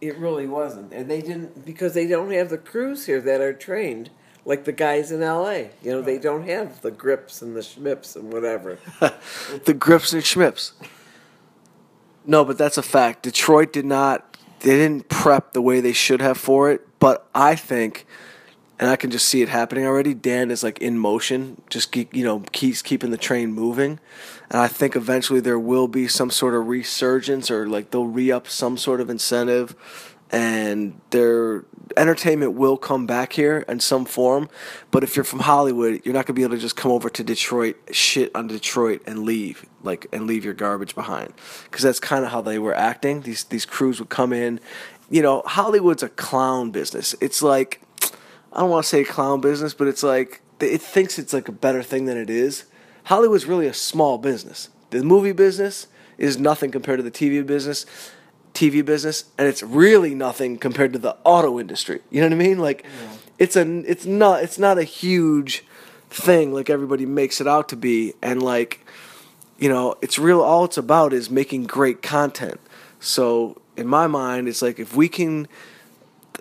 It 0.00 0.16
really 0.18 0.46
wasn't. 0.46 0.92
And 0.92 1.10
they 1.10 1.20
didn't 1.20 1.64
because 1.64 1.94
they 1.94 2.06
don't 2.06 2.30
have 2.32 2.50
the 2.50 2.58
crews 2.58 3.06
here 3.06 3.20
that 3.22 3.40
are 3.40 3.52
trained 3.52 4.10
like 4.46 4.64
the 4.64 4.72
guys 4.72 5.10
in 5.10 5.20
LA. 5.20 5.70
You 5.82 5.92
know, 5.92 6.00
they 6.00 6.18
don't 6.18 6.46
have 6.48 6.80
the 6.80 6.90
grips 6.90 7.42
and 7.42 7.56
the 7.56 7.60
schmips 7.60 8.14
and 8.16 8.32
whatever. 8.32 8.78
the 9.64 9.74
grips 9.74 10.12
and 10.12 10.22
schmips. 10.22 10.72
No, 12.24 12.44
but 12.44 12.56
that's 12.56 12.78
a 12.78 12.82
fact. 12.82 13.22
Detroit 13.22 13.72
did 13.72 13.84
not. 13.84 14.36
They 14.60 14.76
didn't 14.76 15.08
prep 15.08 15.52
the 15.52 15.62
way 15.62 15.80
they 15.80 15.92
should 15.92 16.20
have 16.20 16.38
for 16.38 16.70
it. 16.70 16.86
But 16.98 17.26
I 17.34 17.54
think, 17.54 18.06
and 18.78 18.90
I 18.90 18.96
can 18.96 19.10
just 19.10 19.28
see 19.28 19.42
it 19.42 19.48
happening 19.48 19.86
already. 19.86 20.14
Dan 20.14 20.50
is 20.50 20.62
like 20.62 20.78
in 20.80 20.98
motion, 20.98 21.62
just 21.70 21.92
keep, 21.92 22.14
you 22.14 22.24
know 22.24 22.40
keeps 22.52 22.82
keeping 22.82 23.10
the 23.10 23.16
train 23.16 23.52
moving, 23.52 23.98
and 24.50 24.60
I 24.60 24.68
think 24.68 24.96
eventually 24.96 25.40
there 25.40 25.58
will 25.58 25.88
be 25.88 26.08
some 26.08 26.30
sort 26.30 26.54
of 26.54 26.66
resurgence 26.66 27.50
or 27.50 27.66
like 27.68 27.90
they'll 27.90 28.06
re 28.06 28.30
up 28.30 28.48
some 28.48 28.76
sort 28.76 29.00
of 29.00 29.10
incentive, 29.10 29.74
and 30.30 31.00
their 31.10 31.64
entertainment 31.96 32.52
will 32.52 32.76
come 32.76 33.06
back 33.06 33.32
here 33.32 33.64
in 33.68 33.80
some 33.80 34.04
form. 34.04 34.48
But 34.90 35.04
if 35.04 35.16
you're 35.16 35.24
from 35.24 35.40
Hollywood, 35.40 36.02
you're 36.04 36.14
not 36.14 36.26
gonna 36.26 36.34
be 36.34 36.42
able 36.42 36.56
to 36.56 36.60
just 36.60 36.76
come 36.76 36.90
over 36.90 37.08
to 37.08 37.24
Detroit, 37.24 37.76
shit 37.92 38.34
on 38.34 38.48
Detroit, 38.48 39.02
and 39.06 39.20
leave 39.20 39.64
like 39.82 40.06
and 40.12 40.26
leave 40.26 40.44
your 40.44 40.54
garbage 40.54 40.94
behind, 40.94 41.32
because 41.64 41.82
that's 41.82 42.00
kind 42.00 42.24
of 42.24 42.30
how 42.32 42.42
they 42.42 42.58
were 42.58 42.74
acting. 42.74 43.22
These 43.22 43.44
these 43.44 43.64
crews 43.64 44.00
would 44.00 44.08
come 44.10 44.32
in, 44.32 44.60
you 45.08 45.22
know. 45.22 45.42
Hollywood's 45.46 46.02
a 46.02 46.08
clown 46.08 46.72
business. 46.72 47.14
It's 47.20 47.40
like 47.40 47.80
I 48.56 48.60
don't 48.60 48.70
want 48.70 48.84
to 48.84 48.88
say 48.88 49.04
clown 49.04 49.42
business, 49.42 49.74
but 49.74 49.86
it's 49.86 50.02
like 50.02 50.40
it 50.60 50.80
thinks 50.80 51.18
it's 51.18 51.34
like 51.34 51.46
a 51.46 51.52
better 51.52 51.82
thing 51.82 52.06
than 52.06 52.16
it 52.16 52.30
is. 52.30 52.64
Hollywood's 53.04 53.44
really 53.44 53.66
a 53.66 53.74
small 53.74 54.16
business. 54.16 54.70
The 54.90 55.04
movie 55.04 55.32
business 55.32 55.88
is 56.16 56.38
nothing 56.38 56.70
compared 56.70 56.98
to 56.98 57.02
the 57.02 57.10
TV 57.10 57.44
business. 57.44 57.84
TV 58.54 58.82
business, 58.82 59.26
and 59.36 59.46
it's 59.46 59.62
really 59.62 60.14
nothing 60.14 60.56
compared 60.56 60.94
to 60.94 60.98
the 60.98 61.14
auto 61.24 61.60
industry. 61.60 62.00
You 62.08 62.22
know 62.22 62.28
what 62.28 62.32
I 62.32 62.48
mean? 62.48 62.58
Like, 62.58 62.86
it's 63.38 63.54
a, 63.54 63.80
it's 63.80 64.06
not, 64.06 64.42
it's 64.42 64.58
not 64.58 64.78
a 64.78 64.82
huge 64.82 65.62
thing 66.08 66.54
like 66.54 66.70
everybody 66.70 67.04
makes 67.04 67.42
it 67.42 67.46
out 67.46 67.68
to 67.68 67.76
be, 67.76 68.14
and 68.22 68.42
like, 68.42 68.86
you 69.58 69.68
know, 69.68 69.96
it's 70.00 70.18
real. 70.18 70.40
All 70.40 70.64
it's 70.64 70.78
about 70.78 71.12
is 71.12 71.28
making 71.28 71.64
great 71.64 72.00
content. 72.00 72.58
So 72.98 73.60
in 73.76 73.86
my 73.86 74.06
mind, 74.06 74.48
it's 74.48 74.62
like 74.62 74.78
if 74.78 74.96
we 74.96 75.10
can 75.10 75.48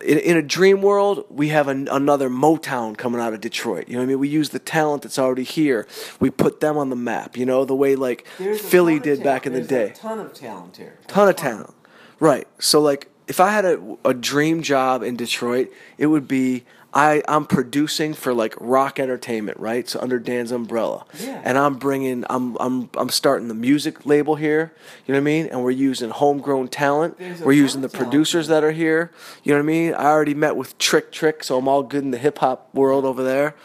in, 0.03 0.17
in 0.19 0.37
a 0.37 0.41
dream 0.41 0.81
world, 0.81 1.25
we 1.29 1.49
have 1.49 1.67
an, 1.67 1.87
another 1.89 2.29
Motown 2.29 2.97
coming 2.97 3.19
out 3.21 3.33
of 3.33 3.41
Detroit. 3.41 3.87
You 3.87 3.93
know 3.95 3.99
what 3.99 4.03
I 4.05 4.07
mean? 4.07 4.19
We 4.19 4.27
use 4.29 4.49
the 4.49 4.59
talent 4.59 5.03
that's 5.03 5.19
already 5.19 5.43
here. 5.43 5.87
We 6.19 6.29
put 6.29 6.59
them 6.59 6.77
on 6.77 6.89
the 6.89 6.95
map. 6.95 7.37
You 7.37 7.45
know 7.45 7.65
the 7.65 7.75
way 7.75 7.95
like 7.95 8.25
There's 8.37 8.61
Philly 8.61 8.99
did 8.99 9.23
back 9.23 9.43
talent. 9.43 9.57
in 9.57 9.61
the 9.63 9.67
day. 9.67 9.89
A 9.91 9.93
ton 9.93 10.19
of 10.19 10.33
talent 10.33 10.77
here. 10.77 10.97
A 11.03 11.07
Ton 11.07 11.27
of 11.29 11.35
talent, 11.35 11.73
right? 12.19 12.47
So 12.59 12.81
like, 12.81 13.09
if 13.27 13.39
I 13.39 13.49
had 13.49 13.65
a, 13.65 13.97
a 14.05 14.13
dream 14.13 14.61
job 14.61 15.01
in 15.01 15.15
Detroit, 15.15 15.71
it 15.97 16.07
would 16.07 16.27
be 16.27 16.63
I 16.97 17.21
I'm 17.27 17.45
producing 17.45 18.13
for 18.13 18.33
like 18.33 18.55
Rock 18.59 18.99
Entertainment, 18.99 19.59
right? 19.59 19.87
So 19.87 19.99
under 19.99 20.17
Dan's 20.17 20.51
umbrella, 20.51 21.05
Yeah. 21.21 21.41
and 21.43 21.57
I'm 21.57 21.75
bringing 21.75 22.23
I'm 22.29 22.55
I'm 22.59 22.89
I'm 22.95 23.09
starting 23.09 23.49
the 23.49 23.53
music 23.53 24.05
label 24.05 24.35
here. 24.35 24.73
You 25.05 25.13
know 25.13 25.19
what 25.19 25.23
I 25.23 25.25
mean? 25.25 25.47
And 25.47 25.61
we're 25.61 25.71
using 25.71 26.09
homegrown 26.09 26.69
talent. 26.69 27.19
We're 27.43 27.51
using 27.51 27.81
the 27.81 27.89
producers 27.89 28.47
that 28.47 28.63
are 28.63 28.71
here. 28.71 29.11
You 29.43 29.51
know 29.51 29.59
what 29.59 29.63
I 29.63 29.67
mean? 29.67 29.93
I 29.93 30.05
already 30.05 30.33
met 30.33 30.55
with 30.55 30.77
Trick 30.77 31.11
Trick, 31.11 31.43
so 31.43 31.57
I'm 31.57 31.67
all 31.67 31.83
good 31.83 32.03
in 32.03 32.11
the 32.11 32.17
hip 32.17 32.37
hop 32.37 32.73
world 32.73 33.03
over 33.03 33.23
there. 33.23 33.55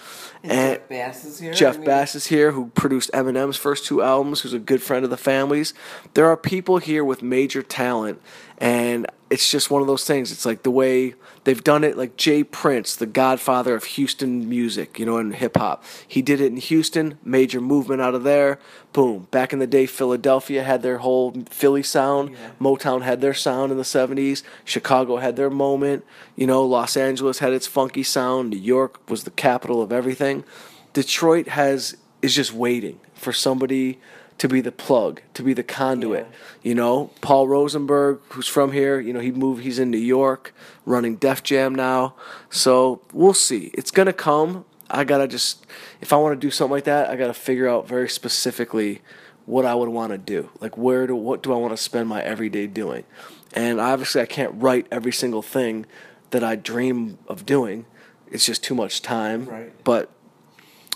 And 0.42 0.52
And 0.52 0.78
Jeff 0.80 0.88
Bass 0.88 1.24
is 1.24 1.38
here. 1.38 1.52
Jeff 1.52 1.74
I 1.74 1.78
mean, 1.78 1.86
Bass 1.86 2.14
is 2.14 2.26
here, 2.26 2.52
who 2.52 2.68
produced 2.70 3.12
Eminem's 3.12 3.58
first 3.58 3.84
two 3.84 4.02
albums, 4.02 4.40
who's 4.40 4.54
a 4.54 4.58
good 4.58 4.82
friend 4.82 5.04
of 5.04 5.10
the 5.10 5.18
family's. 5.18 5.74
There 6.14 6.26
are 6.26 6.36
people 6.36 6.78
here 6.78 7.04
with 7.04 7.22
major 7.22 7.62
talent, 7.62 8.20
and 8.60 9.06
it's 9.30 9.48
just 9.48 9.70
one 9.70 9.80
of 9.80 9.86
those 9.86 10.04
things. 10.04 10.32
It's 10.32 10.44
like 10.44 10.64
the 10.64 10.70
way 10.70 11.14
they've 11.44 11.62
done 11.62 11.84
it, 11.84 11.96
like 11.96 12.16
J. 12.16 12.44
Prince, 12.44 12.96
the 12.96 13.06
godfather 13.06 13.74
of 13.74 13.84
Houston 13.84 14.48
music, 14.48 14.98
you 14.98 15.06
know, 15.06 15.18
and 15.18 15.34
hip 15.34 15.56
hop. 15.56 15.84
He 16.06 16.20
did 16.20 16.40
it 16.40 16.46
in 16.46 16.56
Houston, 16.56 17.16
major 17.24 17.60
movement 17.60 18.02
out 18.02 18.14
of 18.14 18.24
there. 18.24 18.58
Boom. 18.92 19.28
Back 19.30 19.52
in 19.52 19.60
the 19.60 19.68
day, 19.68 19.86
Philadelphia 19.86 20.64
had 20.64 20.82
their 20.82 20.98
whole 20.98 21.32
Philly 21.48 21.84
sound. 21.84 22.30
Yeah. 22.30 22.50
Motown 22.60 23.02
had 23.02 23.20
their 23.20 23.32
sound 23.32 23.70
in 23.70 23.78
the 23.78 23.84
70s. 23.84 24.42
Chicago 24.64 25.18
had 25.18 25.36
their 25.36 25.50
moment. 25.50 26.04
You 26.36 26.48
know, 26.48 26.64
Los 26.64 26.96
Angeles 26.96 27.38
had 27.38 27.52
its 27.52 27.68
funky 27.68 28.02
sound. 28.02 28.50
New 28.50 28.58
York 28.58 29.08
was 29.08 29.24
the 29.24 29.30
capital 29.30 29.80
of 29.80 29.92
everything. 29.92 30.44
Detroit 30.92 31.48
has 31.48 31.96
is 32.20 32.34
just 32.34 32.52
waiting 32.52 33.00
for 33.14 33.32
somebody 33.32 33.98
to 34.40 34.48
be 34.48 34.62
the 34.62 34.72
plug, 34.72 35.20
to 35.34 35.42
be 35.42 35.52
the 35.52 35.62
conduit. 35.62 36.26
Yeah. 36.30 36.36
You 36.62 36.74
know, 36.74 37.10
Paul 37.20 37.46
Rosenberg, 37.46 38.20
who's 38.30 38.48
from 38.48 38.72
here, 38.72 38.98
you 38.98 39.12
know, 39.12 39.20
he 39.20 39.30
moved 39.30 39.62
he's 39.62 39.78
in 39.78 39.90
New 39.90 39.98
York, 39.98 40.54
running 40.86 41.16
Def 41.16 41.42
Jam 41.42 41.74
now. 41.74 42.14
So 42.48 43.02
we'll 43.12 43.34
see. 43.34 43.70
It's 43.74 43.90
gonna 43.90 44.14
come. 44.14 44.64
I 44.88 45.04
gotta 45.04 45.28
just 45.28 45.66
if 46.00 46.10
I 46.14 46.16
wanna 46.16 46.36
do 46.36 46.50
something 46.50 46.72
like 46.72 46.84
that, 46.84 47.10
I 47.10 47.16
gotta 47.16 47.34
figure 47.34 47.68
out 47.68 47.86
very 47.86 48.08
specifically 48.08 49.02
what 49.44 49.66
I 49.66 49.74
would 49.74 49.90
want 49.90 50.12
to 50.12 50.18
do. 50.18 50.48
Like 50.58 50.78
where 50.78 51.06
do 51.06 51.14
what 51.14 51.42
do 51.42 51.52
I 51.52 51.56
want 51.56 51.74
to 51.74 51.82
spend 51.82 52.08
my 52.08 52.22
everyday 52.22 52.66
doing? 52.66 53.04
And 53.52 53.78
obviously 53.78 54.22
I 54.22 54.26
can't 54.26 54.54
write 54.54 54.86
every 54.90 55.12
single 55.12 55.42
thing 55.42 55.84
that 56.30 56.42
I 56.42 56.56
dream 56.56 57.18
of 57.28 57.44
doing. 57.44 57.84
It's 58.30 58.46
just 58.46 58.64
too 58.64 58.74
much 58.74 59.02
time. 59.02 59.44
Right. 59.44 59.84
But 59.84 60.08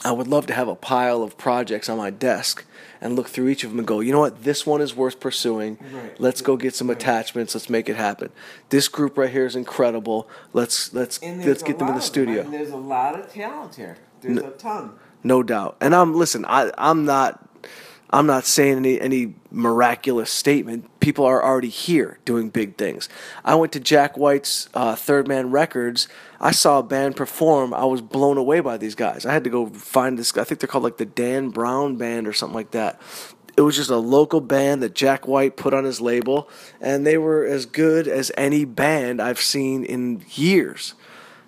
I 0.04 0.12
would 0.12 0.28
love 0.28 0.46
to 0.46 0.52
have 0.54 0.68
a 0.68 0.74
pile 0.74 1.22
of 1.22 1.38
projects 1.38 1.88
on 1.88 1.96
my 1.96 2.10
desk 2.10 2.64
and 3.00 3.16
look 3.16 3.28
through 3.28 3.48
each 3.48 3.64
of 3.64 3.70
them 3.70 3.78
and 3.78 3.88
go, 3.88 4.00
you 4.00 4.12
know 4.12 4.20
what, 4.20 4.44
this 4.44 4.66
one 4.66 4.80
is 4.80 4.94
worth 4.94 5.18
pursuing. 5.18 5.78
Right. 5.92 6.20
Let's 6.20 6.40
go 6.42 6.56
get 6.56 6.74
some 6.74 6.90
attachments. 6.90 7.54
Let's 7.54 7.70
make 7.70 7.88
it 7.88 7.96
happen. 7.96 8.30
This 8.68 8.88
group 8.88 9.16
right 9.16 9.30
here 9.30 9.46
is 9.46 9.56
incredible. 9.56 10.28
Let's 10.52 10.92
let's 10.92 11.22
let's 11.22 11.62
get 11.62 11.78
them 11.78 11.88
in 11.88 11.94
the 11.94 12.00
them. 12.00 12.02
I 12.02 12.04
studio. 12.04 12.42
mean, 12.42 12.52
there's 12.52 12.70
a 12.70 12.76
lot 12.76 13.18
of 13.18 13.32
talent 13.32 13.74
here. 13.76 13.96
There's 14.20 14.38
a 14.38 14.50
ton. 14.50 14.92
No 15.22 15.42
doubt. 15.42 15.76
And 15.80 15.94
I'm 15.94 16.14
listen, 16.14 16.44
I 16.44 16.70
I'm 16.76 17.04
not 17.04 17.43
I'm 18.10 18.26
not 18.26 18.44
saying 18.44 18.76
any 18.76 19.00
any 19.00 19.34
miraculous 19.50 20.30
statement. 20.30 21.00
People 21.00 21.24
are 21.24 21.42
already 21.42 21.68
here 21.68 22.18
doing 22.24 22.48
big 22.50 22.76
things. 22.76 23.08
I 23.44 23.54
went 23.54 23.72
to 23.72 23.80
Jack 23.80 24.16
White's 24.16 24.68
uh, 24.74 24.94
Third 24.94 25.26
Man 25.26 25.50
Records. 25.50 26.08
I 26.40 26.52
saw 26.52 26.78
a 26.78 26.82
band 26.82 27.16
perform. 27.16 27.72
I 27.74 27.84
was 27.84 28.00
blown 28.00 28.36
away 28.36 28.60
by 28.60 28.76
these 28.76 28.94
guys. 28.94 29.26
I 29.26 29.32
had 29.32 29.44
to 29.44 29.50
go 29.50 29.66
find 29.66 30.18
this. 30.18 30.36
I 30.36 30.44
think 30.44 30.60
they're 30.60 30.68
called 30.68 30.84
like 30.84 30.98
the 30.98 31.06
Dan 31.06 31.48
Brown 31.50 31.96
Band 31.96 32.26
or 32.26 32.32
something 32.32 32.54
like 32.54 32.72
that. 32.72 33.00
It 33.56 33.62
was 33.62 33.76
just 33.76 33.90
a 33.90 33.96
local 33.96 34.40
band 34.40 34.82
that 34.82 34.94
Jack 34.94 35.28
White 35.28 35.56
put 35.56 35.72
on 35.74 35.84
his 35.84 36.00
label, 36.00 36.48
and 36.80 37.06
they 37.06 37.16
were 37.16 37.44
as 37.44 37.66
good 37.66 38.08
as 38.08 38.32
any 38.36 38.64
band 38.64 39.22
I've 39.22 39.40
seen 39.40 39.84
in 39.84 40.24
years. 40.34 40.94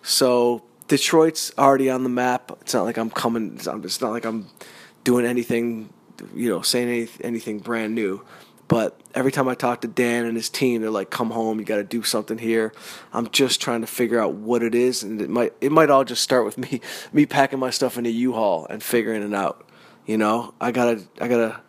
So 0.02 0.62
Detroit's 0.88 1.52
already 1.58 1.90
on 1.90 2.04
the 2.04 2.08
map. 2.08 2.52
It's 2.60 2.74
not 2.74 2.84
like 2.84 2.96
I'm 2.96 3.10
coming. 3.10 3.56
It's 3.56 3.66
not 3.66 3.84
it's 3.84 4.00
not 4.00 4.12
like 4.12 4.24
I'm 4.24 4.46
doing 5.02 5.26
anything, 5.26 5.90
you 6.34 6.48
know, 6.48 6.62
saying 6.62 6.88
any, 6.88 7.08
anything 7.22 7.58
brand 7.58 7.94
new. 7.94 8.22
But 8.68 9.00
every 9.14 9.30
time 9.30 9.48
I 9.48 9.54
talk 9.54 9.82
to 9.82 9.88
Dan 9.88 10.26
and 10.26 10.36
his 10.36 10.50
team, 10.50 10.80
they're 10.80 10.90
like, 10.90 11.10
"Come 11.10 11.30
home. 11.30 11.58
You 11.60 11.64
got 11.64 11.76
to 11.76 11.84
do 11.84 12.02
something 12.02 12.38
here." 12.38 12.72
I'm 13.12 13.30
just 13.30 13.60
trying 13.60 13.82
to 13.82 13.86
figure 13.86 14.20
out 14.20 14.34
what 14.34 14.62
it 14.62 14.74
is, 14.74 15.02
and 15.02 15.20
it 15.22 15.30
might 15.30 15.52
it 15.60 15.70
might 15.70 15.90
all 15.90 16.04
just 16.04 16.22
start 16.22 16.44
with 16.44 16.58
me 16.58 16.80
me 17.12 17.26
packing 17.26 17.58
my 17.58 17.70
stuff 17.70 17.96
into 17.96 18.10
a 18.10 18.12
U-Haul 18.12 18.66
and 18.68 18.82
figuring 18.82 19.22
it 19.22 19.34
out. 19.34 19.68
You 20.04 20.18
know, 20.18 20.54
I 20.60 20.72
gotta 20.72 21.02
I 21.20 21.28
gotta. 21.28 21.60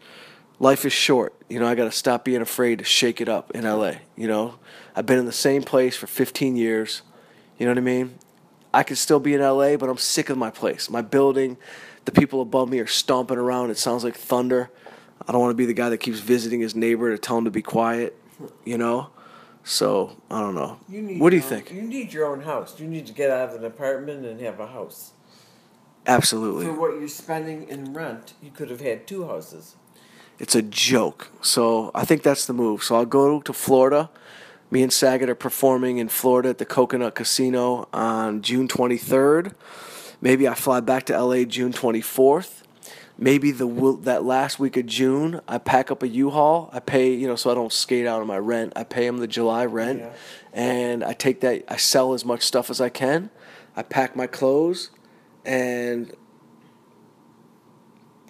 Life 0.60 0.86
is 0.86 0.93
short. 0.93 1.36
You 1.50 1.60
know, 1.60 1.68
I 1.68 1.76
gotta 1.76 1.91
stop 1.91 2.26
being 2.26 2.41
afraid 2.41 2.80
to 2.80 2.84
shake 2.86 3.22
it 3.22 3.30
up 3.30 3.52
in 3.52 3.64
LA. 3.64 3.93
You 4.16 4.28
know, 4.28 4.56
I've 4.95 5.06
been 5.06 5.20
in 5.20 5.26
the 5.26 5.32
same 5.32 5.62
place 5.62 5.95
for 5.95 6.08
15 6.08 6.56
years. 6.56 7.04
You 7.60 7.68
know 7.68 7.72
what 7.72 7.78
I 7.78 7.82
mean? 7.82 8.18
I 8.74 8.84
could 8.84 8.98
still 8.98 9.20
be 9.20 9.34
in 9.34 9.41
LA, 9.41 9.78
but 9.78 9.89
I'm 9.89 9.98
sick 9.98 10.30
of 10.30 10.38
my 10.38 10.50
place. 10.50 10.89
My 10.89 11.02
building, 11.02 11.58
the 12.08 12.12
people 12.14 12.39
above 12.41 12.70
me 12.70 12.80
are 12.80 12.88
stomping 12.88 13.38
around. 13.38 13.70
It 13.70 13.78
sounds 13.78 14.05
like 14.05 14.16
thunder. 14.16 14.72
I 15.28 15.34
don't 15.34 15.41
want 15.41 15.51
to 15.51 15.55
be 15.55 15.66
the 15.66 15.74
guy 15.74 15.89
that 15.89 15.97
keeps 15.97 16.20
visiting 16.20 16.62
his 16.62 16.74
neighbor 16.74 17.12
to 17.12 17.18
tell 17.18 17.38
him 17.38 17.43
to 17.43 17.51
be 17.51 17.62
quiet, 17.62 18.16
you 18.64 18.78
know? 18.78 19.10
So, 19.66 20.16
I 20.32 20.39
don't 20.39 20.55
know. 20.55 20.80
You 20.88 21.01
need 21.01 21.20
what 21.20 21.32
do 21.32 21.36
you 21.36 21.43
own- 21.43 21.49
think? 21.49 21.74
You 21.74 21.82
need 21.82 22.14
your 22.14 22.26
own 22.28 22.41
house. 22.43 22.80
You 22.80 22.88
need 22.88 23.08
to 23.08 23.14
get 23.14 23.30
out 23.30 23.49
of 23.49 23.55
an 23.55 23.66
apartment 23.66 24.26
and 24.26 24.39
have 24.39 24.62
a 24.62 24.68
house. 24.68 25.12
Absolutely. 26.05 26.66
For 26.66 26.72
what 26.80 26.97
you're 26.97 27.10
spending 27.10 27.68
in 27.68 27.93
rent, 27.93 28.36
you 28.41 28.51
could 28.51 28.70
have 28.70 28.80
had 28.80 29.05
two 29.05 29.28
houses. 29.28 29.76
It's 30.39 30.55
a 30.55 30.62
joke. 30.62 31.30
So 31.41 31.91
I 31.93 32.05
think 32.05 32.24
that's 32.24 32.45
the 32.45 32.53
move. 32.53 32.84
So 32.84 32.95
I'll 32.95 33.05
go 33.05 33.41
to 33.41 33.51
Florida. 33.51 34.10
Me 34.72 34.82
and 34.82 34.93
Saget 34.93 35.30
are 35.30 35.36
performing 35.36 35.97
in 35.97 36.08
Florida 36.08 36.47
at 36.49 36.58
the 36.60 36.66
Coconut 36.66 37.16
Casino 37.16 37.89
on 37.91 38.41
June 38.41 38.70
23rd. 38.70 39.53
Maybe 40.22 40.47
I 40.47 40.53
fly 40.55 40.80
back 40.80 41.05
to 41.05 41.20
LA 41.22 41.43
June 41.43 41.72
24th. 41.74 42.63
Maybe 43.20 43.51
the 43.51 43.97
that 44.01 44.24
last 44.24 44.59
week 44.59 44.78
of 44.78 44.86
June, 44.86 45.41
I 45.47 45.57
pack 45.57 45.89
up 45.89 46.03
a 46.03 46.07
U-Haul. 46.07 46.70
I 46.72 46.80
pay, 46.80 47.13
you 47.13 47.28
know, 47.28 47.36
so 47.36 47.49
I 47.49 47.55
don't 47.55 47.74
skate 47.74 48.05
out 48.05 48.22
on 48.22 48.28
my 48.28 48.38
rent. 48.38 48.74
I 48.76 48.84
pay 48.84 49.07
them 49.07 49.18
the 49.18 49.28
July 49.28 49.65
rent, 49.65 49.99
Yeah. 50.01 50.09
and 50.53 51.03
I 51.03 51.13
take 51.13 51.41
that. 51.41 51.63
I 51.68 51.78
sell 51.78 52.13
as 52.13 52.24
much 52.24 52.43
stuff 52.43 52.70
as 52.70 52.80
I 52.80 52.89
can. 52.89 53.32
I 53.76 53.82
pack 53.82 54.15
my 54.15 54.28
clothes, 54.28 54.91
and 55.45 56.13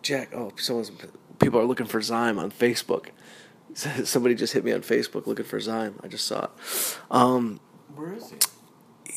Jack. 0.01 0.33
Oh, 0.33 0.51
someone's 0.55 0.91
people 1.39 1.59
are 1.59 1.65
looking 1.65 1.85
for 1.85 1.99
Zyme 1.99 2.39
on 2.39 2.49
Facebook. 2.51 3.07
Somebody 3.73 4.35
just 4.35 4.53
hit 4.53 4.63
me 4.63 4.71
on 4.71 4.81
Facebook 4.81 5.27
looking 5.27 5.45
for 5.45 5.59
Zyme. 5.59 5.95
I 6.03 6.07
just 6.07 6.25
saw 6.25 6.45
it. 6.45 6.97
Um, 7.11 7.59
Where 7.93 8.13
is 8.13 8.31
he? 8.31 8.38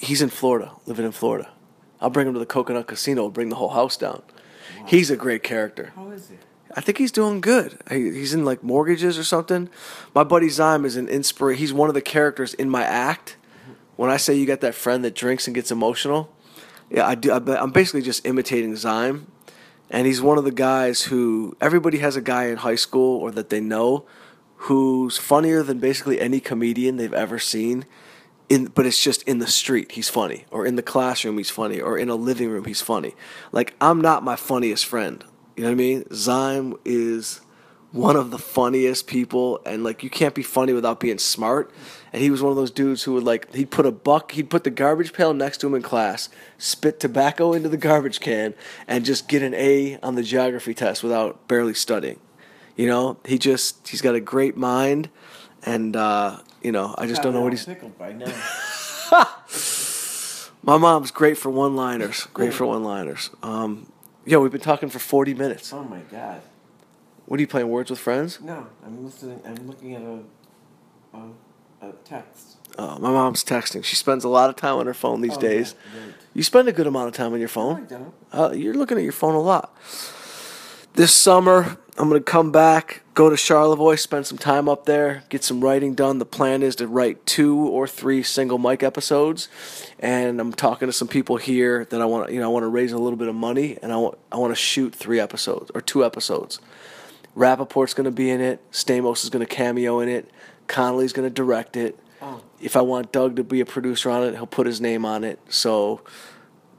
he's 0.04 0.20
in 0.22 0.30
Florida, 0.30 0.72
living 0.86 1.06
in 1.06 1.12
Florida. 1.12 1.50
I'll 2.00 2.10
bring 2.10 2.26
him 2.26 2.34
to 2.34 2.38
the 2.40 2.46
Coconut 2.46 2.86
Casino. 2.86 3.28
Bring 3.28 3.48
the 3.48 3.56
whole 3.56 3.70
house 3.70 3.96
down. 3.96 4.22
He's 4.86 5.10
a 5.10 5.16
great 5.16 5.42
character. 5.42 5.92
How 5.94 6.10
is 6.10 6.28
he? 6.28 6.36
I 6.74 6.80
think 6.80 6.98
he's 6.98 7.12
doing 7.12 7.40
good. 7.40 7.78
He's 7.90 8.32
in 8.32 8.44
like 8.44 8.62
mortgages 8.62 9.18
or 9.18 9.24
something. 9.24 9.68
My 10.14 10.24
buddy 10.24 10.46
Zyme 10.46 10.84
is 10.84 10.96
an 10.96 11.08
inspira 11.08 11.56
He's 11.56 11.72
one 11.72 11.88
of 11.88 11.94
the 11.94 12.00
characters 12.00 12.54
in 12.54 12.70
my 12.70 12.84
act. 12.84 13.36
When 13.96 14.08
I 14.08 14.16
say 14.16 14.34
you 14.34 14.46
got 14.46 14.60
that 14.60 14.74
friend 14.74 15.04
that 15.04 15.14
drinks 15.14 15.46
and 15.46 15.54
gets 15.54 15.70
emotional, 15.70 16.32
yeah, 16.88 17.06
I 17.06 17.14
do. 17.16 17.32
I'm 17.32 17.70
basically 17.70 18.02
just 18.02 18.24
imitating 18.24 18.72
Zyme, 18.72 19.24
and 19.90 20.06
he's 20.06 20.22
one 20.22 20.38
of 20.38 20.44
the 20.44 20.52
guys 20.52 21.02
who 21.02 21.56
everybody 21.60 21.98
has 21.98 22.16
a 22.16 22.22
guy 22.22 22.46
in 22.46 22.58
high 22.58 22.76
school 22.76 23.18
or 23.18 23.30
that 23.32 23.50
they 23.50 23.60
know 23.60 24.06
who's 24.56 25.18
funnier 25.18 25.62
than 25.62 25.80
basically 25.80 26.20
any 26.20 26.40
comedian 26.40 26.96
they've 26.96 27.12
ever 27.12 27.38
seen. 27.38 27.84
In, 28.50 28.66
but 28.66 28.84
it's 28.84 29.02
just 29.02 29.22
in 29.22 29.38
the 29.38 29.46
street 29.46 29.92
he's 29.92 30.10
funny, 30.10 30.44
or 30.50 30.66
in 30.66 30.76
the 30.76 30.82
classroom 30.82 31.38
he's 31.38 31.50
funny, 31.50 31.80
or 31.80 31.96
in 31.96 32.10
a 32.10 32.16
living 32.16 32.50
room 32.50 32.64
he's 32.64 32.82
funny. 32.82 33.14
Like 33.52 33.74
I'm 33.80 34.02
not 34.02 34.22
my 34.22 34.36
funniest 34.36 34.84
friend. 34.84 35.24
You 35.56 35.62
know 35.62 35.70
what 35.70 35.74
I 35.74 35.76
mean? 35.76 36.04
Zyme 36.04 36.78
is 36.84 37.40
one 37.92 38.16
of 38.16 38.30
the 38.30 38.38
funniest 38.38 39.06
people, 39.06 39.60
and 39.64 39.84
like 39.84 40.02
you 40.02 40.10
can't 40.10 40.34
be 40.34 40.42
funny 40.42 40.72
without 40.72 41.00
being 41.00 41.18
smart. 41.18 41.70
And 42.12 42.22
he 42.22 42.30
was 42.30 42.42
one 42.42 42.50
of 42.50 42.56
those 42.56 42.70
dudes 42.70 43.04
who 43.04 43.14
would 43.14 43.24
like 43.24 43.54
he'd 43.54 43.70
put 43.70 43.86
a 43.86 43.92
buck, 43.92 44.32
he'd 44.32 44.50
put 44.50 44.64
the 44.64 44.70
garbage 44.70 45.12
pail 45.12 45.32
next 45.32 45.58
to 45.58 45.68
him 45.68 45.74
in 45.74 45.82
class, 45.82 46.28
spit 46.58 46.98
tobacco 46.98 47.52
into 47.52 47.68
the 47.68 47.76
garbage 47.76 48.20
can, 48.20 48.54
and 48.88 49.04
just 49.04 49.28
get 49.28 49.42
an 49.42 49.54
A 49.54 49.96
on 50.02 50.16
the 50.16 50.22
geography 50.22 50.74
test 50.74 51.02
without 51.02 51.46
barely 51.46 51.74
studying. 51.74 52.18
You 52.76 52.86
know, 52.86 53.18
he 53.24 53.38
just 53.38 53.86
he's 53.86 54.00
got 54.00 54.14
a 54.14 54.20
great 54.20 54.56
mind, 54.56 55.08
and 55.64 55.94
uh, 55.96 56.38
you 56.62 56.72
know 56.72 56.94
I 56.98 57.06
just 57.06 57.22
don't 57.22 57.32
know 57.34 57.40
what 57.42 57.52
he's. 57.52 57.64
pickled 57.64 57.96
by 57.98 58.12
now. 58.12 58.26
My 60.62 60.76
mom's 60.76 61.10
great 61.10 61.38
for 61.38 61.48
one-liners. 61.50 62.26
Great 62.34 62.52
for 62.52 62.66
one-liners. 62.66 63.30
Um, 63.42 63.90
yeah, 64.26 64.36
we've 64.38 64.52
been 64.52 64.60
talking 64.60 64.90
for 64.90 64.98
forty 64.98 65.32
minutes. 65.34 65.72
oh 65.72 65.82
my 65.84 66.00
god. 66.10 66.42
What 67.26 67.38
are 67.38 67.40
you 67.40 67.46
playing? 67.46 67.68
Words 67.68 67.90
with 67.90 67.98
friends? 67.98 68.40
No, 68.40 68.66
I'm 68.84 69.04
listening. 69.04 69.40
I'm 69.46 69.66
looking 69.66 69.94
at 69.94 70.02
a, 70.02 70.18
a 71.16 71.88
A 71.88 71.92
text. 72.04 72.56
Oh, 72.78 72.98
my 72.98 73.10
mom's 73.10 73.42
texting. 73.44 73.82
She 73.84 73.96
spends 73.96 74.22
a 74.24 74.28
lot 74.28 74.50
of 74.50 74.56
time 74.56 74.76
on 74.76 74.86
her 74.86 74.94
phone 74.94 75.20
these 75.22 75.36
Oh, 75.36 75.40
days. 75.40 75.74
yeah, 75.94 76.00
right. 76.06 76.14
You 76.34 76.42
spend 76.42 76.68
a 76.68 76.72
good 76.72 76.86
amount 76.86 77.08
of 77.08 77.14
time 77.14 77.32
on 77.32 77.38
your 77.40 77.48
No, 77.48 77.70
I 77.70 77.74
phone. 77.74 77.86
don't. 77.86 78.14
Uh, 78.32 78.52
you're 78.54 78.74
looking 78.74 78.96
at 78.98 79.02
your 79.04 79.12
phone 79.12 79.34
a 79.34 79.40
lot. 79.40 79.74
This 80.94 81.12
summer, 81.14 81.78
I'm 81.98 82.08
going 82.08 82.20
to 82.20 82.24
come 82.24 82.52
back, 82.52 83.02
go 83.14 83.28
to 83.28 83.36
Charlevoix, 83.36 83.96
spend 83.96 84.26
some 84.26 84.38
time 84.38 84.68
up 84.68 84.86
there, 84.86 85.24
get 85.28 85.44
some 85.44 85.60
writing 85.60 85.94
done. 85.94 86.18
The 86.18 86.24
plan 86.24 86.62
is 86.62 86.76
to 86.76 86.86
write 86.86 87.26
two 87.26 87.58
or 87.58 87.86
three 87.86 88.22
single 88.22 88.58
mic 88.58 88.82
episodes, 88.82 89.48
and 89.98 90.40
I'm 90.40 90.52
talking 90.52 90.88
to 90.88 90.92
some 90.92 91.08
people 91.08 91.36
here 91.36 91.84
that 91.86 92.00
I 92.00 92.04
want. 92.04 92.32
You 92.32 92.40
know, 92.40 92.50
I 92.50 92.52
want 92.52 92.62
to 92.62 92.68
raise 92.68 92.92
a 92.92 92.98
little 92.98 93.16
bit 93.18 93.28
of 93.28 93.34
money, 93.34 93.76
and 93.82 93.92
I 93.92 93.96
want 93.96 94.18
I 94.30 94.36
want 94.36 94.52
to 94.52 94.56
shoot 94.56 94.94
three 94.94 95.20
episodes 95.20 95.70
or 95.74 95.80
two 95.80 96.04
episodes. 96.04 96.60
Rappaport's 97.34 97.94
going 97.94 98.04
to 98.04 98.10
be 98.10 98.30
in 98.30 98.40
it. 98.40 98.60
Stamos 98.72 99.22
is 99.24 99.30
going 99.30 99.46
to 99.46 99.54
cameo 99.54 100.00
in 100.00 100.08
it. 100.08 100.30
Connolly's 100.66 101.12
going 101.12 101.28
to 101.28 101.34
direct 101.34 101.76
it. 101.76 101.98
Oh. 102.22 102.42
If 102.60 102.76
I 102.76 102.82
want 102.82 103.12
Doug 103.12 103.36
to 103.36 103.44
be 103.44 103.60
a 103.60 103.66
producer 103.66 104.10
on 104.10 104.22
it, 104.24 104.34
he'll 104.34 104.46
put 104.46 104.66
his 104.66 104.80
name 104.80 105.04
on 105.04 105.24
it. 105.24 105.38
So, 105.48 106.02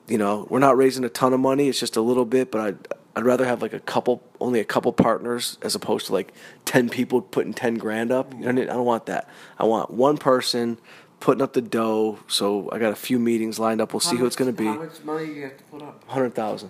you 0.07 0.17
know, 0.17 0.47
we're 0.49 0.59
not 0.59 0.77
raising 0.77 1.03
a 1.03 1.09
ton 1.09 1.33
of 1.33 1.39
money. 1.39 1.67
It's 1.67 1.79
just 1.79 1.95
a 1.95 2.01
little 2.01 2.25
bit, 2.25 2.51
but 2.51 2.61
I'd, 2.61 2.87
I'd 3.15 3.25
rather 3.25 3.45
have 3.45 3.61
like 3.61 3.73
a 3.73 3.79
couple, 3.79 4.23
only 4.39 4.59
a 4.59 4.63
couple 4.63 4.93
partners 4.93 5.57
as 5.61 5.75
opposed 5.75 6.07
to 6.07 6.13
like 6.13 6.33
10 6.65 6.89
people 6.89 7.21
putting 7.21 7.53
10 7.53 7.75
grand 7.75 8.11
up. 8.11 8.33
You 8.33 8.51
know, 8.51 8.61
I 8.61 8.65
don't 8.65 8.85
want 8.85 9.07
that. 9.07 9.29
I 9.59 9.65
want 9.65 9.91
one 9.91 10.17
person 10.17 10.77
putting 11.19 11.41
up 11.41 11.53
the 11.53 11.61
dough. 11.61 12.19
So 12.27 12.69
I 12.71 12.79
got 12.79 12.93
a 12.93 12.95
few 12.95 13.19
meetings 13.19 13.59
lined 13.59 13.81
up. 13.81 13.93
We'll 13.93 13.99
see 13.99 14.15
How 14.15 14.21
who 14.21 14.25
it's 14.27 14.35
going 14.35 14.53
to 14.53 14.57
be. 14.57 14.65
How 14.65 14.75
much 14.75 15.03
money 15.03 15.25
do 15.25 15.33
you 15.33 15.43
have 15.43 15.57
to 15.57 15.63
put 15.65 15.81
up? 15.81 16.03
100,000. 16.05 16.69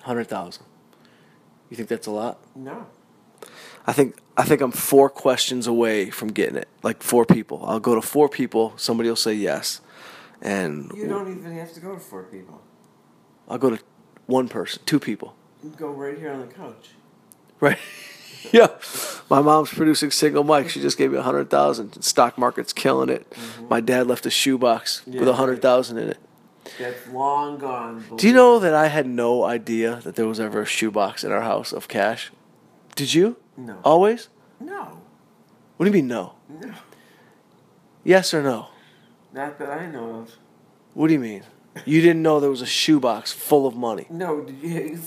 100,000. 0.00 0.64
You 1.70 1.76
think 1.76 1.88
that's 1.88 2.06
a 2.06 2.10
lot? 2.10 2.38
No. 2.56 2.86
I 3.86 3.92
think 3.92 4.16
I 4.36 4.44
think 4.44 4.60
I'm 4.60 4.72
four 4.72 5.10
questions 5.10 5.66
away 5.66 6.10
from 6.10 6.28
getting 6.28 6.56
it. 6.56 6.68
Like 6.82 7.02
four 7.02 7.24
people. 7.24 7.64
I'll 7.66 7.80
go 7.80 7.94
to 7.94 8.02
four 8.02 8.28
people. 8.28 8.74
Somebody 8.76 9.08
will 9.08 9.16
say 9.16 9.34
yes, 9.34 9.80
and 10.40 10.90
You 10.94 11.08
don't 11.08 11.30
even 11.30 11.52
have 11.52 11.72
to 11.74 11.80
go 11.80 11.94
to 11.94 12.00
four 12.00 12.24
people. 12.24 12.60
I'll 13.48 13.58
go 13.58 13.70
to 13.70 13.78
one 14.32 14.48
person, 14.48 14.82
two 14.86 14.98
people. 14.98 15.34
Go 15.76 15.90
right 15.90 16.18
here 16.18 16.32
on 16.32 16.40
the 16.40 16.46
couch. 16.46 16.90
Right? 17.60 17.78
yeah. 18.52 18.68
My 19.30 19.40
mom's 19.40 19.70
producing 19.70 20.10
single 20.10 20.42
mic. 20.42 20.68
She 20.70 20.80
just 20.80 20.98
gave 20.98 21.12
me 21.12 21.18
a 21.18 21.22
hundred 21.22 21.50
thousand. 21.50 22.02
Stock 22.02 22.36
market's 22.36 22.72
killing 22.72 23.08
it. 23.08 23.32
My 23.70 23.80
dad 23.80 24.06
left 24.08 24.26
a 24.26 24.30
shoebox 24.30 25.06
with 25.06 25.14
Mm-hmm. 25.16 25.28
A 25.28 25.32
hundred 25.34 25.62
thousand 25.62 25.98
in 25.98 26.08
it. 26.08 26.18
That's 26.78 27.06
long 27.08 27.58
gone. 27.58 28.04
Do 28.16 28.26
you 28.26 28.32
know 28.32 28.58
that 28.58 28.74
I 28.74 28.88
had 28.88 29.06
no 29.06 29.44
idea 29.44 30.00
that 30.04 30.16
there 30.16 30.26
was 30.26 30.40
ever 30.40 30.62
a 30.62 30.66
shoebox 30.66 31.22
in 31.24 31.30
our 31.30 31.42
house 31.42 31.72
of 31.72 31.86
cash? 31.88 32.30
Did 32.96 33.14
you? 33.14 33.36
No. 33.56 33.78
Always? 33.84 34.28
No. 34.60 35.00
What 35.76 35.84
do 35.84 35.90
you 35.90 35.92
mean 35.92 36.08
no? 36.08 36.34
No. 36.48 36.74
Yes 38.04 38.32
or 38.34 38.42
no? 38.42 38.68
Not 39.32 39.58
that 39.58 39.70
I 39.70 39.86
know 39.86 40.20
of. 40.20 40.36
What 40.94 41.08
do 41.08 41.12
you 41.14 41.20
mean? 41.20 41.42
You 41.84 42.00
didn't 42.00 42.22
know 42.22 42.38
there 42.40 42.50
was 42.50 42.62
a 42.62 42.66
shoebox 42.66 43.32
full 43.32 43.66
of 43.66 43.74
money. 43.74 44.06
No, 44.10 44.42
did? 44.42 45.00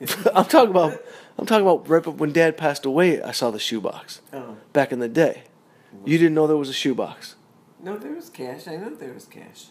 I'm 0.34 0.46
talking 0.46 0.70
about 0.70 0.98
I'm 1.38 1.46
talking 1.46 1.66
about 1.66 1.88
right 1.88 2.06
when 2.06 2.32
dad 2.32 2.56
passed 2.56 2.84
away 2.84 3.22
I 3.22 3.32
saw 3.32 3.50
the 3.50 3.58
shoebox. 3.58 4.20
oh. 4.32 4.56
Back 4.72 4.92
in 4.92 4.98
the 4.98 5.08
day. 5.08 5.44
You 6.04 6.18
didn't 6.18 6.34
know 6.34 6.46
there 6.46 6.56
was 6.56 6.68
a 6.68 6.74
shoebox. 6.74 7.36
No, 7.80 7.96
there 7.96 8.12
was 8.12 8.28
cash. 8.30 8.66
I 8.66 8.76
know 8.76 8.90
there 8.94 9.12
was 9.12 9.26
cash. 9.26 9.66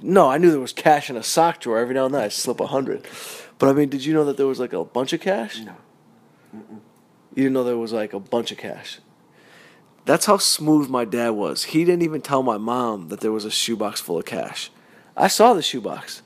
No, 0.00 0.30
I 0.30 0.38
knew 0.38 0.50
there 0.50 0.60
was 0.60 0.72
cash 0.72 1.10
in 1.10 1.16
a 1.16 1.22
sock 1.22 1.60
drawer. 1.60 1.78
Every 1.78 1.94
now 1.94 2.06
and 2.06 2.14
then 2.14 2.22
I'd 2.22 2.32
slip 2.32 2.60
a 2.60 2.66
hundred. 2.66 3.06
But 3.58 3.68
I 3.68 3.72
mean, 3.72 3.88
did 3.88 4.04
you 4.04 4.14
know 4.14 4.24
that 4.24 4.36
there 4.36 4.46
was 4.46 4.58
like 4.60 4.72
a 4.72 4.84
bunch 4.84 5.12
of 5.12 5.20
cash? 5.20 5.60
No. 5.60 5.74
You 7.34 7.44
didn't 7.44 7.52
know 7.52 7.64
there 7.64 7.76
was 7.76 7.92
like 7.92 8.12
a 8.12 8.20
bunch 8.20 8.52
of 8.52 8.58
cash. 8.58 9.00
That's 10.04 10.26
how 10.26 10.36
smooth 10.36 10.88
my 10.88 11.04
dad 11.04 11.30
was. 11.30 11.64
He 11.64 11.84
didn't 11.84 12.02
even 12.02 12.20
tell 12.20 12.42
my 12.42 12.58
mom 12.58 13.08
that 13.08 13.20
there 13.20 13.32
was 13.32 13.44
a 13.44 13.50
shoebox 13.50 14.00
full 14.00 14.18
of 14.18 14.24
cash. 14.24 14.70
I 15.16 15.28
saw 15.28 15.54
the 15.54 15.62
shoebox. 15.62 16.22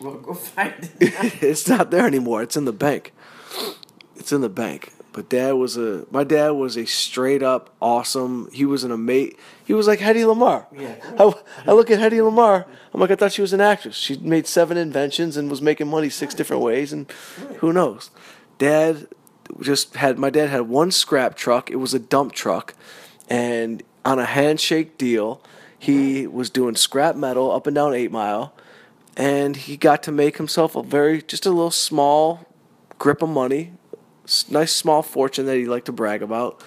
Well, 0.00 0.14
go 0.14 0.34
find 0.34 0.74
it. 0.78 0.92
it's 1.42 1.68
not 1.68 1.90
there 1.90 2.06
anymore. 2.06 2.42
It's 2.42 2.56
in 2.56 2.66
the 2.66 2.72
bank. 2.72 3.12
It's 4.16 4.32
in 4.32 4.40
the 4.40 4.48
bank. 4.48 4.92
But 5.12 5.30
dad 5.30 5.52
was 5.52 5.78
a 5.78 6.04
my 6.10 6.24
dad 6.24 6.50
was 6.50 6.76
a 6.76 6.84
straight 6.84 7.42
up 7.42 7.74
awesome. 7.80 8.50
He 8.52 8.66
was 8.66 8.84
an 8.84 8.90
amazing. 8.90 9.38
He 9.64 9.72
was 9.72 9.86
like 9.86 9.98
Hedy 9.98 10.22
Lamarr. 10.24 10.66
Yeah. 10.78 10.96
I, 11.18 11.32
I 11.66 11.72
look 11.72 11.90
at 11.90 11.98
Hedy 11.98 12.18
Lamarr. 12.18 12.66
I'm 12.92 13.00
like 13.00 13.10
I 13.10 13.14
thought 13.14 13.32
she 13.32 13.40
was 13.40 13.54
an 13.54 13.62
actress. 13.62 13.96
She 13.96 14.18
made 14.18 14.46
seven 14.46 14.76
inventions 14.76 15.38
and 15.38 15.48
was 15.48 15.62
making 15.62 15.88
money 15.88 16.10
six 16.10 16.34
different 16.34 16.62
ways. 16.62 16.92
And 16.92 17.10
who 17.60 17.72
knows? 17.72 18.10
Dad 18.58 19.08
just 19.62 19.96
had 19.96 20.18
my 20.18 20.28
dad 20.28 20.50
had 20.50 20.68
one 20.68 20.90
scrap 20.90 21.34
truck. 21.34 21.70
It 21.70 21.76
was 21.76 21.94
a 21.94 21.98
dump 21.98 22.32
truck, 22.32 22.74
and 23.30 23.82
on 24.04 24.18
a 24.18 24.26
handshake 24.26 24.98
deal, 24.98 25.40
he 25.86 26.26
was 26.26 26.50
doing 26.50 26.76
scrap 26.76 27.16
metal 27.16 27.50
up 27.52 27.66
and 27.66 27.74
down 27.74 27.94
Eight 27.94 28.10
Mile 28.12 28.52
and 29.16 29.56
he 29.56 29.76
got 29.76 30.02
to 30.02 30.12
make 30.12 30.36
himself 30.36 30.76
a 30.76 30.82
very 30.82 31.22
just 31.22 31.46
a 31.46 31.50
little 31.50 31.70
small 31.70 32.44
grip 32.98 33.22
of 33.22 33.28
money, 33.28 33.72
nice 34.50 34.72
small 34.72 35.02
fortune 35.02 35.46
that 35.46 35.56
he 35.56 35.66
liked 35.66 35.86
to 35.86 35.92
brag 35.92 36.22
about, 36.22 36.62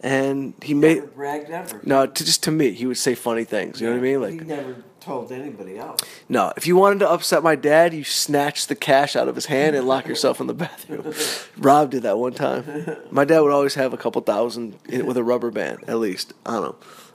and 0.00 0.54
he 0.62 0.74
made 0.74 0.98
Never 0.98 1.06
bragged 1.08 1.50
ever. 1.50 1.80
no 1.84 2.06
to 2.06 2.24
just 2.24 2.42
to 2.44 2.50
me 2.52 2.70
he 2.72 2.86
would 2.86 2.96
say 2.98 3.14
funny 3.14 3.44
things. 3.44 3.80
You 3.80 3.88
know 3.88 3.94
what 3.94 3.98
I 3.98 4.02
mean? 4.02 4.20
Like 4.22 4.32
he 4.34 4.40
never 4.40 4.76
told 5.00 5.32
anybody 5.32 5.78
else. 5.78 6.00
no, 6.28 6.52
if 6.56 6.66
you 6.66 6.76
wanted 6.76 7.00
to 7.00 7.10
upset 7.10 7.42
my 7.42 7.56
dad, 7.56 7.94
you 7.94 8.04
snatch 8.04 8.66
the 8.66 8.76
cash 8.76 9.16
out 9.16 9.26
of 9.26 9.34
his 9.34 9.46
hand 9.46 9.74
and 9.74 9.86
lock 9.88 10.06
yourself 10.06 10.40
in 10.40 10.46
the 10.46 10.54
bathroom. 10.54 11.12
Rob 11.58 11.90
did 11.90 12.02
that 12.02 12.18
one 12.18 12.34
time. 12.34 12.64
My 13.10 13.24
dad 13.24 13.40
would 13.40 13.52
always 13.52 13.74
have 13.74 13.92
a 13.92 13.96
couple 13.96 14.20
thousand 14.22 14.78
in, 14.88 15.06
with 15.06 15.16
a 15.16 15.24
rubber 15.24 15.50
band 15.50 15.84
at 15.88 15.98
least 15.98 16.32
on 16.46 16.64
him, 16.64 16.74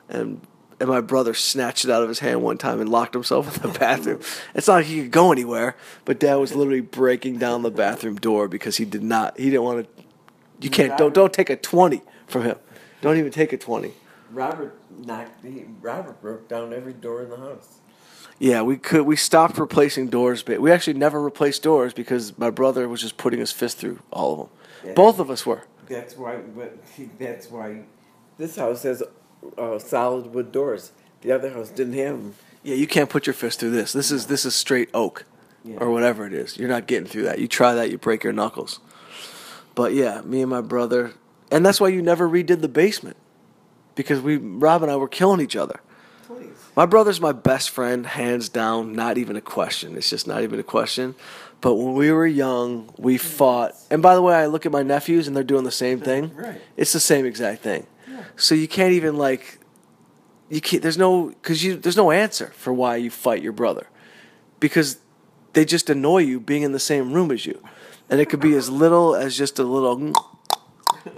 and. 0.09 0.41
And 0.83 0.89
my 0.89 0.99
brother 0.99 1.33
snatched 1.33 1.85
it 1.85 1.91
out 1.91 2.03
of 2.03 2.09
his 2.09 2.19
hand 2.19 2.41
one 2.41 2.57
time 2.57 2.81
and 2.81 2.89
locked 2.89 3.13
himself 3.13 3.55
in 3.55 3.71
the 3.71 3.79
bathroom. 3.79 4.19
It's 4.53 4.67
not 4.67 4.73
like 4.73 4.85
he 4.87 5.03
could 5.03 5.11
go 5.11 5.31
anywhere, 5.31 5.77
but 6.03 6.19
Dad 6.19 6.35
was 6.35 6.53
literally 6.53 6.81
breaking 6.81 7.37
down 7.37 7.61
the 7.61 7.71
bathroom 7.71 8.17
door 8.17 8.49
because 8.49 8.75
he 8.75 8.83
did 8.83 9.01
not. 9.01 9.39
He 9.39 9.45
didn't 9.45 9.63
want 9.63 9.87
to. 9.97 10.03
You 10.59 10.69
can't. 10.69 10.97
Don't 10.97 11.13
don't 11.13 11.31
take 11.31 11.49
a 11.49 11.55
twenty 11.55 12.01
from 12.27 12.41
him. 12.41 12.57
Don't 12.99 13.15
even 13.15 13.31
take 13.31 13.53
a 13.53 13.57
twenty. 13.57 13.93
Robert 14.29 14.77
knocked. 14.89 15.45
He, 15.45 15.63
Robert 15.79 16.21
broke 16.21 16.49
down 16.49 16.73
every 16.73 16.91
door 16.91 17.23
in 17.23 17.29
the 17.29 17.37
house. 17.37 17.79
Yeah, 18.37 18.61
we 18.61 18.75
could. 18.75 19.03
We 19.03 19.15
stopped 19.15 19.57
replacing 19.57 20.09
doors, 20.09 20.43
but 20.43 20.59
we 20.59 20.69
actually 20.69 20.95
never 20.95 21.21
replaced 21.21 21.63
doors 21.63 21.93
because 21.93 22.37
my 22.37 22.49
brother 22.49 22.89
was 22.89 22.99
just 22.99 23.15
putting 23.15 23.39
his 23.39 23.53
fist 23.53 23.77
through 23.77 23.99
all 24.11 24.33
of 24.33 24.37
them. 24.39 24.49
Yeah. 24.83 24.93
Both 24.95 25.19
of 25.19 25.31
us 25.31 25.45
were. 25.45 25.63
That's 25.87 26.17
why. 26.17 26.39
But 26.39 26.77
that's 27.17 27.49
why. 27.49 27.83
This 28.37 28.57
house 28.57 28.83
has 28.83 29.01
uh, 29.57 29.79
solid 29.79 30.33
wood 30.33 30.51
doors. 30.51 30.91
The 31.21 31.31
other 31.31 31.49
house 31.51 31.69
didn't 31.69 31.93
have 31.93 32.17
them. 32.17 32.35
Yeah, 32.63 32.75
you 32.75 32.87
can't 32.87 33.09
put 33.09 33.27
your 33.27 33.33
fist 33.33 33.59
through 33.59 33.71
this. 33.71 33.93
This 33.93 34.11
is 34.11 34.27
this 34.27 34.45
is 34.45 34.55
straight 34.55 34.89
oak, 34.93 35.25
Yeah. 35.63 35.77
or 35.77 35.89
whatever 35.89 36.25
it 36.25 36.33
is. 36.33 36.57
You're 36.57 36.69
not 36.69 36.87
getting 36.87 37.07
through 37.07 37.23
that. 37.23 37.39
You 37.39 37.47
try 37.47 37.73
that, 37.73 37.91
you 37.91 37.97
break 37.97 38.23
your 38.23 38.33
knuckles. 38.33 38.79
But 39.75 39.93
yeah, 39.93 40.21
me 40.21 40.41
and 40.41 40.49
my 40.49 40.61
brother, 40.61 41.13
and 41.51 41.65
that's 41.65 41.81
why 41.81 41.89
you 41.89 42.01
never 42.01 42.27
redid 42.29 42.61
the 42.61 42.67
basement, 42.69 43.17
because 43.95 44.21
we 44.21 44.37
Rob 44.37 44.83
and 44.83 44.91
I 44.91 44.95
were 44.95 45.07
killing 45.07 45.41
each 45.41 45.55
other. 45.55 45.79
Please. 46.27 46.47
My 46.75 46.85
brother's 46.85 47.19
my 47.19 47.31
best 47.31 47.69
friend, 47.69 48.05
hands 48.05 48.49
down, 48.49 48.93
not 48.93 49.17
even 49.17 49.35
a 49.35 49.41
question. 49.41 49.97
It's 49.97 50.09
just 50.09 50.27
not 50.27 50.41
even 50.43 50.59
a 50.59 50.63
question. 50.63 51.15
But 51.61 51.75
when 51.75 51.93
we 51.93 52.11
were 52.11 52.27
young, 52.27 52.93
we 52.97 53.17
fought. 53.17 53.73
And 53.89 54.01
by 54.01 54.15
the 54.15 54.21
way, 54.21 54.35
I 54.35 54.47
look 54.47 54.65
at 54.65 54.71
my 54.71 54.83
nephews 54.83 55.27
and 55.27 55.35
they're 55.35 55.43
doing 55.45 55.63
the 55.63 55.71
same 55.71 56.01
thing. 56.01 56.33
Right. 56.35 56.59
It's 56.75 56.91
the 56.91 56.99
same 56.99 57.25
exact 57.25 57.61
thing. 57.63 57.87
So 58.35 58.55
you 58.55 58.67
can't 58.67 58.93
even 58.93 59.17
like 59.17 59.59
you 60.49 60.61
can't 60.61 60.81
there's 60.81 60.97
no 60.97 61.33
cuz 61.41 61.63
you 61.63 61.77
there's 61.77 61.97
no 61.97 62.11
answer 62.11 62.51
for 62.55 62.73
why 62.73 62.97
you 62.97 63.09
fight 63.09 63.41
your 63.41 63.53
brother. 63.53 63.87
Because 64.59 64.97
they 65.53 65.65
just 65.65 65.89
annoy 65.89 66.19
you 66.19 66.39
being 66.39 66.63
in 66.63 66.71
the 66.71 66.79
same 66.79 67.13
room 67.13 67.31
as 67.31 67.45
you. 67.45 67.61
And 68.09 68.19
it 68.19 68.29
could 68.29 68.39
be 68.39 68.55
as 68.55 68.69
little 68.69 69.15
as 69.15 69.37
just 69.37 69.59
a 69.59 69.63
little 69.63 70.13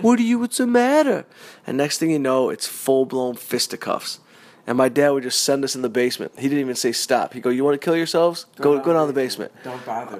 what 0.01 0.20
are 0.20 0.24
you 0.24 0.39
what's 0.39 0.58
the 0.58 0.68
matter? 0.68 1.26
And 1.68 1.78
next 1.78 1.99
thing 1.99 2.12
you 2.12 2.20
know, 2.20 2.49
it's 2.49 2.68
full 2.68 3.06
blown 3.06 3.36
fisticuffs. 3.36 4.20
And 4.68 4.78
my 4.78 4.89
dad 4.89 5.12
would 5.12 5.24
just 5.24 5.43
send 5.43 5.64
us 5.64 5.76
in 5.76 5.84
the 5.84 5.89
basement. 5.89 6.32
He 6.38 6.43
didn't 6.43 6.60
even 6.60 6.76
say 6.76 6.91
stop. 6.91 7.34
He'd 7.34 7.43
go, 7.43 7.51
You 7.51 7.64
want 7.64 7.80
to 7.80 7.86
kill 7.86 7.95
yourselves? 7.95 8.45
Go 8.58 8.80
go 8.80 8.93
down 8.93 9.08
the 9.08 9.14
basement. 9.14 9.51
Don't 9.64 9.86
bother. 9.86 10.20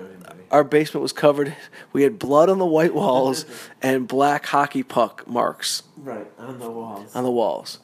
Our 0.56 0.64
basement 0.64 1.02
was 1.02 1.12
covered. 1.12 1.54
We 1.92 2.04
had 2.04 2.18
blood 2.18 2.50
on 2.50 2.60
the 2.60 2.66
white 2.66 2.94
walls 2.96 3.46
and 3.82 4.08
black 4.08 4.46
hockey 4.46 4.84
puck 4.84 5.28
marks 5.28 5.84
Right 5.98 6.26
on 6.40 6.60
the 6.60 6.70
walls. 6.72 7.14
on 7.14 7.26
the 7.26 7.30
walls 7.32 7.80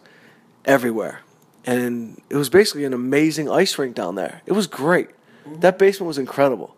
everywhere. 0.64 1.20
And 1.66 2.22
it 2.30 2.38
was 2.38 2.48
basically 2.50 2.86
an 2.86 2.94
amazing 2.94 3.50
ice 3.50 3.78
rink 3.78 3.94
down 3.94 4.16
there. 4.16 4.42
It 4.46 4.54
was 4.54 4.68
great. 4.68 5.10
Mm-hmm. 5.46 5.60
That 5.60 5.78
basement 5.78 6.08
was 6.08 6.18
incredible. 6.18 6.74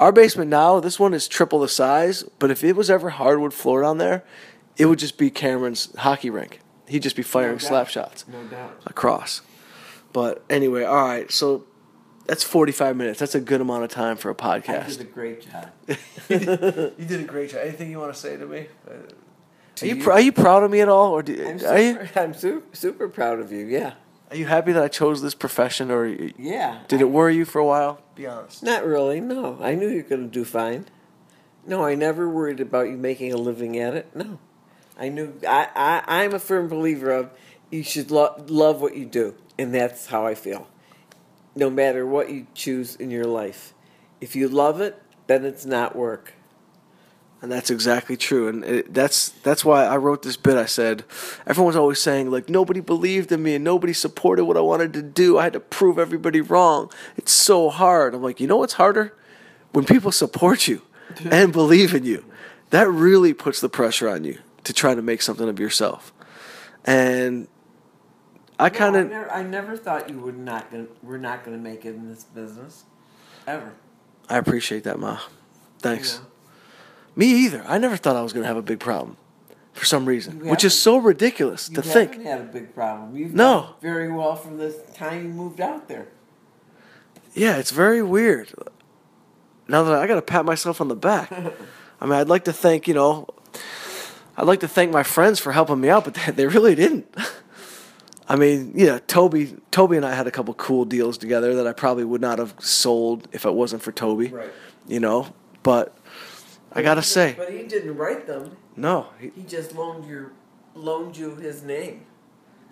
Our 0.00 0.10
basement 0.10 0.50
now, 0.50 0.80
this 0.80 0.98
one 0.98 1.14
is 1.14 1.28
triple 1.28 1.60
the 1.60 1.68
size, 1.68 2.24
but 2.40 2.50
if 2.50 2.64
it 2.64 2.74
was 2.74 2.90
ever 2.90 3.10
hardwood 3.10 3.54
floor 3.54 3.82
down 3.82 3.98
there, 3.98 4.24
it 4.76 4.86
would 4.86 4.98
just 4.98 5.16
be 5.16 5.30
Cameron's 5.30 5.94
hockey 5.98 6.28
rink. 6.30 6.58
He'd 6.88 7.04
just 7.04 7.14
be 7.14 7.22
firing 7.22 7.52
No 7.52 7.58
slap 7.58 7.88
shots 7.88 8.24
No 8.26 8.42
doubt. 8.48 8.82
across. 8.84 9.42
But 10.12 10.42
anyway, 10.50 10.82
all 10.82 11.04
right. 11.06 11.30
So 11.30 11.66
that's 12.30 12.44
45 12.44 12.96
minutes. 12.96 13.18
That's 13.18 13.34
a 13.34 13.40
good 13.40 13.60
amount 13.60 13.82
of 13.82 13.90
time 13.90 14.16
for 14.16 14.30
a 14.30 14.36
podcast. 14.36 14.90
You 14.90 14.96
did 14.98 15.00
a 15.00 15.10
great 15.10 15.50
job. 15.50 15.70
you 16.28 17.06
did 17.06 17.20
a 17.20 17.24
great 17.24 17.50
job. 17.50 17.62
Anything 17.64 17.90
you 17.90 17.98
want 17.98 18.14
to 18.14 18.20
say 18.20 18.36
to 18.36 18.46
me? 18.46 18.68
Uh, 18.86 18.92
to 19.74 19.84
Are 19.84 19.88
you 19.88 19.96
you. 19.96 20.04
pr- 20.04 20.12
are 20.12 20.20
you 20.20 20.30
proud 20.30 20.62
of 20.62 20.70
me 20.70 20.80
at 20.80 20.88
all, 20.88 21.10
or 21.10 21.24
do, 21.24 21.34
I'm 21.34 21.66
are 21.66 21.80
you 21.80 21.92
super, 21.94 22.10
I'm 22.20 22.34
super, 22.34 22.76
super 22.76 23.08
proud 23.08 23.40
of 23.40 23.50
you. 23.50 23.66
Yeah, 23.66 23.94
are 24.30 24.36
you 24.36 24.46
happy 24.46 24.70
that 24.70 24.80
I 24.80 24.86
chose 24.86 25.22
this 25.22 25.34
profession, 25.34 25.90
or 25.90 26.06
yeah. 26.06 26.82
did 26.86 27.00
it 27.00 27.10
worry 27.10 27.34
you 27.34 27.44
for 27.44 27.58
a 27.58 27.66
while? 27.66 28.00
Be 28.14 28.28
honest. 28.28 28.62
Not 28.62 28.84
really. 28.84 29.20
No, 29.20 29.58
I 29.60 29.74
knew 29.74 29.88
you 29.88 29.96
were 29.96 30.08
going 30.08 30.22
to 30.22 30.32
do 30.32 30.44
fine. 30.44 30.86
No, 31.66 31.84
I 31.84 31.96
never 31.96 32.28
worried 32.28 32.60
about 32.60 32.90
you 32.90 32.96
making 32.96 33.32
a 33.32 33.38
living 33.38 33.76
at 33.76 33.94
it. 33.94 34.14
No, 34.14 34.38
I 34.96 35.08
knew. 35.08 35.34
I, 35.48 35.68
I 35.74 36.22
I'm 36.22 36.32
a 36.32 36.38
firm 36.38 36.68
believer 36.68 37.10
of 37.10 37.30
you 37.72 37.82
should 37.82 38.12
lo- 38.12 38.36
love 38.46 38.80
what 38.80 38.96
you 38.96 39.04
do, 39.04 39.34
and 39.58 39.74
that's 39.74 40.06
how 40.06 40.26
I 40.26 40.36
feel. 40.36 40.68
No 41.54 41.70
matter 41.70 42.06
what 42.06 42.30
you 42.30 42.46
choose 42.54 42.96
in 42.96 43.10
your 43.10 43.24
life, 43.24 43.74
if 44.20 44.36
you 44.36 44.48
love 44.48 44.80
it, 44.80 45.00
then 45.26 45.44
it's 45.44 45.66
not 45.66 45.96
work. 45.96 46.34
And 47.42 47.50
that's 47.50 47.70
exactly 47.70 48.18
true, 48.18 48.48
and 48.48 48.64
it, 48.64 48.92
that's 48.92 49.30
that's 49.30 49.64
why 49.64 49.86
I 49.86 49.96
wrote 49.96 50.22
this 50.22 50.36
bit. 50.36 50.58
I 50.58 50.66
said, 50.66 51.04
everyone's 51.46 51.76
always 51.76 51.98
saying 51.98 52.30
like 52.30 52.50
nobody 52.50 52.80
believed 52.80 53.32
in 53.32 53.42
me 53.42 53.54
and 53.54 53.64
nobody 53.64 53.94
supported 53.94 54.44
what 54.44 54.58
I 54.58 54.60
wanted 54.60 54.92
to 54.92 55.02
do. 55.02 55.38
I 55.38 55.44
had 55.44 55.54
to 55.54 55.60
prove 55.60 55.98
everybody 55.98 56.42
wrong. 56.42 56.90
It's 57.16 57.32
so 57.32 57.70
hard. 57.70 58.14
I'm 58.14 58.22
like, 58.22 58.40
you 58.40 58.46
know 58.46 58.58
what's 58.58 58.74
harder? 58.74 59.14
When 59.72 59.86
people 59.86 60.12
support 60.12 60.68
you 60.68 60.82
and 61.30 61.50
believe 61.50 61.94
in 61.94 62.04
you, 62.04 62.26
that 62.70 62.88
really 62.90 63.32
puts 63.32 63.62
the 63.62 63.70
pressure 63.70 64.08
on 64.08 64.24
you 64.24 64.38
to 64.64 64.74
try 64.74 64.94
to 64.94 65.00
make 65.00 65.22
something 65.22 65.48
of 65.48 65.58
yourself. 65.58 66.12
And 66.84 67.48
I 68.62 68.68
kind 68.70 68.92
No, 68.94 68.98
I 68.98 69.02
of 69.02 69.10
never, 69.10 69.30
I 69.32 69.42
never 69.42 69.76
thought 69.76 70.08
you 70.10 70.18
would 70.20 70.38
not. 70.38 70.70
Gonna, 70.70 70.86
we're 71.02 71.16
not 71.18 71.44
going 71.44 71.56
to 71.56 71.62
make 71.62 71.84
it 71.84 71.94
in 71.94 72.08
this 72.08 72.24
business, 72.24 72.84
ever. 73.46 73.72
I 74.28 74.38
appreciate 74.38 74.84
that, 74.84 74.98
Ma. 74.98 75.18
Thanks. 75.80 76.14
You 76.14 76.20
know? 76.20 76.26
Me 77.16 77.26
either. 77.44 77.64
I 77.66 77.78
never 77.78 77.96
thought 77.96 78.16
I 78.16 78.22
was 78.22 78.32
going 78.32 78.42
to 78.44 78.48
have 78.48 78.56
a 78.56 78.62
big 78.62 78.78
problem 78.80 79.16
for 79.72 79.84
some 79.84 80.04
reason, 80.06 80.40
You 80.44 80.50
which 80.50 80.64
is 80.64 80.72
haven't- 80.72 80.80
so 80.82 80.98
ridiculous 80.98 81.68
You 81.68 81.76
to 81.76 81.82
haven't 81.88 82.08
think. 82.12 82.24
had 82.24 82.40
a 82.40 82.44
big 82.44 82.74
problem. 82.74 83.16
You've 83.16 83.34
No. 83.34 83.60
done 83.60 83.74
very 83.80 84.12
well 84.12 84.36
from 84.36 84.58
the 84.58 84.70
time 84.94 85.22
you 85.24 85.28
moved 85.30 85.60
out 85.60 85.88
there. 85.88 86.08
Yeah, 87.34 87.56
it's 87.56 87.70
very 87.70 88.02
weird. 88.02 88.52
Now 89.68 89.84
that 89.84 89.94
I 89.94 90.06
got 90.06 90.16
to 90.16 90.22
pat 90.22 90.44
myself 90.44 90.80
on 90.80 90.88
the 90.88 90.96
back. 90.96 91.30
I 92.00 92.04
mean, 92.04 92.14
I'd 92.14 92.28
like 92.28 92.44
to 92.44 92.52
thank, 92.52 92.88
you 92.88 92.94
know, 92.94 93.28
I'd 94.36 94.46
like 94.46 94.60
to 94.60 94.68
thank 94.68 94.90
my 94.92 95.02
friends 95.02 95.38
for 95.38 95.52
helping 95.52 95.80
me 95.80 95.88
out, 95.88 96.04
but 96.04 96.14
they 96.36 96.46
really 96.46 96.74
didn't. 96.74 97.06
I 98.30 98.36
mean, 98.36 98.72
yeah, 98.76 99.00
Toby, 99.08 99.56
Toby 99.72 99.96
and 99.96 100.06
I 100.06 100.14
had 100.14 100.28
a 100.28 100.30
couple 100.30 100.54
cool 100.54 100.84
deals 100.84 101.18
together 101.18 101.56
that 101.56 101.66
I 101.66 101.72
probably 101.72 102.04
would 102.04 102.20
not 102.20 102.38
have 102.38 102.54
sold 102.60 103.26
if 103.32 103.44
it 103.44 103.52
wasn't 103.52 103.82
for 103.82 103.90
Toby. 103.90 104.28
Right. 104.28 104.50
You 104.86 105.00
know, 105.00 105.34
but 105.64 105.96
I 106.72 106.82
gotta 106.82 107.02
say, 107.02 107.34
But 107.36 107.50
he 107.52 107.64
didn't 107.64 107.96
write 107.96 108.28
them. 108.28 108.56
no, 108.76 109.08
he, 109.18 109.32
He 109.34 109.42
just 109.42 109.74
loaned 109.74 110.04
your 110.06 110.30
loaned 110.76 111.16
you 111.16 111.34
his 111.34 111.64
name. 111.64 112.02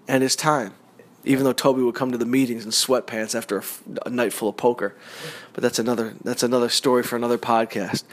and 0.07 0.23
his 0.23 0.37
time. 0.37 0.75
Even 1.25 1.43
though 1.45 1.53
Toby 1.53 1.83
would 1.83 1.97
come 1.97 2.13
to 2.13 2.19
the 2.19 2.25
meetings 2.25 2.65
in 2.65 2.71
sweatpants 2.71 3.35
after 3.35 3.57
a, 3.57 3.61
f- 3.61 3.83
a 4.07 4.11
night 4.11 4.33
full 4.33 4.49
of 4.49 4.57
poker, 4.57 4.95
but 5.53 5.63
that's 5.63 5.81
another 5.81 6.15
that's 6.23 6.45
another 6.45 6.69
story 6.69 7.03
for 7.03 7.17
another 7.17 7.37
podcast. 7.37 8.05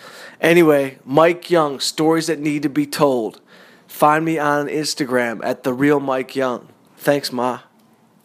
Anyway, 0.41 0.97
Mike 1.05 1.51
Young, 1.51 1.79
stories 1.79 2.25
that 2.25 2.39
need 2.39 2.63
to 2.63 2.69
be 2.69 2.87
told. 2.87 3.39
Find 3.87 4.25
me 4.25 4.39
on 4.39 4.65
Instagram 4.67 5.39
at 5.43 5.61
the 5.61 5.71
real 5.73 5.99
Mike 5.99 6.35
Young. 6.35 6.69
Thanks, 6.97 7.31
Ma. 7.31 7.61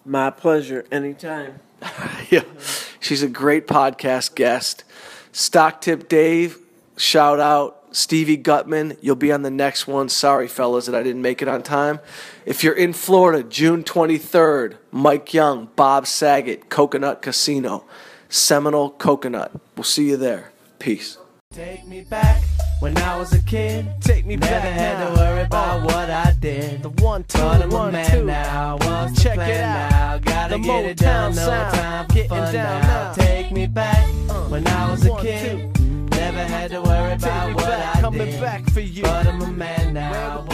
My 0.05 0.31
pleasure. 0.31 0.87
Anytime. 0.91 1.61
yeah, 2.31 2.45
she's 2.99 3.23
a 3.23 3.29
great 3.29 3.67
podcast 3.67 4.35
guest. 4.35 4.85
Stock 5.33 5.81
Tip 5.81 6.09
Dave, 6.09 6.59
shout 6.97 7.41
out. 7.41 7.77
Stevie 7.93 8.37
Gutman, 8.37 8.97
you'll 9.01 9.17
be 9.17 9.33
on 9.33 9.43
the 9.43 9.51
next 9.51 9.89
one. 9.89 10.09
Sorry, 10.09 10.47
fellas, 10.47 10.87
that 10.87 10.95
I 10.95 11.03
didn't 11.03 11.23
make 11.23 11.43
it 11.43 11.49
on 11.49 11.63
time. 11.63 11.99
If 12.47 12.63
you're 12.63 12.75
in 12.75 12.93
Florida, 12.93 13.43
June 13.43 13.83
23rd, 13.83 14.77
Mike 14.93 15.35
Young, 15.35 15.71
Bob 15.75 16.07
Saget, 16.07 16.69
Coconut 16.69 17.21
Casino, 17.21 17.85
Seminole 18.29 18.91
Coconut. 18.91 19.53
We'll 19.77 19.83
see 19.83 20.09
you 20.09 20.17
there. 20.17 20.53
Peace. 20.79 21.19
Take 21.53 21.85
me 21.87 22.03
back 22.03 22.43
when 22.81 22.97
I 22.99 23.17
was 23.17 23.33
a 23.33 23.41
kid. 23.43 23.87
Take 24.01 24.27
me 24.27 24.37
Never 24.37 24.53
back 24.53 24.63
had 24.73 24.99
now. 24.99 25.09
to 25.11 25.15
worry 25.21 25.43
about 25.43 25.81
Oh. 25.83 25.85
what 25.85 26.11
I 26.11 26.35
did. 26.41 26.83
The 26.83 26.89
one, 27.03 27.25
two, 27.25 27.39
But 27.39 27.63
I'm 27.63 27.71
a 27.73 27.75
one, 27.75 27.93
man 27.93 28.11
two. 28.11 28.25
now. 28.25 28.77
What's 28.81 29.13
the 29.15 29.21
Check 29.23 29.39
it 29.39 29.61
out. 29.61 29.91
now? 29.91 30.19
Gotta 30.19 30.57
The 30.57 30.63
get 30.63 30.85
it 30.87 31.01
No 31.03 31.31
sound. 31.33 31.75
time 31.75 32.07
for 32.07 32.15
Getting 32.15 32.29
fun 32.31 32.53
down 32.55 32.83
now. 32.83 32.89
now. 32.89 33.13
Take 33.13 33.53
me 33.53 33.67
back 33.67 34.05
uh, 34.29 34.35
when 34.49 34.67
I 34.67 34.91
was 34.91 35.05
a 35.07 35.11
One, 35.13 35.23
kid. 35.23 35.81
Never 36.11 36.45
had 36.45 36.71
to 36.71 36.81
worry 36.83 37.11
Take 37.11 37.23
about 37.23 37.55
what 37.55 37.65
back, 37.67 37.97
I 37.97 38.01
coming 38.01 38.27
did. 38.27 38.41
back 38.41 38.71
for 38.71 38.81
you. 38.81 39.03
But 39.03 39.27
I'm 39.27 39.43
a 39.43 39.47
man 39.49 39.95
now. 39.95 40.47